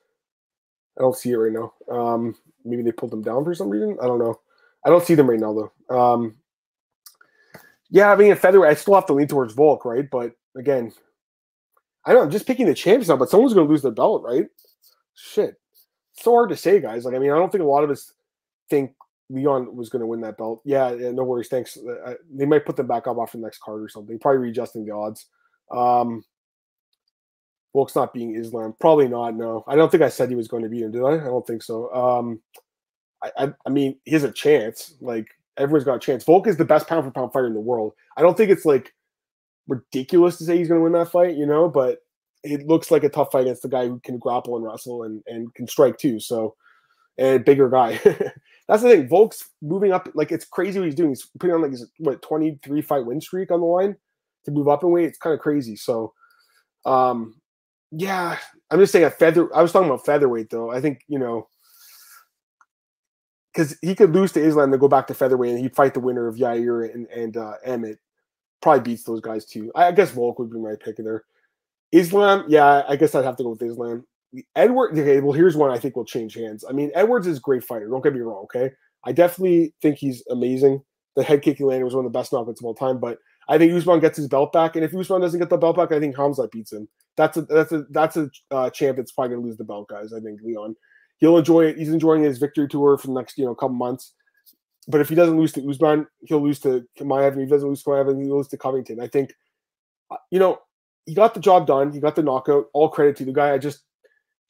I 0.99 1.03
don't 1.03 1.15
see 1.15 1.31
it 1.31 1.37
right 1.37 1.51
now. 1.51 1.73
Um, 1.89 2.35
maybe 2.65 2.83
they 2.83 2.91
pulled 2.91 3.11
them 3.11 3.21
down 3.21 3.43
for 3.43 3.53
some 3.55 3.69
reason. 3.69 3.97
I 4.01 4.05
don't 4.05 4.19
know. 4.19 4.39
I 4.85 4.89
don't 4.89 5.05
see 5.05 5.15
them 5.15 5.29
right 5.29 5.39
now 5.39 5.53
though. 5.53 5.95
Um, 5.95 6.35
yeah, 7.89 8.11
I 8.11 8.15
mean, 8.15 8.31
at 8.31 8.39
featherweight, 8.39 8.69
I 8.69 8.75
still 8.75 8.95
have 8.95 9.07
to 9.07 9.13
lean 9.13 9.27
towards 9.27 9.53
Volk, 9.53 9.85
right? 9.85 10.07
But 10.09 10.33
again, 10.55 10.91
I 12.05 12.11
don't 12.11 12.21
know 12.21 12.25
I'm 12.25 12.31
just 12.31 12.45
picking 12.45 12.67
the 12.67 12.73
champs 12.73 13.07
now, 13.07 13.17
but 13.17 13.29
someone's 13.29 13.53
going 13.53 13.67
to 13.67 13.71
lose 13.71 13.81
their 13.81 13.91
belt, 13.91 14.23
right? 14.23 14.45
Shit, 15.15 15.59
so 16.13 16.31
hard 16.31 16.49
to 16.49 16.57
say, 16.57 16.79
guys. 16.79 17.05
Like, 17.05 17.15
I 17.15 17.19
mean, 17.19 17.31
I 17.31 17.35
don't 17.35 17.51
think 17.51 17.63
a 17.63 17.67
lot 17.67 17.83
of 17.83 17.89
us 17.89 18.13
think 18.69 18.93
Leon 19.29 19.75
was 19.75 19.89
going 19.89 20.01
to 20.01 20.07
win 20.07 20.21
that 20.21 20.37
belt. 20.37 20.61
Yeah, 20.65 20.91
yeah 20.91 21.11
no 21.11 21.23
worries. 21.23 21.47
Thanks. 21.47 21.77
Uh, 21.77 22.13
they 22.31 22.45
might 22.45 22.65
put 22.65 22.75
them 22.75 22.87
back 22.87 23.07
up 23.07 23.17
off 23.17 23.31
the 23.31 23.37
next 23.37 23.59
card 23.61 23.81
or 23.81 23.89
something. 23.89 24.19
Probably 24.19 24.39
readjusting 24.39 24.85
the 24.85 24.93
odds. 24.93 25.27
Um, 25.71 26.23
Volk's 27.73 27.95
not 27.95 28.13
being 28.13 28.35
Islam. 28.35 28.73
Probably 28.79 29.07
not. 29.07 29.35
No, 29.35 29.63
I 29.67 29.75
don't 29.75 29.91
think 29.91 30.03
I 30.03 30.09
said 30.09 30.29
he 30.29 30.35
was 30.35 30.47
going 30.47 30.63
to 30.63 30.69
beat 30.69 30.81
him. 30.81 30.91
Did 30.91 31.03
I? 31.03 31.13
I 31.13 31.25
don't 31.25 31.45
think 31.45 31.63
so. 31.63 31.93
Um, 31.93 32.41
I, 33.23 33.31
I, 33.37 33.53
I 33.65 33.69
mean, 33.69 33.97
he 34.05 34.11
has 34.11 34.23
a 34.23 34.31
chance. 34.31 34.95
Like 35.01 35.27
everyone's 35.57 35.83
got 35.83 35.95
a 35.95 35.99
chance. 35.99 36.23
Volk 36.23 36.47
is 36.47 36.57
the 36.57 36.65
best 36.65 36.87
pound 36.87 37.05
for 37.05 37.11
pound 37.11 37.31
fighter 37.31 37.47
in 37.47 37.53
the 37.53 37.59
world. 37.59 37.93
I 38.17 38.21
don't 38.21 38.35
think 38.35 38.49
it's 38.49 38.65
like 38.65 38.93
ridiculous 39.67 40.37
to 40.37 40.45
say 40.45 40.57
he's 40.57 40.67
going 40.67 40.79
to 40.79 40.83
win 40.83 40.93
that 40.93 41.11
fight, 41.11 41.35
you 41.35 41.45
know, 41.45 41.69
but 41.69 41.99
it 42.43 42.65
looks 42.67 42.89
like 42.89 43.03
a 43.03 43.09
tough 43.09 43.31
fight 43.31 43.41
against 43.41 43.61
the 43.61 43.69
guy 43.69 43.87
who 43.87 43.99
can 43.99 44.17
grapple 44.17 44.55
and 44.55 44.65
wrestle 44.65 45.03
and, 45.03 45.21
and 45.27 45.53
can 45.53 45.67
strike 45.67 45.97
too. 45.97 46.19
So, 46.19 46.55
and 47.17 47.43
bigger 47.43 47.69
guy. 47.69 47.99
That's 48.67 48.83
the 48.83 48.89
thing. 48.89 49.09
Volk's 49.09 49.49
moving 49.61 49.91
up. 49.91 50.09
Like 50.13 50.31
it's 50.31 50.45
crazy 50.45 50.79
what 50.79 50.85
he's 50.85 50.95
doing. 50.95 51.09
He's 51.09 51.29
putting 51.39 51.55
on 51.55 51.61
like 51.61 51.71
his 51.71 51.89
what 51.97 52.21
23 52.21 52.81
fight 52.81 53.05
win 53.05 53.19
streak 53.19 53.51
on 53.51 53.59
the 53.59 53.65
line 53.65 53.97
to 54.45 54.51
move 54.51 54.69
up 54.69 54.83
in 54.83 54.91
weight. 54.91 55.05
It's 55.05 55.17
kind 55.17 55.33
of 55.33 55.39
crazy. 55.39 55.75
So, 55.75 56.13
um, 56.85 57.35
yeah, 57.91 58.37
I'm 58.69 58.79
just 58.79 58.91
saying 58.91 59.05
a 59.05 59.09
feather. 59.09 59.53
I 59.55 59.61
was 59.61 59.71
talking 59.71 59.87
about 59.87 60.05
featherweight 60.05 60.49
though. 60.49 60.71
I 60.71 60.81
think 60.81 61.01
you 61.07 61.19
know 61.19 61.47
because 63.53 63.77
he 63.81 63.95
could 63.95 64.13
lose 64.13 64.31
to 64.33 64.41
Islam 64.41 64.71
and 64.71 64.79
go 64.79 64.87
back 64.87 65.07
to 65.07 65.13
featherweight, 65.13 65.51
and 65.51 65.59
he'd 65.59 65.75
fight 65.75 65.93
the 65.93 65.99
winner 65.99 66.27
of 66.27 66.35
Yair 66.35 66.93
and 66.93 67.07
and 67.07 67.37
uh, 67.37 67.53
Emmett. 67.63 67.99
Probably 68.61 68.81
beats 68.81 69.03
those 69.03 69.21
guys 69.21 69.45
too. 69.45 69.71
I, 69.73 69.85
I 69.85 69.91
guess 69.91 70.11
Volk 70.11 70.37
would 70.39 70.51
be 70.51 70.59
my 70.59 70.75
pick 70.83 70.97
there. 70.97 71.23
Islam, 71.91 72.45
yeah, 72.47 72.83
I 72.87 72.95
guess 72.95 73.15
I'd 73.15 73.25
have 73.25 73.37
to 73.37 73.43
go 73.43 73.49
with 73.51 73.61
Islam. 73.61 74.05
Edward, 74.55 74.91
okay, 74.91 75.21
well, 75.21 75.33
here's 75.33 75.57
one 75.57 75.71
I 75.71 75.79
think 75.79 75.95
will 75.95 76.05
change 76.05 76.35
hands. 76.35 76.63
I 76.69 76.71
mean, 76.71 76.91
Edwards 76.93 77.25
is 77.25 77.37
a 77.37 77.41
great 77.41 77.63
fighter. 77.63 77.87
Don't 77.87 78.03
get 78.03 78.13
me 78.13 78.19
wrong, 78.19 78.43
okay? 78.43 78.71
I 79.05 79.11
definitely 79.11 79.73
think 79.81 79.97
he's 79.97 80.23
amazing. 80.29 80.83
The 81.15 81.23
head 81.23 81.41
kick 81.41 81.57
he 81.57 81.63
was 81.63 81.95
one 81.95 82.05
of 82.05 82.11
the 82.11 82.17
best 82.17 82.31
knockouts 82.31 82.59
of 82.59 82.65
all 82.65 82.75
time, 82.75 82.99
but 82.99 83.17
I 83.49 83.57
think 83.57 83.73
Usman 83.73 83.99
gets 83.99 84.17
his 84.17 84.27
belt 84.27 84.53
back, 84.53 84.75
and 84.75 84.85
if 84.85 84.95
Usman 84.95 85.21
doesn't 85.21 85.39
get 85.39 85.49
the 85.49 85.57
belt 85.57 85.75
back, 85.75 85.91
I 85.91 85.99
think 85.99 86.15
Hamza 86.15 86.47
beats 86.51 86.71
him. 86.71 86.87
That's 87.17 87.35
a 87.35 87.41
that's 87.41 87.71
a 87.71 87.83
that's 87.89 88.15
a 88.15 88.29
uh, 88.51 88.69
champ 88.69 88.97
that's 88.97 89.11
probably 89.11 89.35
gonna 89.35 89.47
lose 89.47 89.57
the 89.57 89.63
belt, 89.63 89.89
guys. 89.89 90.13
I 90.13 90.19
think 90.19 90.39
Leon. 90.41 90.75
He'll 91.17 91.37
enjoy 91.37 91.65
it. 91.65 91.77
He's 91.77 91.89
enjoying 91.89 92.23
his 92.23 92.37
victory 92.37 92.67
tour 92.69 92.97
for 92.97 93.07
the 93.07 93.13
next 93.13 93.37
you 93.37 93.45
know 93.45 93.55
couple 93.55 93.75
months. 93.75 94.13
But 94.87 95.01
if 95.01 95.09
he 95.09 95.15
doesn't 95.15 95.37
lose 95.37 95.51
to 95.53 95.69
Usman, 95.69 96.07
he'll 96.21 96.41
lose 96.41 96.59
to 96.61 96.85
Chimaev. 96.97 97.33
If 97.33 97.39
he 97.39 97.45
doesn't 97.47 97.67
lose 97.67 97.83
to 97.83 97.89
Chimaev, 97.89 98.23
he'll 98.23 98.37
lose 98.37 98.47
to 98.49 98.57
Covington. 98.57 99.01
I 99.01 99.07
think, 99.07 99.33
uh, 100.09 100.17
you 100.31 100.39
know, 100.39 100.59
he 101.05 101.13
got 101.13 101.33
the 101.33 101.39
job 101.39 101.67
done. 101.67 101.91
He 101.91 101.99
got 101.99 102.15
the 102.15 102.23
knockout. 102.23 102.67
All 102.73 102.89
credit 102.89 103.17
to 103.17 103.25
the 103.25 103.33
guy. 103.33 103.51
I 103.51 103.57
just 103.57 103.83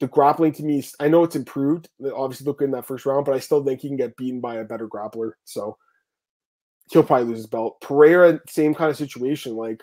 the 0.00 0.08
grappling 0.08 0.52
to 0.52 0.62
me, 0.62 0.82
I 0.98 1.08
know 1.08 1.24
it's 1.24 1.36
improved. 1.36 1.88
Obviously, 2.14 2.46
look 2.46 2.58
good 2.58 2.66
in 2.66 2.70
that 2.72 2.86
first 2.86 3.04
round, 3.06 3.26
but 3.26 3.34
I 3.34 3.38
still 3.38 3.62
think 3.62 3.80
he 3.80 3.88
can 3.88 3.98
get 3.98 4.16
beaten 4.16 4.40
by 4.40 4.56
a 4.56 4.64
better 4.64 4.88
grappler. 4.88 5.32
So 5.44 5.76
he'll 6.90 7.04
probably 7.04 7.26
lose 7.28 7.38
his 7.38 7.46
belt. 7.46 7.80
Pereira, 7.80 8.40
same 8.48 8.74
kind 8.74 8.90
of 8.90 8.96
situation. 8.96 9.56
Like, 9.56 9.82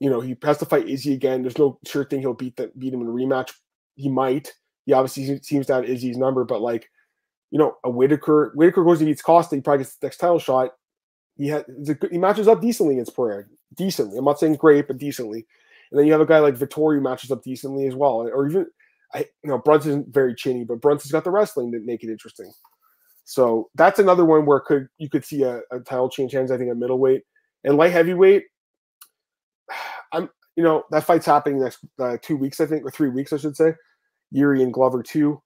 you 0.00 0.10
know, 0.10 0.20
he 0.20 0.36
has 0.42 0.58
to 0.58 0.66
fight 0.66 0.88
Izzy 0.88 1.14
again. 1.14 1.42
There's 1.42 1.58
no 1.58 1.78
sure 1.86 2.04
thing 2.04 2.20
he'll 2.20 2.34
beat 2.34 2.56
that 2.56 2.78
beat 2.78 2.92
him 2.92 3.00
in 3.00 3.06
a 3.06 3.10
rematch. 3.10 3.52
He 3.94 4.08
might. 4.08 4.52
He 4.86 4.92
obviously 4.92 5.40
seems 5.42 5.66
to 5.66 5.74
have 5.74 5.84
Izzy's 5.84 6.18
number, 6.18 6.44
but 6.44 6.60
like, 6.60 6.90
you 7.50 7.58
know, 7.58 7.76
a 7.84 7.90
Whittaker, 7.90 8.52
Whittaker 8.54 8.84
goes 8.84 9.00
and 9.00 9.06
beats 9.06 9.22
Costa. 9.22 9.54
He 9.54 9.62
probably 9.62 9.84
gets 9.84 9.96
the 9.96 10.06
next 10.06 10.18
title 10.18 10.38
shot. 10.38 10.72
He 11.36 11.48
has 11.48 11.64
he 12.10 12.18
matches 12.18 12.48
up 12.48 12.60
decently 12.60 12.94
against 12.94 13.16
Pereira. 13.16 13.44
Decently. 13.74 14.18
I'm 14.18 14.24
not 14.24 14.38
saying 14.38 14.56
great, 14.56 14.88
but 14.88 14.98
decently. 14.98 15.46
And 15.90 15.98
then 15.98 16.06
you 16.06 16.12
have 16.12 16.20
a 16.20 16.26
guy 16.26 16.40
like 16.40 16.56
Vettori 16.56 16.96
who 16.96 17.00
matches 17.00 17.30
up 17.30 17.42
decently 17.42 17.86
as 17.86 17.94
well. 17.94 18.28
Or 18.28 18.46
even 18.46 18.66
I 19.14 19.26
you 19.42 19.50
know, 19.50 19.58
Brunson's 19.58 20.06
very 20.10 20.34
chinny, 20.34 20.64
but 20.64 20.80
Brunson's 20.80 21.12
got 21.12 21.24
the 21.24 21.30
wrestling 21.30 21.72
to 21.72 21.80
make 21.80 22.02
it 22.02 22.10
interesting. 22.10 22.52
So 23.24 23.70
that's 23.74 23.98
another 23.98 24.24
one 24.24 24.46
where 24.46 24.60
could 24.60 24.88
you 24.98 25.08
could 25.08 25.24
see 25.24 25.42
a, 25.42 25.60
a 25.70 25.80
title 25.80 26.08
change 26.08 26.32
hands. 26.32 26.50
I 26.50 26.58
think 26.58 26.70
at 26.70 26.76
middleweight 26.76 27.22
and 27.64 27.76
light 27.76 27.92
heavyweight. 27.92 28.44
I'm 30.12 30.28
you 30.56 30.62
know 30.62 30.84
that 30.90 31.04
fight's 31.04 31.26
happening 31.26 31.60
next 31.60 31.78
uh, 31.98 32.16
two 32.22 32.36
weeks 32.36 32.60
I 32.60 32.66
think 32.66 32.84
or 32.84 32.90
three 32.90 33.08
weeks 33.08 33.32
I 33.32 33.38
should 33.38 33.56
say. 33.56 33.74
Yuri 34.30 34.62
and 34.62 34.72
Glover 34.72 35.02
too. 35.02 35.40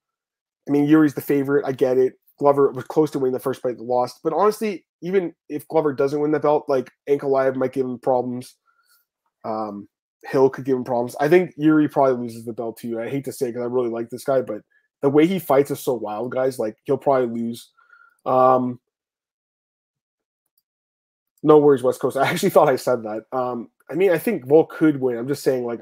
I 0.69 0.73
mean 0.73 0.87
Yuri's 0.87 1.15
the 1.15 1.21
favorite. 1.21 1.65
I 1.67 1.73
get 1.73 1.99
it. 1.99 2.15
Glover 2.39 2.71
was 2.71 2.85
close 2.85 3.11
to 3.13 3.19
winning 3.19 3.33
the 3.33 3.41
first 3.41 3.63
fight, 3.63 3.79
lost. 3.79 4.21
But 4.23 4.33
honestly, 4.33 4.85
even 5.03 5.35
if 5.49 5.67
Glover 5.69 5.93
doesn't 5.93 6.21
win 6.21 6.31
the 6.31 6.39
belt, 6.39 6.67
like 6.69 6.91
Ankalaev 7.09 7.57
might 7.57 7.73
give 7.73 7.85
him 7.85 7.99
problems. 7.99 8.57
Um, 9.45 9.89
Hill 10.25 10.51
could 10.51 10.65
give 10.65 10.77
him 10.77 10.85
problems. 10.85 11.17
I 11.21 11.29
think 11.29 11.53
Yuri 11.57 11.89
probably 11.89 12.23
loses 12.23 12.45
the 12.45 12.53
belt 12.53 12.79
too. 12.79 13.01
I 13.01 13.09
hate 13.09 13.25
to 13.25 13.33
say 13.33 13.47
because 13.47 13.63
I 13.63 13.67
really 13.67 13.91
like 13.91 14.09
this 14.11 14.25
guy, 14.25 14.41
but 14.41 14.61
the 15.03 15.09
way 15.09 15.27
he 15.27 15.39
fights 15.39 15.71
is 15.71 15.81
so 15.81 15.95
wild, 15.95 16.33
guys. 16.33 16.59
Like 16.59 16.77
he'll 16.85 16.99
probably 16.99 17.41
lose. 17.41 17.71
Um, 18.27 18.81
no 21.43 21.59
worries, 21.59 21.83
West 21.83 22.01
Coast. 22.01 22.17
I 22.19 22.29
actually 22.29 22.51
thought 22.51 22.69
I 22.69 22.77
said 22.77 23.03
that. 23.05 23.25
Um, 23.33 23.71
I 23.91 23.95
mean, 23.95 24.11
I 24.11 24.19
think 24.19 24.47
Volk 24.47 24.71
could 24.71 25.01
win. 25.01 25.17
I'm 25.17 25.29
just 25.29 25.43
saying, 25.43 25.65
like, 25.65 25.81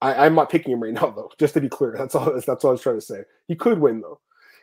I, 0.00 0.26
am 0.26 0.34
not 0.34 0.50
picking 0.50 0.72
him 0.72 0.82
right 0.82 0.92
now, 0.94 1.10
though. 1.10 1.30
Just 1.38 1.54
to 1.54 1.60
be 1.60 1.68
clear, 1.68 1.94
that's 1.96 2.14
all. 2.14 2.32
That's 2.34 2.64
all 2.64 2.70
I 2.70 2.72
was 2.72 2.82
trying 2.82 2.96
to 2.96 3.04
say. 3.04 3.22
He 3.46 3.54
could 3.54 3.78
win, 3.78 4.00
though. 4.00 4.20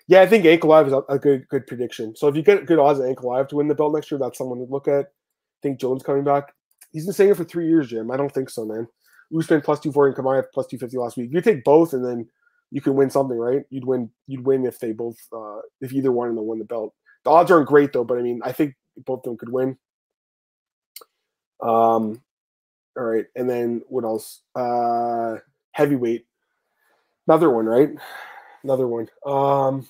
Yeah, 0.08 0.22
I 0.22 0.28
think 0.28 0.46
Ankalaev 0.46 0.88
is 0.88 0.94
a, 0.94 1.02
a, 1.10 1.18
good 1.18 1.48
good 1.50 1.66
prediction. 1.66 2.16
So 2.16 2.28
if 2.28 2.36
you 2.36 2.44
get 2.44 2.68
good 2.68 2.78
odds 2.78 3.00
of 3.00 3.06
Ankalaev 3.06 3.48
to 3.50 3.56
win 3.56 3.68
the 3.68 3.76
belt 3.76 3.94
next 3.94 4.12
year, 4.12 4.20
that's 4.20 4.38
someone 4.38 4.60
to 4.60 4.66
look 4.66 4.88
at. 4.88 5.06
I 5.06 5.62
think 5.64 5.80
Jones 5.80 6.04
coming 6.04 6.24
back. 6.24 6.54
He's 6.92 7.06
been 7.06 7.14
saying 7.14 7.32
it 7.32 7.38
for 7.38 7.44
three 7.44 7.68
years, 7.68 7.90
Jim. 7.90 8.12
I 8.12 8.18
don't 8.18 8.32
think 8.32 8.50
so, 8.50 8.66
man. 8.66 8.88
Usman 9.36 9.62
plus 9.62 9.80
two 9.80 9.92
forty 9.92 10.16
and 10.16 10.24
Chimaev 10.24 10.46
plus 10.54 10.68
two 10.68 10.78
fifty 10.78 10.98
last 10.98 11.18
week. 11.18 11.32
You 11.34 11.42
take 11.42 11.64
both, 11.64 11.94
and 11.94 12.06
then 12.06 12.30
you 12.71 12.82
can 12.82 12.95
win 12.95 13.10
something, 13.10 13.38
right? 13.38 13.63
You'd 13.69 13.86
win. 13.86 14.10
You'd 14.28 14.45
win 14.45 14.65
if 14.65 14.80
they 14.80 14.91
both, 14.91 15.17
uh, 15.32 15.60
if 15.82 15.93
either 15.93 16.12
one 16.12 16.30
of 16.30 16.36
them 16.36 16.45
won 16.45 16.60
the 16.60 16.65
belt. 16.65 16.93
The 17.23 17.32
odds 17.32 17.51
aren't 17.51 17.67
great 17.67 17.93
though, 17.93 18.04
but 18.04 18.17
I 18.17 18.21
mean, 18.21 18.41
I 18.43 18.51
think 18.51 18.75
both 18.97 19.19
of 19.19 19.23
them 19.23 19.38
could 19.38 19.51
win. 19.51 19.78
Um, 21.62 22.21
all 22.97 23.04
right, 23.04 23.25
and 23.36 23.49
then 23.49 23.82
what 23.88 24.04
else? 24.04 24.41
Uh, 24.56 25.38
heavyweight, 25.71 26.25
another 27.28 27.49
one, 27.49 27.65
right? 27.65 27.89
Another 28.63 28.88
one. 28.88 29.10
Um, 29.25 29.88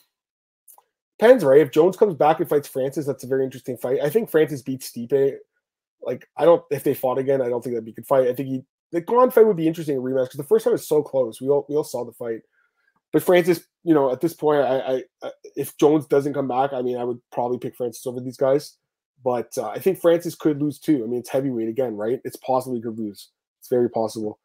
depends, 1.17 1.43
right? 1.43 1.61
If 1.61 1.71
Jones 1.71 1.97
comes 1.97 2.15
back 2.15 2.39
and 2.39 2.49
fights 2.49 2.67
Francis, 2.67 3.05
that's 3.05 3.23
a 3.23 3.27
very 3.27 3.43
interesting 3.43 3.77
fight. 3.77 3.99
I 4.01 4.09
think 4.09 4.29
Francis 4.29 4.61
beats 4.61 4.91
Stipe 4.91 5.37
Like 6.01 6.27
I 6.37 6.45
don't 6.45 6.63
if 6.71 6.83
they 6.83 6.93
fought 6.93 7.17
again, 7.17 7.41
I 7.41 7.49
don't 7.49 7.63
think 7.63 7.73
that'd 7.73 7.85
be 7.85 7.91
a 7.91 7.95
good 7.95 8.07
fight. 8.07 8.27
I 8.27 8.33
think 8.33 8.49
he 8.49 8.63
the 8.91 9.01
Gane 9.01 9.31
fight 9.31 9.45
would 9.45 9.57
be 9.57 9.67
interesting 9.67 9.97
in 9.97 10.03
rematch 10.03 10.25
because 10.25 10.37
the 10.37 10.43
first 10.43 10.63
time 10.63 10.73
was 10.73 10.87
so 10.87 11.01
close. 11.03 11.41
We 11.41 11.49
all 11.49 11.65
we 11.67 11.75
all 11.75 11.83
saw 11.83 12.05
the 12.05 12.13
fight. 12.13 12.41
But 13.13 13.23
Francis, 13.23 13.65
you 13.83 13.93
know, 13.93 14.11
at 14.11 14.19
this 14.19 14.33
point, 14.33 14.61
I, 14.61 15.03
I, 15.23 15.31
if 15.55 15.77
Jones 15.77 16.05
doesn't 16.05 16.33
come 16.33 16.47
back, 16.47 16.73
I 16.73 16.81
mean, 16.81 16.97
I 16.97 17.03
would 17.03 17.21
probably 17.31 17.57
pick 17.57 17.75
Francis 17.75 18.05
over 18.05 18.19
these 18.19 18.37
guys. 18.37 18.77
But 19.23 19.57
uh, 19.57 19.69
I 19.69 19.79
think 19.79 19.99
Francis 19.99 20.35
could 20.35 20.61
lose 20.61 20.79
too. 20.79 21.03
I 21.03 21.07
mean, 21.07 21.19
it's 21.19 21.29
heavyweight 21.29 21.69
again, 21.69 21.95
right? 21.95 22.19
It's 22.23 22.35
possible 22.37 22.75
he 22.75 22.81
could 22.81 22.99
lose. 22.99 23.29
It's 23.59 23.69
very 23.69 23.89
possible. 23.89 24.39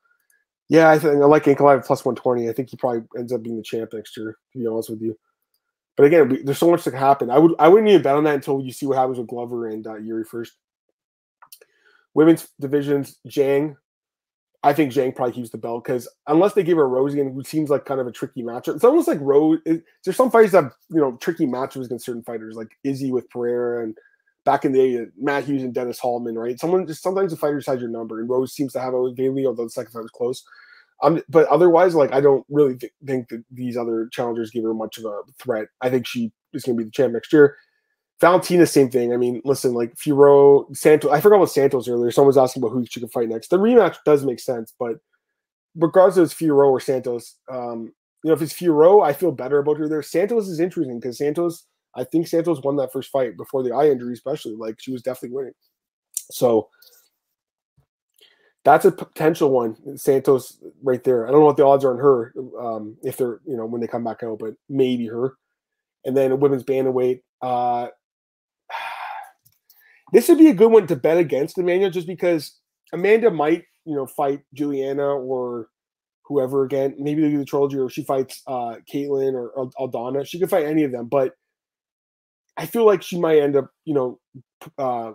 Yeah, 0.68 0.88
I 0.88 0.98
think 0.98 1.16
I 1.16 1.26
like 1.26 1.44
Ankalaev 1.44 1.84
plus 1.84 2.04
120. 2.04 2.48
I 2.48 2.52
think 2.52 2.70
he 2.70 2.76
probably 2.76 3.02
ends 3.18 3.32
up 3.32 3.42
being 3.42 3.56
the 3.56 3.62
champ 3.62 3.90
next 3.92 4.16
year, 4.16 4.38
to 4.52 4.58
be 4.58 4.66
honest 4.66 4.88
with 4.88 5.02
you. 5.02 5.18
But 5.96 6.06
again, 6.06 6.28
we, 6.28 6.42
there's 6.42 6.58
so 6.58 6.70
much 6.70 6.84
that 6.84 6.92
can 6.92 7.00
happen. 7.00 7.30
I 7.30 7.38
would 7.38 7.54
I 7.58 7.68
wouldn't 7.68 7.88
even 7.90 8.02
bet 8.02 8.14
on 8.14 8.24
that 8.24 8.36
until 8.36 8.60
you 8.60 8.72
see 8.72 8.86
what 8.86 8.96
happens 8.96 9.18
with 9.18 9.26
Glover 9.26 9.66
and 9.66 9.86
uh, 9.86 9.96
Yuri 9.96 10.24
first. 10.24 10.52
Women's 12.14 12.48
divisions, 12.58 13.18
Zhang. 13.28 13.76
I 14.62 14.74
think 14.74 14.92
Zhang 14.92 15.14
probably 15.14 15.32
keeps 15.32 15.50
the 15.50 15.58
belt 15.58 15.84
because 15.84 16.08
unless 16.26 16.52
they 16.52 16.62
give 16.62 16.76
her 16.76 16.88
Rosie, 16.88 17.20
and 17.20 17.38
it 17.38 17.46
seems 17.46 17.70
like 17.70 17.86
kind 17.86 18.00
of 18.00 18.06
a 18.06 18.12
tricky 18.12 18.42
matchup. 18.42 18.74
It's 18.74 18.84
almost 18.84 19.08
like 19.08 19.18
Rose. 19.20 19.58
There's 19.64 20.16
some 20.16 20.30
fighters 20.30 20.52
that 20.52 20.64
have, 20.64 20.72
you 20.90 21.00
know 21.00 21.16
tricky 21.16 21.46
matchups 21.46 21.86
against 21.86 22.04
certain 22.04 22.22
fighters, 22.22 22.56
like 22.56 22.68
Izzy 22.84 23.10
with 23.10 23.30
Pereira 23.30 23.82
and 23.82 23.96
back 24.44 24.64
in 24.64 24.72
the 24.72 24.78
day, 24.78 25.06
Matt 25.18 25.44
Hughes 25.44 25.62
and 25.62 25.74
Dennis 25.74 25.98
Hallman, 25.98 26.38
right? 26.38 26.58
Someone 26.58 26.86
just 26.86 27.02
sometimes 27.02 27.30
the 27.30 27.38
fighters 27.38 27.64
decides 27.64 27.80
your 27.80 27.90
number, 27.90 28.20
and 28.20 28.28
Rose 28.28 28.52
seems 28.52 28.72
to 28.74 28.80
have 28.80 28.94
it 28.94 29.00
with 29.00 29.16
Weili, 29.16 29.46
although 29.46 29.64
the 29.64 29.70
second 29.70 29.92
fight 29.92 30.02
was 30.02 30.10
close. 30.10 30.44
Um, 31.02 31.22
but 31.28 31.46
otherwise, 31.48 31.94
like 31.94 32.12
I 32.12 32.20
don't 32.20 32.44
really 32.50 32.76
th- 32.76 32.92
think 33.06 33.28
that 33.30 33.42
these 33.50 33.76
other 33.76 34.08
challengers 34.12 34.50
give 34.50 34.64
her 34.64 34.74
much 34.74 34.98
of 34.98 35.06
a 35.06 35.22
threat. 35.38 35.68
I 35.80 35.88
think 35.88 36.06
she 36.06 36.32
is 36.52 36.64
going 36.64 36.76
to 36.76 36.84
be 36.84 36.84
the 36.84 36.90
champ 36.90 37.14
next 37.14 37.32
year. 37.32 37.56
Valentina, 38.20 38.66
same 38.66 38.90
thing. 38.90 39.14
I 39.14 39.16
mean, 39.16 39.40
listen, 39.44 39.72
like 39.72 39.94
Fiorot, 39.94 40.76
Santos. 40.76 41.10
I 41.10 41.20
forgot 41.20 41.36
about 41.36 41.50
Santos 41.50 41.88
earlier. 41.88 42.10
Someone 42.10 42.28
was 42.28 42.36
asking 42.36 42.62
about 42.62 42.72
who 42.72 42.84
she 42.84 43.00
could 43.00 43.12
fight 43.12 43.28
next. 43.28 43.48
The 43.48 43.58
rematch 43.58 43.96
does 44.04 44.24
make 44.24 44.40
sense, 44.40 44.74
but 44.78 44.98
regardless 45.74 46.18
of 46.18 46.24
it's 46.24 46.34
Fiorot 46.34 46.70
or 46.70 46.80
Santos, 46.80 47.36
um, 47.50 47.92
you 48.22 48.28
know, 48.28 48.34
if 48.34 48.42
it's 48.42 48.52
Fiorot, 48.52 49.06
I 49.06 49.14
feel 49.14 49.32
better 49.32 49.58
about 49.58 49.78
her 49.78 49.88
there. 49.88 50.02
Santos 50.02 50.48
is 50.48 50.60
interesting 50.60 51.00
because 51.00 51.16
Santos, 51.16 51.64
I 51.94 52.04
think 52.04 52.28
Santos 52.28 52.60
won 52.62 52.76
that 52.76 52.92
first 52.92 53.10
fight 53.10 53.38
before 53.38 53.62
the 53.62 53.74
eye 53.74 53.88
injury, 53.88 54.12
especially. 54.12 54.54
Like 54.54 54.76
she 54.78 54.92
was 54.92 55.02
definitely 55.02 55.36
winning. 55.36 55.54
So 56.30 56.68
that's 58.64 58.84
a 58.84 58.92
potential 58.92 59.50
one. 59.50 59.96
Santos 59.96 60.58
right 60.82 61.02
there. 61.02 61.26
I 61.26 61.30
don't 61.30 61.40
know 61.40 61.46
what 61.46 61.56
the 61.56 61.64
odds 61.64 61.86
are 61.86 61.92
on 61.92 61.98
her 61.98 62.34
um, 62.60 62.98
if 63.02 63.16
they're 63.16 63.40
you 63.46 63.56
know 63.56 63.64
when 63.64 63.80
they 63.80 63.86
come 63.86 64.04
back 64.04 64.22
out, 64.22 64.38
but 64.38 64.54
maybe 64.68 65.06
her. 65.06 65.36
And 66.04 66.14
then 66.14 66.38
women's 66.40 66.64
bantamweight. 66.64 67.22
Uh, 67.40 67.88
this 70.12 70.28
would 70.28 70.38
be 70.38 70.48
a 70.48 70.54
good 70.54 70.70
one 70.70 70.86
to 70.86 70.96
bet 70.96 71.18
against 71.18 71.58
Amanda, 71.58 71.90
just 71.90 72.06
because 72.06 72.58
Amanda 72.92 73.30
might 73.30 73.64
you 73.84 73.94
know 73.94 74.06
fight 74.06 74.40
Juliana 74.54 75.06
or 75.06 75.68
whoever 76.24 76.64
again. 76.64 76.94
Maybe 76.98 77.22
they 77.22 77.30
do 77.30 77.38
the 77.38 77.44
trilogy, 77.44 77.78
or 77.78 77.90
she 77.90 78.04
fights 78.04 78.42
uh, 78.46 78.76
Caitlin 78.92 79.34
or 79.34 79.70
Aldana. 79.78 80.26
She 80.26 80.38
could 80.38 80.50
fight 80.50 80.66
any 80.66 80.84
of 80.84 80.92
them, 80.92 81.06
but 81.06 81.34
I 82.56 82.66
feel 82.66 82.86
like 82.86 83.02
she 83.02 83.18
might 83.18 83.38
end 83.38 83.56
up 83.56 83.70
you 83.84 83.94
know 83.94 84.20
uh, 84.78 85.12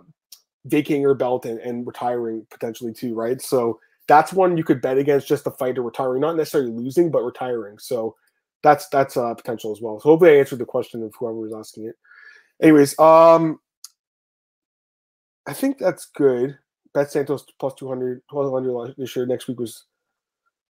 vacating 0.66 1.02
her 1.02 1.14
belt 1.14 1.46
and, 1.46 1.58
and 1.60 1.86
retiring 1.86 2.46
potentially 2.50 2.92
too, 2.92 3.14
right? 3.14 3.40
So 3.40 3.80
that's 4.08 4.32
one 4.32 4.56
you 4.56 4.64
could 4.64 4.80
bet 4.80 4.98
against 4.98 5.28
just 5.28 5.44
the 5.44 5.50
fighter 5.50 5.82
retiring, 5.82 6.20
not 6.20 6.36
necessarily 6.36 6.70
losing, 6.70 7.10
but 7.10 7.22
retiring. 7.24 7.78
So 7.78 8.14
that's 8.62 8.88
that's 8.88 9.16
a 9.16 9.34
potential 9.36 9.72
as 9.72 9.80
well. 9.80 10.00
So 10.00 10.10
hopefully 10.10 10.32
I 10.32 10.38
answered 10.40 10.58
the 10.58 10.64
question 10.64 11.02
of 11.02 11.14
whoever 11.18 11.36
was 11.36 11.54
asking 11.54 11.86
it. 11.86 11.94
Anyways, 12.62 12.98
um 12.98 13.58
I 15.46 15.52
think 15.52 15.78
that's 15.78 16.06
good. 16.06 16.58
Bet 16.94 17.10
Santos 17.10 17.44
plus 17.58 17.74
200, 17.74 18.22
1200 18.30 18.94
this 18.96 19.14
year. 19.14 19.26
Next 19.26 19.48
week 19.48 19.60
was 19.60 19.84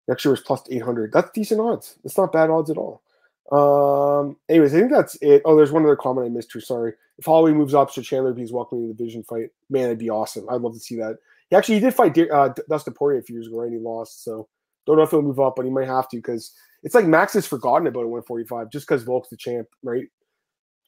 next 0.08 0.24
year 0.24 0.32
was 0.32 0.40
plus 0.40 0.62
800. 0.70 1.12
That's 1.12 1.30
decent 1.30 1.60
odds. 1.60 1.98
It's 2.04 2.18
not 2.18 2.32
bad 2.32 2.50
odds 2.50 2.70
at 2.70 2.76
all. 2.76 3.02
Um, 3.50 4.36
anyways, 4.48 4.74
I 4.74 4.78
think 4.78 4.90
that's 4.90 5.16
it. 5.22 5.42
Oh, 5.44 5.56
there's 5.56 5.72
one 5.72 5.84
other 5.84 5.96
comment 5.96 6.26
I 6.26 6.30
missed 6.30 6.50
too. 6.50 6.60
Sorry. 6.60 6.92
If 7.18 7.24
Holloway 7.24 7.52
moves 7.52 7.74
up, 7.74 7.90
so 7.90 8.02
Chandler 8.02 8.32
B's 8.32 8.52
welcoming 8.52 8.88
the 8.88 8.94
division 8.94 9.22
fight, 9.22 9.50
man, 9.70 9.86
it'd 9.86 9.98
be 9.98 10.10
awesome. 10.10 10.46
I'd 10.50 10.60
love 10.60 10.74
to 10.74 10.80
see 10.80 10.96
that. 10.96 11.16
He 11.48 11.56
actually 11.56 11.76
he 11.76 11.80
did 11.80 11.94
fight 11.94 12.18
uh, 12.30 12.52
Dustin 12.68 12.92
Poirier 12.92 13.20
a 13.20 13.22
few 13.22 13.36
years 13.36 13.46
ago, 13.46 13.62
and 13.62 13.72
he 13.72 13.78
lost. 13.78 14.22
So 14.22 14.48
don't 14.86 14.96
know 14.96 15.02
if 15.02 15.10
he'll 15.10 15.22
move 15.22 15.40
up, 15.40 15.54
but 15.56 15.64
he 15.64 15.70
might 15.70 15.86
have 15.86 16.08
to 16.10 16.16
because 16.16 16.52
it's 16.82 16.94
like 16.94 17.06
Max 17.06 17.32
has 17.32 17.46
forgotten 17.46 17.86
about 17.86 18.02
it 18.02 18.08
145 18.08 18.70
just 18.70 18.86
because 18.86 19.02
Volk's 19.02 19.28
the 19.30 19.36
champ, 19.36 19.66
right? 19.82 20.06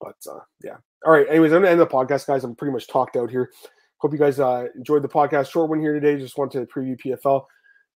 But 0.01 0.17
uh, 0.31 0.41
yeah. 0.63 0.77
All 1.05 1.13
right. 1.13 1.27
Anyways, 1.29 1.53
I'm 1.53 1.63
gonna 1.63 1.71
end 1.71 1.81
the 1.81 1.87
podcast, 1.87 2.27
guys. 2.27 2.45
I'm 2.45 2.55
pretty 2.55 2.73
much 2.73 2.89
talked 2.89 3.17
out 3.17 3.31
here. 3.31 3.51
Hope 3.99 4.13
you 4.13 4.19
guys 4.19 4.41
uh, 4.41 4.67
enjoyed 4.77 5.03
the 5.03 5.09
podcast. 5.09 5.51
Short 5.51 5.69
one 5.69 5.81
here 5.81 5.99
today. 5.99 6.19
Just 6.21 6.39
wanted 6.39 6.61
to 6.61 6.67
preview 6.67 6.99
PFL. 6.99 7.45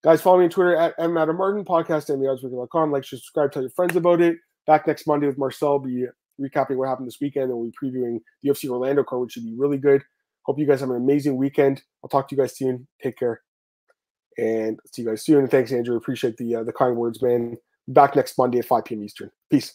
Guys, 0.03 0.21
follow 0.21 0.37
me 0.37 0.43
on 0.43 0.49
Twitter 0.51 0.75
at 0.75 0.93
M. 0.99 1.13
Martin, 1.13 1.65
podcast 1.65 2.05
the 2.07 2.91
Like, 2.91 3.03
subscribe, 3.03 3.51
tell 3.51 3.63
your 3.63 3.71
friends 3.71 3.95
about 3.95 4.21
it. 4.21 4.37
Back 4.67 4.85
next 4.85 5.07
Monday 5.07 5.25
with 5.25 5.39
Marcel. 5.39 5.79
Be 5.79 6.05
recapping 6.39 6.75
what 6.75 6.87
happened 6.87 7.07
this 7.07 7.19
weekend, 7.19 7.45
and 7.49 7.57
we'll 7.57 7.71
be 7.71 7.89
previewing 7.89 8.19
the 8.43 8.49
UFC 8.49 8.69
Orlando 8.69 9.03
card, 9.03 9.21
which 9.21 9.31
should 9.33 9.45
be 9.45 9.55
really 9.57 9.79
good. 9.79 10.03
Hope 10.43 10.59
you 10.59 10.67
guys 10.67 10.81
have 10.81 10.91
an 10.91 10.97
amazing 10.97 11.37
weekend. 11.37 11.81
I'll 12.03 12.09
talk 12.09 12.27
to 12.27 12.35
you 12.35 12.41
guys 12.41 12.55
soon. 12.55 12.87
Take 13.01 13.17
care, 13.17 13.41
and 14.37 14.79
see 14.93 15.01
you 15.01 15.07
guys 15.07 15.23
soon. 15.23 15.47
Thanks, 15.47 15.71
Andrew. 15.71 15.95
Appreciate 15.95 16.37
the 16.37 16.57
uh, 16.57 16.63
the 16.63 16.73
kind 16.73 16.95
words, 16.95 17.21
man. 17.21 17.57
Back 17.87 18.15
next 18.15 18.37
Monday 18.37 18.59
at 18.59 18.65
5 18.65 18.85
p.m. 18.85 19.03
Eastern. 19.03 19.31
Peace. 19.49 19.73